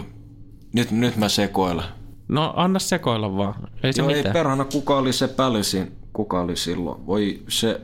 Nyt, 0.72 0.90
nyt 0.90 1.16
mä 1.16 1.28
sekoilen. 1.28 1.84
No 2.28 2.52
anna 2.56 2.78
sekoilla 2.78 3.36
vaan, 3.36 3.54
ei 3.82 3.92
se 3.92 4.02
Joo, 4.02 4.10
ei 4.10 4.16
mitään. 4.16 4.32
perhana, 4.32 4.64
kuka 4.64 4.96
oli 4.96 5.12
se 5.12 5.28
pälisin, 5.28 5.92
kuka 6.12 6.40
oli 6.40 6.56
silloin? 6.56 7.06
Voi 7.06 7.42
se 7.48 7.80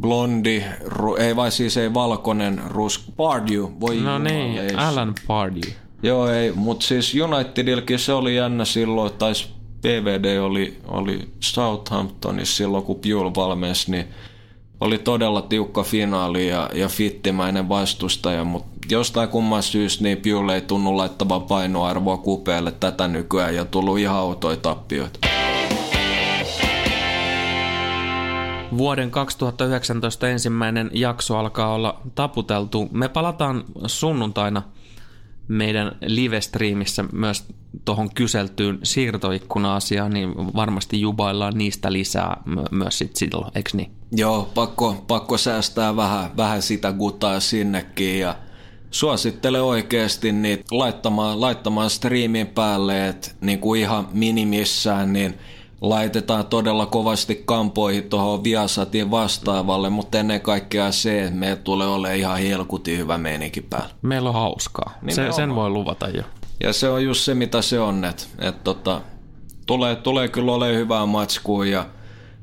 blondi, 0.00 0.64
ru, 0.84 1.16
ei 1.16 1.36
vai 1.36 1.52
siis 1.52 1.76
ei 1.76 1.94
valkoinen, 1.94 2.60
rus, 2.66 3.12
Pardew, 3.16 3.64
voi 3.80 3.96
no 3.96 4.18
niin, 4.18 4.54
jumalauta. 4.54 4.88
Alan 4.88 5.14
Pardew. 5.26 5.72
Joo, 6.02 6.28
ei, 6.28 6.52
mutta 6.52 6.86
siis 6.86 7.14
Unitedilkin 7.14 7.98
se 7.98 8.12
oli 8.12 8.36
jännä 8.36 8.64
silloin, 8.64 9.12
tai 9.12 9.32
PVD 9.80 10.38
oli, 10.38 10.78
oli 10.88 11.28
Southamptonissa 11.40 12.56
silloin, 12.56 12.84
kun 12.84 13.00
Pule 13.00 13.34
valmensi, 13.36 13.90
niin 13.90 14.08
oli 14.80 14.98
todella 14.98 15.42
tiukka 15.42 15.82
finaali 15.82 16.48
ja, 16.48 16.70
ja 16.74 16.88
fittimäinen 16.88 17.68
vastustaja, 17.68 18.44
mutta 18.44 18.78
jostain 18.90 19.28
kumman 19.28 19.62
syystä 19.62 20.04
niin 20.04 20.18
Pule 20.18 20.54
ei 20.54 20.60
tunnu 20.60 20.96
laittavan 20.96 21.42
painoarvoa 21.42 22.16
kupeelle 22.16 22.72
tätä 22.72 23.08
nykyään 23.08 23.54
ja 23.54 23.64
tullut 23.64 23.98
ihan 23.98 24.16
autoja 24.16 24.56
tappioita. 24.56 25.18
Vuoden 28.76 29.10
2019 29.10 30.28
ensimmäinen 30.28 30.90
jakso 30.92 31.36
alkaa 31.38 31.74
olla 31.74 32.00
taputeltu. 32.14 32.88
Me 32.92 33.08
palataan 33.08 33.64
sunnuntaina 33.86 34.62
meidän 35.48 35.96
live-striimissä 36.06 37.04
myös 37.12 37.44
tuohon 37.84 38.14
kyseltyyn 38.14 38.78
siirtoikkuna-asiaan, 38.82 40.12
niin 40.12 40.34
varmasti 40.36 41.00
jubaillaan 41.00 41.58
niistä 41.58 41.92
lisää 41.92 42.42
myös 42.70 42.98
sit 42.98 43.16
silloin, 43.16 43.52
eikö 43.54 43.70
niin? 43.72 43.90
Joo, 44.12 44.50
pakko, 44.54 45.04
pakko 45.08 45.38
säästää 45.38 45.96
vähän, 45.96 46.30
vähän 46.36 46.62
sitä 46.62 46.92
gutaa 46.92 47.40
sinnekin 47.40 48.20
ja 48.20 48.36
suosittele 48.90 49.60
oikeasti 49.60 50.32
niitä 50.32 50.64
laittamaan, 50.70 51.40
laittamaan 51.40 51.90
striimin 51.90 52.46
päälle, 52.46 53.08
että 53.08 53.30
niin 53.40 53.58
kuin 53.58 53.80
ihan 53.80 54.08
minimissään, 54.12 55.12
niin 55.12 55.34
laitetaan 55.80 56.46
todella 56.46 56.86
kovasti 56.86 57.42
kampoihin 57.44 58.08
tuohon 58.08 58.44
Viasatin 58.44 59.10
vastaavalle, 59.10 59.90
mutta 59.90 60.18
ennen 60.18 60.40
kaikkea 60.40 60.92
se, 60.92 61.24
että 61.24 61.34
meillä 61.34 61.56
tulee 61.56 61.86
olemaan 61.86 62.18
ihan 62.18 62.38
helkutin 62.38 62.98
hyvä 62.98 63.18
meininki 63.18 63.60
päällä. 63.60 63.90
Meillä 64.02 64.28
on 64.28 64.34
hauskaa. 64.34 64.98
Se, 65.08 65.32
sen 65.32 65.54
voi 65.54 65.70
luvata 65.70 66.08
jo. 66.08 66.22
Ja 66.60 66.72
se 66.72 66.88
on 66.88 67.04
just 67.04 67.20
se, 67.20 67.34
mitä 67.34 67.62
se 67.62 67.80
on, 67.80 68.04
että, 68.04 68.22
että 68.38 68.64
tota, 68.64 69.00
tulee, 69.66 69.96
tulee 69.96 70.28
kyllä 70.28 70.52
olemaan 70.52 70.78
hyvää 70.78 71.06
matskua 71.06 71.66
ja 71.66 71.86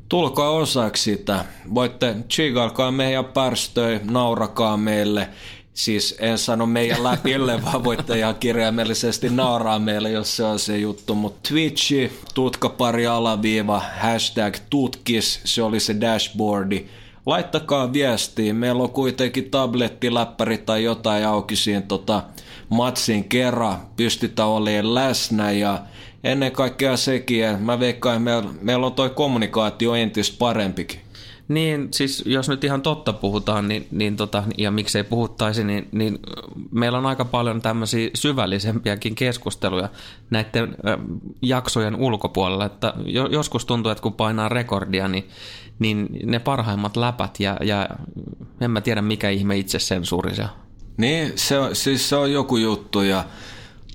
tulkaa 0.10 0.50
osaksi 0.50 1.04
sitä. 1.04 1.46
Voitte 1.76 2.16
chigalkaa 2.30 2.92
meidän 2.92 3.26
pärstöi, 3.26 4.00
naurakaa 4.10 4.78
meille. 4.78 5.30
Siis 5.76 6.16
en 6.20 6.38
sano 6.38 6.66
meidän 6.66 7.04
läpille, 7.04 7.62
vaan 7.66 7.84
voitte 7.84 8.18
ihan 8.18 8.36
kirjaimellisesti 8.36 9.30
nauraa 9.30 9.80
meille, 9.80 10.12
jos 10.12 10.38
se 10.38 10.44
on 10.44 10.60
se 10.60 10.78
juttu. 10.78 11.16
Mutta 11.16 11.50
Twitchi, 11.50 12.12
tutkapari 12.34 13.08
alaviiva, 13.08 13.82
hashtag 14.00 14.56
tutkis, 14.70 15.42
se 15.44 15.64
oli 15.64 15.80
se 15.80 15.96
dashboardi. 16.02 16.86
Laittakaa 17.26 17.94
viestiä, 17.94 18.54
meillä 18.54 18.84
on 18.84 18.90
kuitenkin 18.90 19.52
tabletti, 19.52 20.14
läppäri 20.14 20.58
tai 20.58 20.84
jotain 20.84 21.28
auki 21.28 21.56
siinä 21.56 21.82
tota, 21.82 22.24
matsin 22.70 23.24
kerran. 23.24 23.78
Pystytään 23.98 24.50
olemaan 24.50 24.96
läsnä 24.96 25.52
ja 25.52 25.82
ennen 26.24 26.52
kaikkea 26.52 26.98
sekin, 26.98 27.46
mä 27.60 27.80
veikkaan, 27.80 28.22
meillä, 28.22 28.50
meillä 28.62 28.86
on 28.86 28.94
toi 28.94 29.10
kommunikaatio 29.10 29.96
entistä 29.96 30.36
parempikin. 30.40 31.05
Niin, 31.48 31.88
siis 31.91 32.24
jos 32.26 32.50
nyt 32.50 32.64
ihan 32.64 32.82
totta 32.82 33.14
puhutaan, 33.14 33.68
niin, 33.68 33.88
niin 33.91 34.18
tota, 34.18 34.43
ja 34.58 34.72
miksei 34.72 35.04
puhuttaisi, 35.04 35.64
niin, 35.64 35.88
niin 35.91 36.20
meillä 36.72 36.98
on 36.98 37.06
aika 37.06 37.26
paljon 37.26 37.62
tämmöisiä 37.62 38.10
syvällisempiäkin 38.14 39.16
keskusteluja 39.16 39.89
näiden 40.30 40.76
äh, 40.88 40.98
jaksojen 41.41 41.96
ulkopuolella, 41.96 42.66
että 42.66 42.93
jo, 43.06 43.28
joskus 43.28 43.66
tuntuu, 43.66 43.91
että 43.91 44.02
kun 44.02 44.14
painaa 44.14 44.50
rekordia, 44.50 45.08
niin, 45.08 45.30
niin 45.80 46.10
ne 46.24 46.39
parhaimmat 46.39 46.98
läpät 46.98 47.39
ja, 47.39 47.58
ja 47.64 47.89
en 48.62 48.72
mä 48.72 48.82
tiedä 48.82 49.02
mikä 49.02 49.30
ihme 49.30 49.58
itse 49.58 49.80
sensuuri 49.80 50.36
se 50.36 50.41
on. 50.41 50.50
Niin, 50.98 51.32
se 51.36 51.60
on, 51.60 51.76
siis 51.76 52.10
se 52.10 52.16
on 52.16 52.32
joku 52.32 52.58
juttu 52.58 53.02
ja 53.02 53.26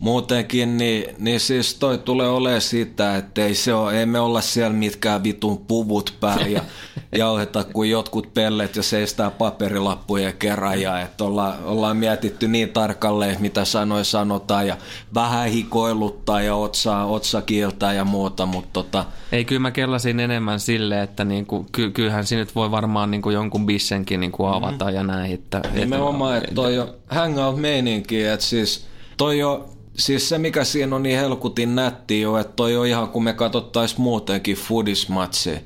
muutenkin, 0.00 0.76
niin, 0.76 1.04
niin 1.18 1.40
siis 1.40 1.74
toi 1.74 1.98
tulee 1.98 2.28
olemaan 2.28 2.60
sitä, 2.60 3.16
että 3.16 3.44
ei, 3.44 3.54
se 3.54 3.74
ole, 3.74 4.00
ei 4.00 4.06
me 4.06 4.20
olla 4.20 4.40
siellä 4.40 4.76
mitkään 4.76 5.24
vitun 5.24 5.58
puvut 5.58 6.14
päällä 6.20 6.46
ja 6.46 6.62
jauheta 7.18 7.64
kuin 7.64 7.90
jotkut 7.90 8.34
pellet 8.34 8.76
ja 8.76 8.82
seistää 8.82 9.30
paperilappuja 9.30 10.32
kerran 10.32 10.80
ja 10.80 11.00
että 11.00 11.24
olla, 11.24 11.54
ollaan 11.64 11.96
mietitty 11.96 12.48
niin 12.48 12.68
tarkalleen, 12.68 13.36
mitä 13.40 13.64
sanoja 13.64 14.04
sanotaan 14.04 14.66
ja 14.66 14.76
vähän 15.14 15.48
hikoiluttaa 15.48 16.42
ja 16.42 16.54
otsaa, 16.54 17.06
otsa 17.06 17.42
kieltää 17.42 17.92
ja 17.92 18.04
muuta, 18.04 18.46
mutta 18.46 18.70
tota, 18.72 19.04
Ei, 19.32 19.44
kyllä 19.44 19.60
mä 19.60 19.70
kellasin 19.70 20.20
enemmän 20.20 20.60
sille, 20.60 21.02
että 21.02 21.24
niinku, 21.24 21.66
ky, 21.72 21.90
kyllähän 21.90 22.26
siinä 22.26 22.42
nyt 22.42 22.54
voi 22.54 22.70
varmaan 22.70 23.10
niinku 23.10 23.30
jonkun 23.30 23.66
bissenkin 23.66 24.20
niinku 24.20 24.44
avata 24.44 24.84
mm. 24.84 24.94
ja 24.94 25.02
näin. 25.02 25.34
Että, 25.34 25.62
Nimenomaan, 25.74 26.36
että 26.36 26.54
toi 26.54 26.78
on 26.78 26.88
hangout-meininki, 27.06 28.24
että 28.24 28.46
siis 28.46 28.86
toi 29.16 29.42
on, 29.42 29.79
siis 30.00 30.28
se 30.28 30.38
mikä 30.38 30.64
siinä 30.64 30.96
on 30.96 31.02
niin 31.02 31.18
helkutin 31.18 31.74
nätti 31.74 32.20
jo, 32.20 32.38
että 32.38 32.52
toi 32.56 32.76
on 32.76 32.86
ihan 32.86 33.08
kun 33.08 33.24
me 33.24 33.32
katsottais 33.32 33.98
muutenkin 33.98 34.56
foodismatsi. 34.56 35.58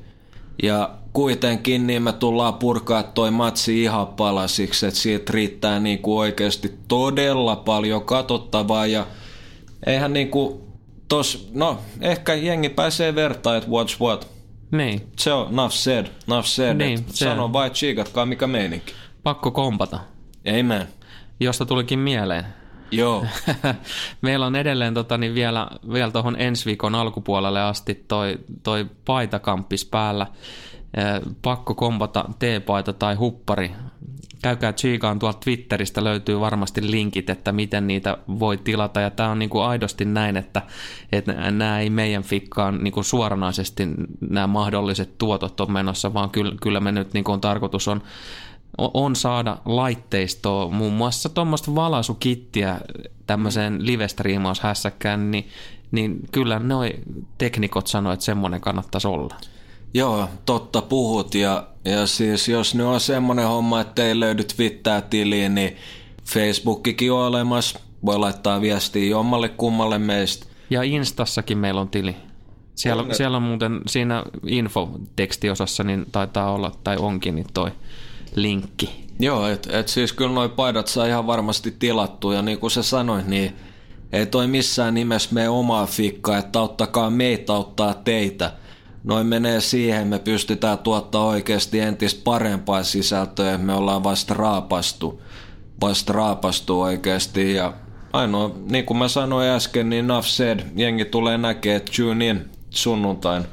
Ja 0.63 0.89
kuitenkin 1.13 1.87
niin 1.87 2.01
me 2.03 2.13
tullaan 2.13 2.53
purkaa 2.53 3.03
toi 3.03 3.31
matsi 3.31 3.83
ihan 3.83 4.07
palasiksi, 4.07 4.85
että 4.85 4.99
siitä 4.99 5.33
riittää 5.33 5.79
niinku 5.79 6.17
oikeasti 6.17 6.71
todella 6.87 7.55
paljon 7.55 8.05
katsottavaa 8.05 8.85
ja 8.85 9.07
eihän 9.85 10.13
niinku 10.13 10.67
tos, 11.07 11.49
no 11.53 11.77
ehkä 12.01 12.33
jengi 12.33 12.69
pääsee 12.69 13.15
vertaan, 13.15 13.57
että 13.57 13.69
what's 13.69 13.99
what. 14.01 14.27
Niin, 14.71 15.01
Se 15.19 15.33
on 15.33 15.47
enough 15.49 15.73
said, 15.73 16.05
enough 16.27 16.45
said. 16.47 16.77
Niin, 16.77 16.87
Niin, 16.99 17.05
se 17.09 17.25
sano 17.25 17.53
vaan, 17.53 17.71
tsiikatkaa 17.71 18.25
mikä 18.25 18.47
meininki. 18.47 18.93
pakko 19.23 19.51
kompata, 19.51 19.99
Amen. 20.59 20.87
josta 21.39 21.65
tulikin 21.65 21.99
mieleen. 21.99 22.45
Joo. 22.91 23.25
Meillä 24.21 24.45
on 24.45 24.55
edelleen 24.55 24.93
tota, 24.93 25.17
niin 25.17 25.35
vielä, 25.35 25.67
vielä 25.93 26.11
tuohon 26.11 26.35
ensi 26.39 26.65
viikon 26.65 26.95
alkupuolelle 26.95 27.61
asti 27.61 28.05
toi, 28.07 28.39
toi 28.63 28.85
paitakamppis 29.05 29.85
päällä. 29.85 30.27
Eh, 30.97 31.33
Pakko 31.41 31.75
kompata 31.75 32.25
T-paita 32.39 32.93
tai 32.93 33.15
huppari. 33.15 33.71
Käykää 34.41 34.73
tsiikaan 34.73 35.19
tuolta 35.19 35.39
Twitteristä, 35.39 36.03
löytyy 36.03 36.39
varmasti 36.39 36.91
linkit, 36.91 37.29
että 37.29 37.51
miten 37.51 37.87
niitä 37.87 38.17
voi 38.39 38.57
tilata. 38.57 39.01
Ja 39.01 39.09
tämä 39.09 39.29
on 39.29 39.39
niinku 39.39 39.59
aidosti 39.59 40.05
näin, 40.05 40.37
että, 40.37 40.61
että 41.11 41.33
nämä 41.33 41.79
ei 41.79 41.89
meidän 41.89 42.23
fikkaan 42.23 42.83
niinku 42.83 43.03
suoranaisesti 43.03 43.83
nämä 44.29 44.47
mahdolliset 44.47 45.17
tuotot 45.17 45.59
on 45.59 45.71
menossa, 45.71 46.13
vaan 46.13 46.29
kyllä, 46.29 46.55
kyllä 46.61 46.79
me 46.79 46.91
nyt 46.91 47.13
niinku 47.13 47.31
on 47.31 47.41
tarkoitus 47.41 47.87
on 47.87 48.01
on 48.77 49.15
saada 49.15 49.57
laitteistoa, 49.65 50.69
muun 50.69 50.93
muassa 50.93 51.29
tuommoista 51.29 51.75
valaisukittiä 51.75 52.79
tämmöiseen 53.27 53.85
live-striimaushässäkkään, 53.85 55.31
niin, 55.31 55.47
niin 55.91 56.19
kyllä 56.31 56.59
noi 56.59 56.93
teknikot 57.37 57.87
sanoo, 57.87 58.13
että 58.13 58.25
semmoinen 58.25 58.61
kannattaisi 58.61 59.07
olla. 59.07 59.35
Joo, 59.93 60.29
totta 60.45 60.81
puhut. 60.81 61.35
Ja, 61.35 61.67
ja 61.85 62.07
siis 62.07 62.47
jos 62.47 62.75
nyt 62.75 62.85
on 62.85 62.99
semmoinen 62.99 63.47
homma, 63.47 63.81
että 63.81 64.03
ei 64.03 64.19
löydy 64.19 64.43
Twitter-tiliin, 64.43 65.55
niin 65.55 65.75
Facebookikin 66.25 67.11
on 67.11 67.19
olemassa. 67.27 67.79
Voi 68.05 68.19
laittaa 68.19 68.61
viestiä 68.61 69.05
jommalle 69.05 69.49
kummalle 69.49 69.99
meistä. 69.99 70.45
Ja 70.69 70.83
Instassakin 70.83 71.57
meillä 71.57 71.81
on 71.81 71.89
tili. 71.89 72.15
Siellä, 72.75 73.03
On 73.03 73.15
siellä 73.15 73.37
on 73.37 73.43
muuten 73.43 73.81
siinä 73.87 74.23
infotekstiosassa, 74.47 75.83
niin 75.83 76.05
taitaa 76.11 76.51
olla, 76.51 76.71
tai 76.83 76.97
onkin, 76.97 77.35
niin 77.35 77.47
toi 77.53 77.71
linkki. 78.35 79.05
Joo, 79.19 79.47
et, 79.47 79.67
et 79.71 79.87
siis 79.87 80.13
kyllä 80.13 80.31
noi 80.31 80.49
paidat 80.49 80.87
saa 80.87 81.05
ihan 81.05 81.27
varmasti 81.27 81.71
tilattua. 81.79 82.33
Ja 82.33 82.41
niin 82.41 82.59
kuin 82.59 82.71
sä 82.71 82.83
sanoit, 82.83 83.27
niin 83.27 83.55
ei 84.11 84.25
toi 84.25 84.47
missään 84.47 84.93
nimessä 84.93 85.29
mene 85.33 85.49
omaa 85.49 85.85
fikkaa, 85.85 86.37
että 86.37 86.59
auttakaa 86.59 87.09
meitä 87.09 87.53
auttaa 87.53 87.93
teitä. 87.93 88.53
Noin 89.03 89.27
menee 89.27 89.61
siihen, 89.61 90.07
me 90.07 90.19
pystytään 90.19 90.77
tuottaa 90.77 91.25
oikeasti 91.25 91.79
entistä 91.79 92.21
parempaa 92.23 92.83
sisältöä, 92.83 93.57
me 93.57 93.73
ollaan 93.73 94.03
vasta 94.03 94.33
raapastu, 94.33 95.21
vasta 95.81 96.13
raapastu 96.13 96.81
oikeasti 96.81 97.53
ja 97.53 97.73
ainoa, 98.13 98.55
niin 98.71 98.85
kuin 98.85 98.97
mä 98.97 99.07
sanoin 99.07 99.49
äsken, 99.49 99.89
niin 99.89 100.05
enough 100.05 100.27
said, 100.27 100.59
jengi 100.75 101.05
tulee 101.05 101.37
näkee 101.37 101.79
tune 101.79 102.27
in 102.27 102.49
sunnuntain. 102.69 103.43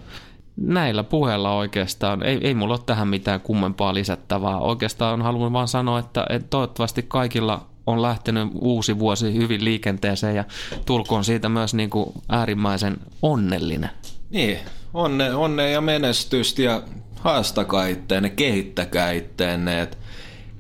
Näillä 0.57 1.05
puheilla 1.05 1.57
oikeastaan, 1.57 2.23
ei, 2.23 2.39
ei 2.41 2.55
mulla 2.55 2.75
ole 2.75 2.83
tähän 2.87 3.09
mitään 3.09 3.41
kummempaa 3.41 3.95
lisättävää. 3.95 4.59
Oikeastaan 4.59 5.23
haluan 5.23 5.53
vaan 5.53 5.69
sanoa, 5.69 5.99
että, 5.99 6.27
että 6.31 6.49
toivottavasti 6.51 7.03
kaikilla 7.09 7.67
on 7.87 8.03
lähtenyt 8.03 8.49
uusi 8.55 8.99
vuosi 8.99 9.35
hyvin 9.35 9.65
liikenteeseen 9.65 10.37
ja 10.37 10.45
tulkoon 10.87 11.25
siitä 11.25 11.49
myös 11.49 11.75
niin 11.75 11.91
kuin 11.91 12.13
äärimmäisen 12.29 12.97
onnellinen. 13.23 13.91
Niin, 14.31 14.59
onne, 14.95 15.35
onne 15.35 15.71
ja 15.71 15.81
menestystä 15.81 16.63
ja 16.63 16.83
haastakaa 17.21 17.87
itteenne, 17.87 18.31
kehittäkää 18.31 19.11
itteenne. 19.11 19.83
Et, 19.83 19.99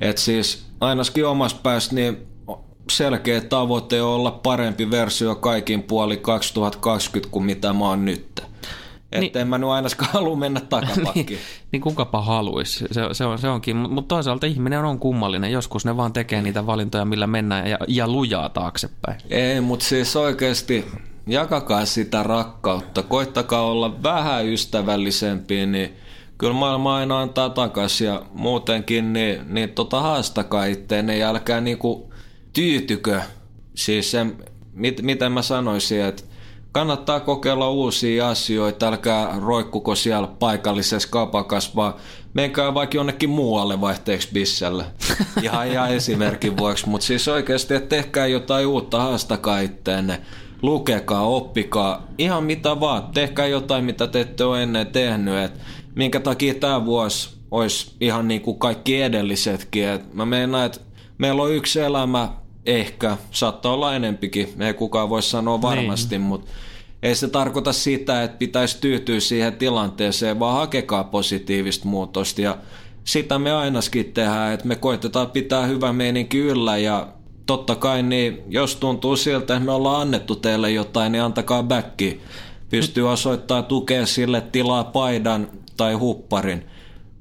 et 0.00 0.18
siis 0.18 0.66
ainakin 0.80 1.26
omassa 1.26 1.56
päässä 1.62 1.94
niin 1.94 2.26
selkeä 2.90 3.40
tavoite 3.40 4.02
olla 4.02 4.30
parempi 4.30 4.90
versio 4.90 5.34
kaikin 5.34 5.82
puoli 5.82 6.16
2020 6.16 7.32
kuin 7.32 7.44
mitä 7.44 7.72
mä 7.72 7.84
oon 7.84 8.04
nyt. 8.04 8.51
Että 9.12 9.20
niin, 9.20 9.38
en 9.38 9.48
mä 9.48 9.58
nyt 9.58 9.68
ainakaan 9.68 10.10
halua 10.14 10.36
mennä 10.36 10.60
takapakkiin. 10.60 11.26
niin, 11.26 11.38
niin 11.72 11.82
kukapa 11.82 12.22
haluaisi, 12.22 12.84
se, 12.90 13.00
se, 13.12 13.24
on, 13.24 13.38
se 13.38 13.48
onkin. 13.48 13.76
Mutta 13.76 14.14
toisaalta 14.14 14.46
ihminen 14.46 14.84
on 14.84 14.98
kummallinen. 14.98 15.52
Joskus 15.52 15.84
ne 15.84 15.96
vaan 15.96 16.12
tekee 16.12 16.42
niitä 16.42 16.66
valintoja, 16.66 17.04
millä 17.04 17.26
mennään 17.26 17.70
ja, 17.70 17.78
ja 17.88 18.08
lujaa 18.08 18.48
taaksepäin. 18.48 19.20
Ei, 19.30 19.60
mutta 19.60 19.84
siis 19.84 20.16
oikeasti 20.16 20.86
jakakaa 21.26 21.84
sitä 21.84 22.22
rakkautta. 22.22 23.02
Koittakaa 23.02 23.62
olla 23.62 24.02
vähän 24.02 24.46
ystävällisempiä, 24.46 25.66
niin 25.66 25.96
kyllä 26.38 26.54
maailma 26.54 26.96
aina 26.96 27.20
antaa 27.20 27.50
takaisin. 27.50 28.06
Ja 28.06 28.22
muutenkin, 28.34 29.12
niin, 29.12 29.40
niin 29.54 29.68
tota 29.68 30.00
haastakaa 30.00 30.64
itteen, 30.64 31.06
niin 31.06 31.24
älkää 31.24 31.60
niinku 31.60 32.12
tyytykö. 32.52 33.20
Siis 33.74 34.10
se, 34.10 34.26
mit, 34.72 35.02
miten 35.02 35.32
mä 35.32 35.42
sanoisin, 35.42 36.04
että 36.04 36.22
kannattaa 36.72 37.20
kokeilla 37.20 37.70
uusia 37.70 38.28
asioita, 38.28 38.88
älkää 38.88 39.38
roikkuko 39.40 39.94
siellä 39.94 40.28
paikallisessa 40.38 41.08
kapakas, 41.08 41.76
vaan 41.76 41.94
menkää 42.34 42.74
vaikka 42.74 42.96
jonnekin 42.96 43.30
muualle 43.30 43.80
vaihteeksi 43.80 44.28
bisselle. 44.32 44.84
Ihan, 45.42 45.68
ihan 45.68 45.90
esimerkin 45.94 46.56
vuoksi, 46.56 46.88
mutta 46.88 47.06
siis 47.06 47.28
oikeasti, 47.28 47.74
että 47.74 47.96
tehkää 47.96 48.26
jotain 48.26 48.66
uutta, 48.66 49.00
haastakaa 49.00 49.60
itteenne. 49.60 50.20
Lukekaa, 50.62 51.26
oppikaa, 51.26 52.06
ihan 52.18 52.44
mitä 52.44 52.80
vaan. 52.80 53.02
Tehkää 53.14 53.46
jotain, 53.46 53.84
mitä 53.84 54.06
te 54.06 54.20
ette 54.20 54.44
ole 54.44 54.62
ennen 54.62 54.86
tehnyt. 54.86 55.34
Et 55.34 55.52
minkä 55.94 56.20
takia 56.20 56.54
tämä 56.54 56.84
vuosi 56.84 57.30
olisi 57.50 57.92
ihan 58.00 58.28
niin 58.28 58.40
kuin 58.40 58.58
kaikki 58.58 59.02
edellisetkin. 59.02 59.88
Et 59.88 60.14
mä 60.14 60.26
meinaan, 60.26 60.66
että 60.66 60.80
meillä 61.18 61.42
on 61.42 61.52
yksi 61.52 61.80
elämä, 61.80 62.28
Ehkä, 62.66 63.16
saattaa 63.30 63.72
olla 63.72 63.94
enempikin, 63.94 64.62
ei 64.62 64.74
kukaan 64.74 65.08
voi 65.08 65.22
sanoa 65.22 65.62
varmasti, 65.62 66.14
niin. 66.14 66.20
mutta 66.20 66.50
ei 67.02 67.14
se 67.14 67.28
tarkoita 67.28 67.72
sitä, 67.72 68.22
että 68.22 68.38
pitäisi 68.38 68.80
tyytyä 68.80 69.20
siihen 69.20 69.52
tilanteeseen, 69.52 70.38
vaan 70.38 70.56
hakekaa 70.56 71.04
positiivista 71.04 71.88
muutosta. 71.88 72.40
Ja 72.40 72.58
sitä 73.04 73.38
me 73.38 73.52
ainakin 73.52 74.12
tehdään, 74.12 74.52
että 74.52 74.66
me 74.66 74.76
koitetaan 74.76 75.30
pitää 75.30 75.66
hyvä 75.66 75.92
meininki 75.92 76.38
yllä. 76.38 76.78
Ja 76.78 77.08
totta 77.46 77.76
kai 77.76 78.02
niin, 78.02 78.42
jos 78.48 78.76
tuntuu 78.76 79.16
siltä, 79.16 79.56
että 79.56 79.66
me 79.66 79.72
ollaan 79.72 80.00
annettu 80.00 80.36
teille 80.36 80.70
jotain, 80.70 81.12
niin 81.12 81.22
antakaa 81.22 81.62
backi. 81.62 82.20
Pystyy 82.70 83.10
osoittamaan 83.10 83.64
tukea 83.64 84.06
sille 84.06 84.40
tilaa 84.40 84.84
paidan 84.84 85.48
tai 85.76 85.94
hupparin 85.94 86.64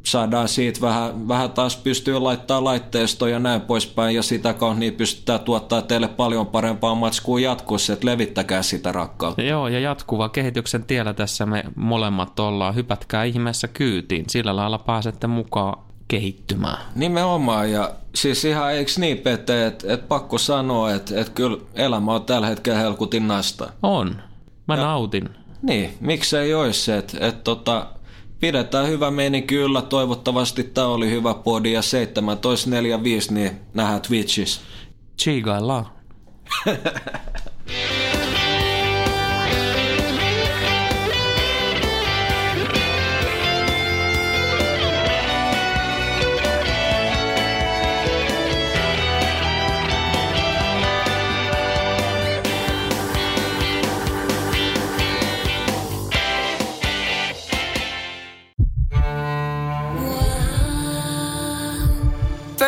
saadaan 0.03 0.47
siitä 0.47 0.81
vähän, 0.81 1.27
vähän 1.27 1.51
taas 1.51 1.77
pystyy 1.77 2.19
laittaa 2.19 2.63
laitteistoa 2.63 3.29
ja 3.29 3.39
näin 3.39 3.61
poispäin, 3.61 4.15
ja 4.15 4.23
sitä 4.23 4.53
kautta 4.53 4.79
niin 4.79 4.93
pystytään 4.93 5.39
tuottaa 5.39 5.81
teille 5.81 6.07
paljon 6.07 6.47
parempaa 6.47 6.95
matskua 6.95 7.39
jatkossa, 7.39 7.93
että 7.93 8.07
levittäkää 8.07 8.61
sitä 8.61 8.91
rakkautta. 8.91 9.41
Joo, 9.41 9.67
ja 9.67 9.79
jatkuva 9.79 10.29
kehityksen 10.29 10.83
tiellä 10.83 11.13
tässä 11.13 11.45
me 11.45 11.63
molemmat 11.75 12.39
ollaan. 12.39 12.75
Hypätkää 12.75 13.23
ihmeessä 13.23 13.67
kyytiin, 13.67 14.25
sillä 14.27 14.55
lailla 14.55 14.77
pääsette 14.77 15.27
mukaan 15.27 15.83
kehittymään. 16.07 16.77
Nimenomaan, 16.95 17.71
ja 17.71 17.91
siis 18.15 18.45
ihan 18.45 18.73
eikö 18.73 18.91
niin 18.97 19.17
Pete, 19.17 19.65
että 19.65 19.93
et 19.93 20.07
pakko 20.07 20.37
sanoa, 20.37 20.93
että 20.93 21.21
et 21.21 21.29
kyllä 21.29 21.57
elämä 21.75 22.13
on 22.13 22.25
tällä 22.25 22.47
hetkellä 22.47 22.79
helkutin 22.79 23.27
nasta. 23.27 23.69
On, 23.83 24.21
mä 24.67 24.75
ja, 24.75 24.81
nautin. 24.81 25.29
Niin, 25.61 25.93
miksei 25.99 26.53
olisi 26.53 26.81
se, 26.81 26.97
että 26.97 27.17
et 27.27 27.43
tota, 27.43 27.87
pidetään 28.41 28.87
hyvä 28.87 29.11
meni 29.11 29.41
kyllä. 29.41 29.81
Toivottavasti 29.81 30.63
tämä 30.63 30.87
oli 30.87 31.09
hyvä 31.09 31.33
podi 31.33 31.73
ja 31.73 31.81
17.45 31.81 33.33
niin 33.33 33.51
nähdään 33.73 34.01
Twitchissä. 34.01 34.61
Chigaillaan. 35.21 35.85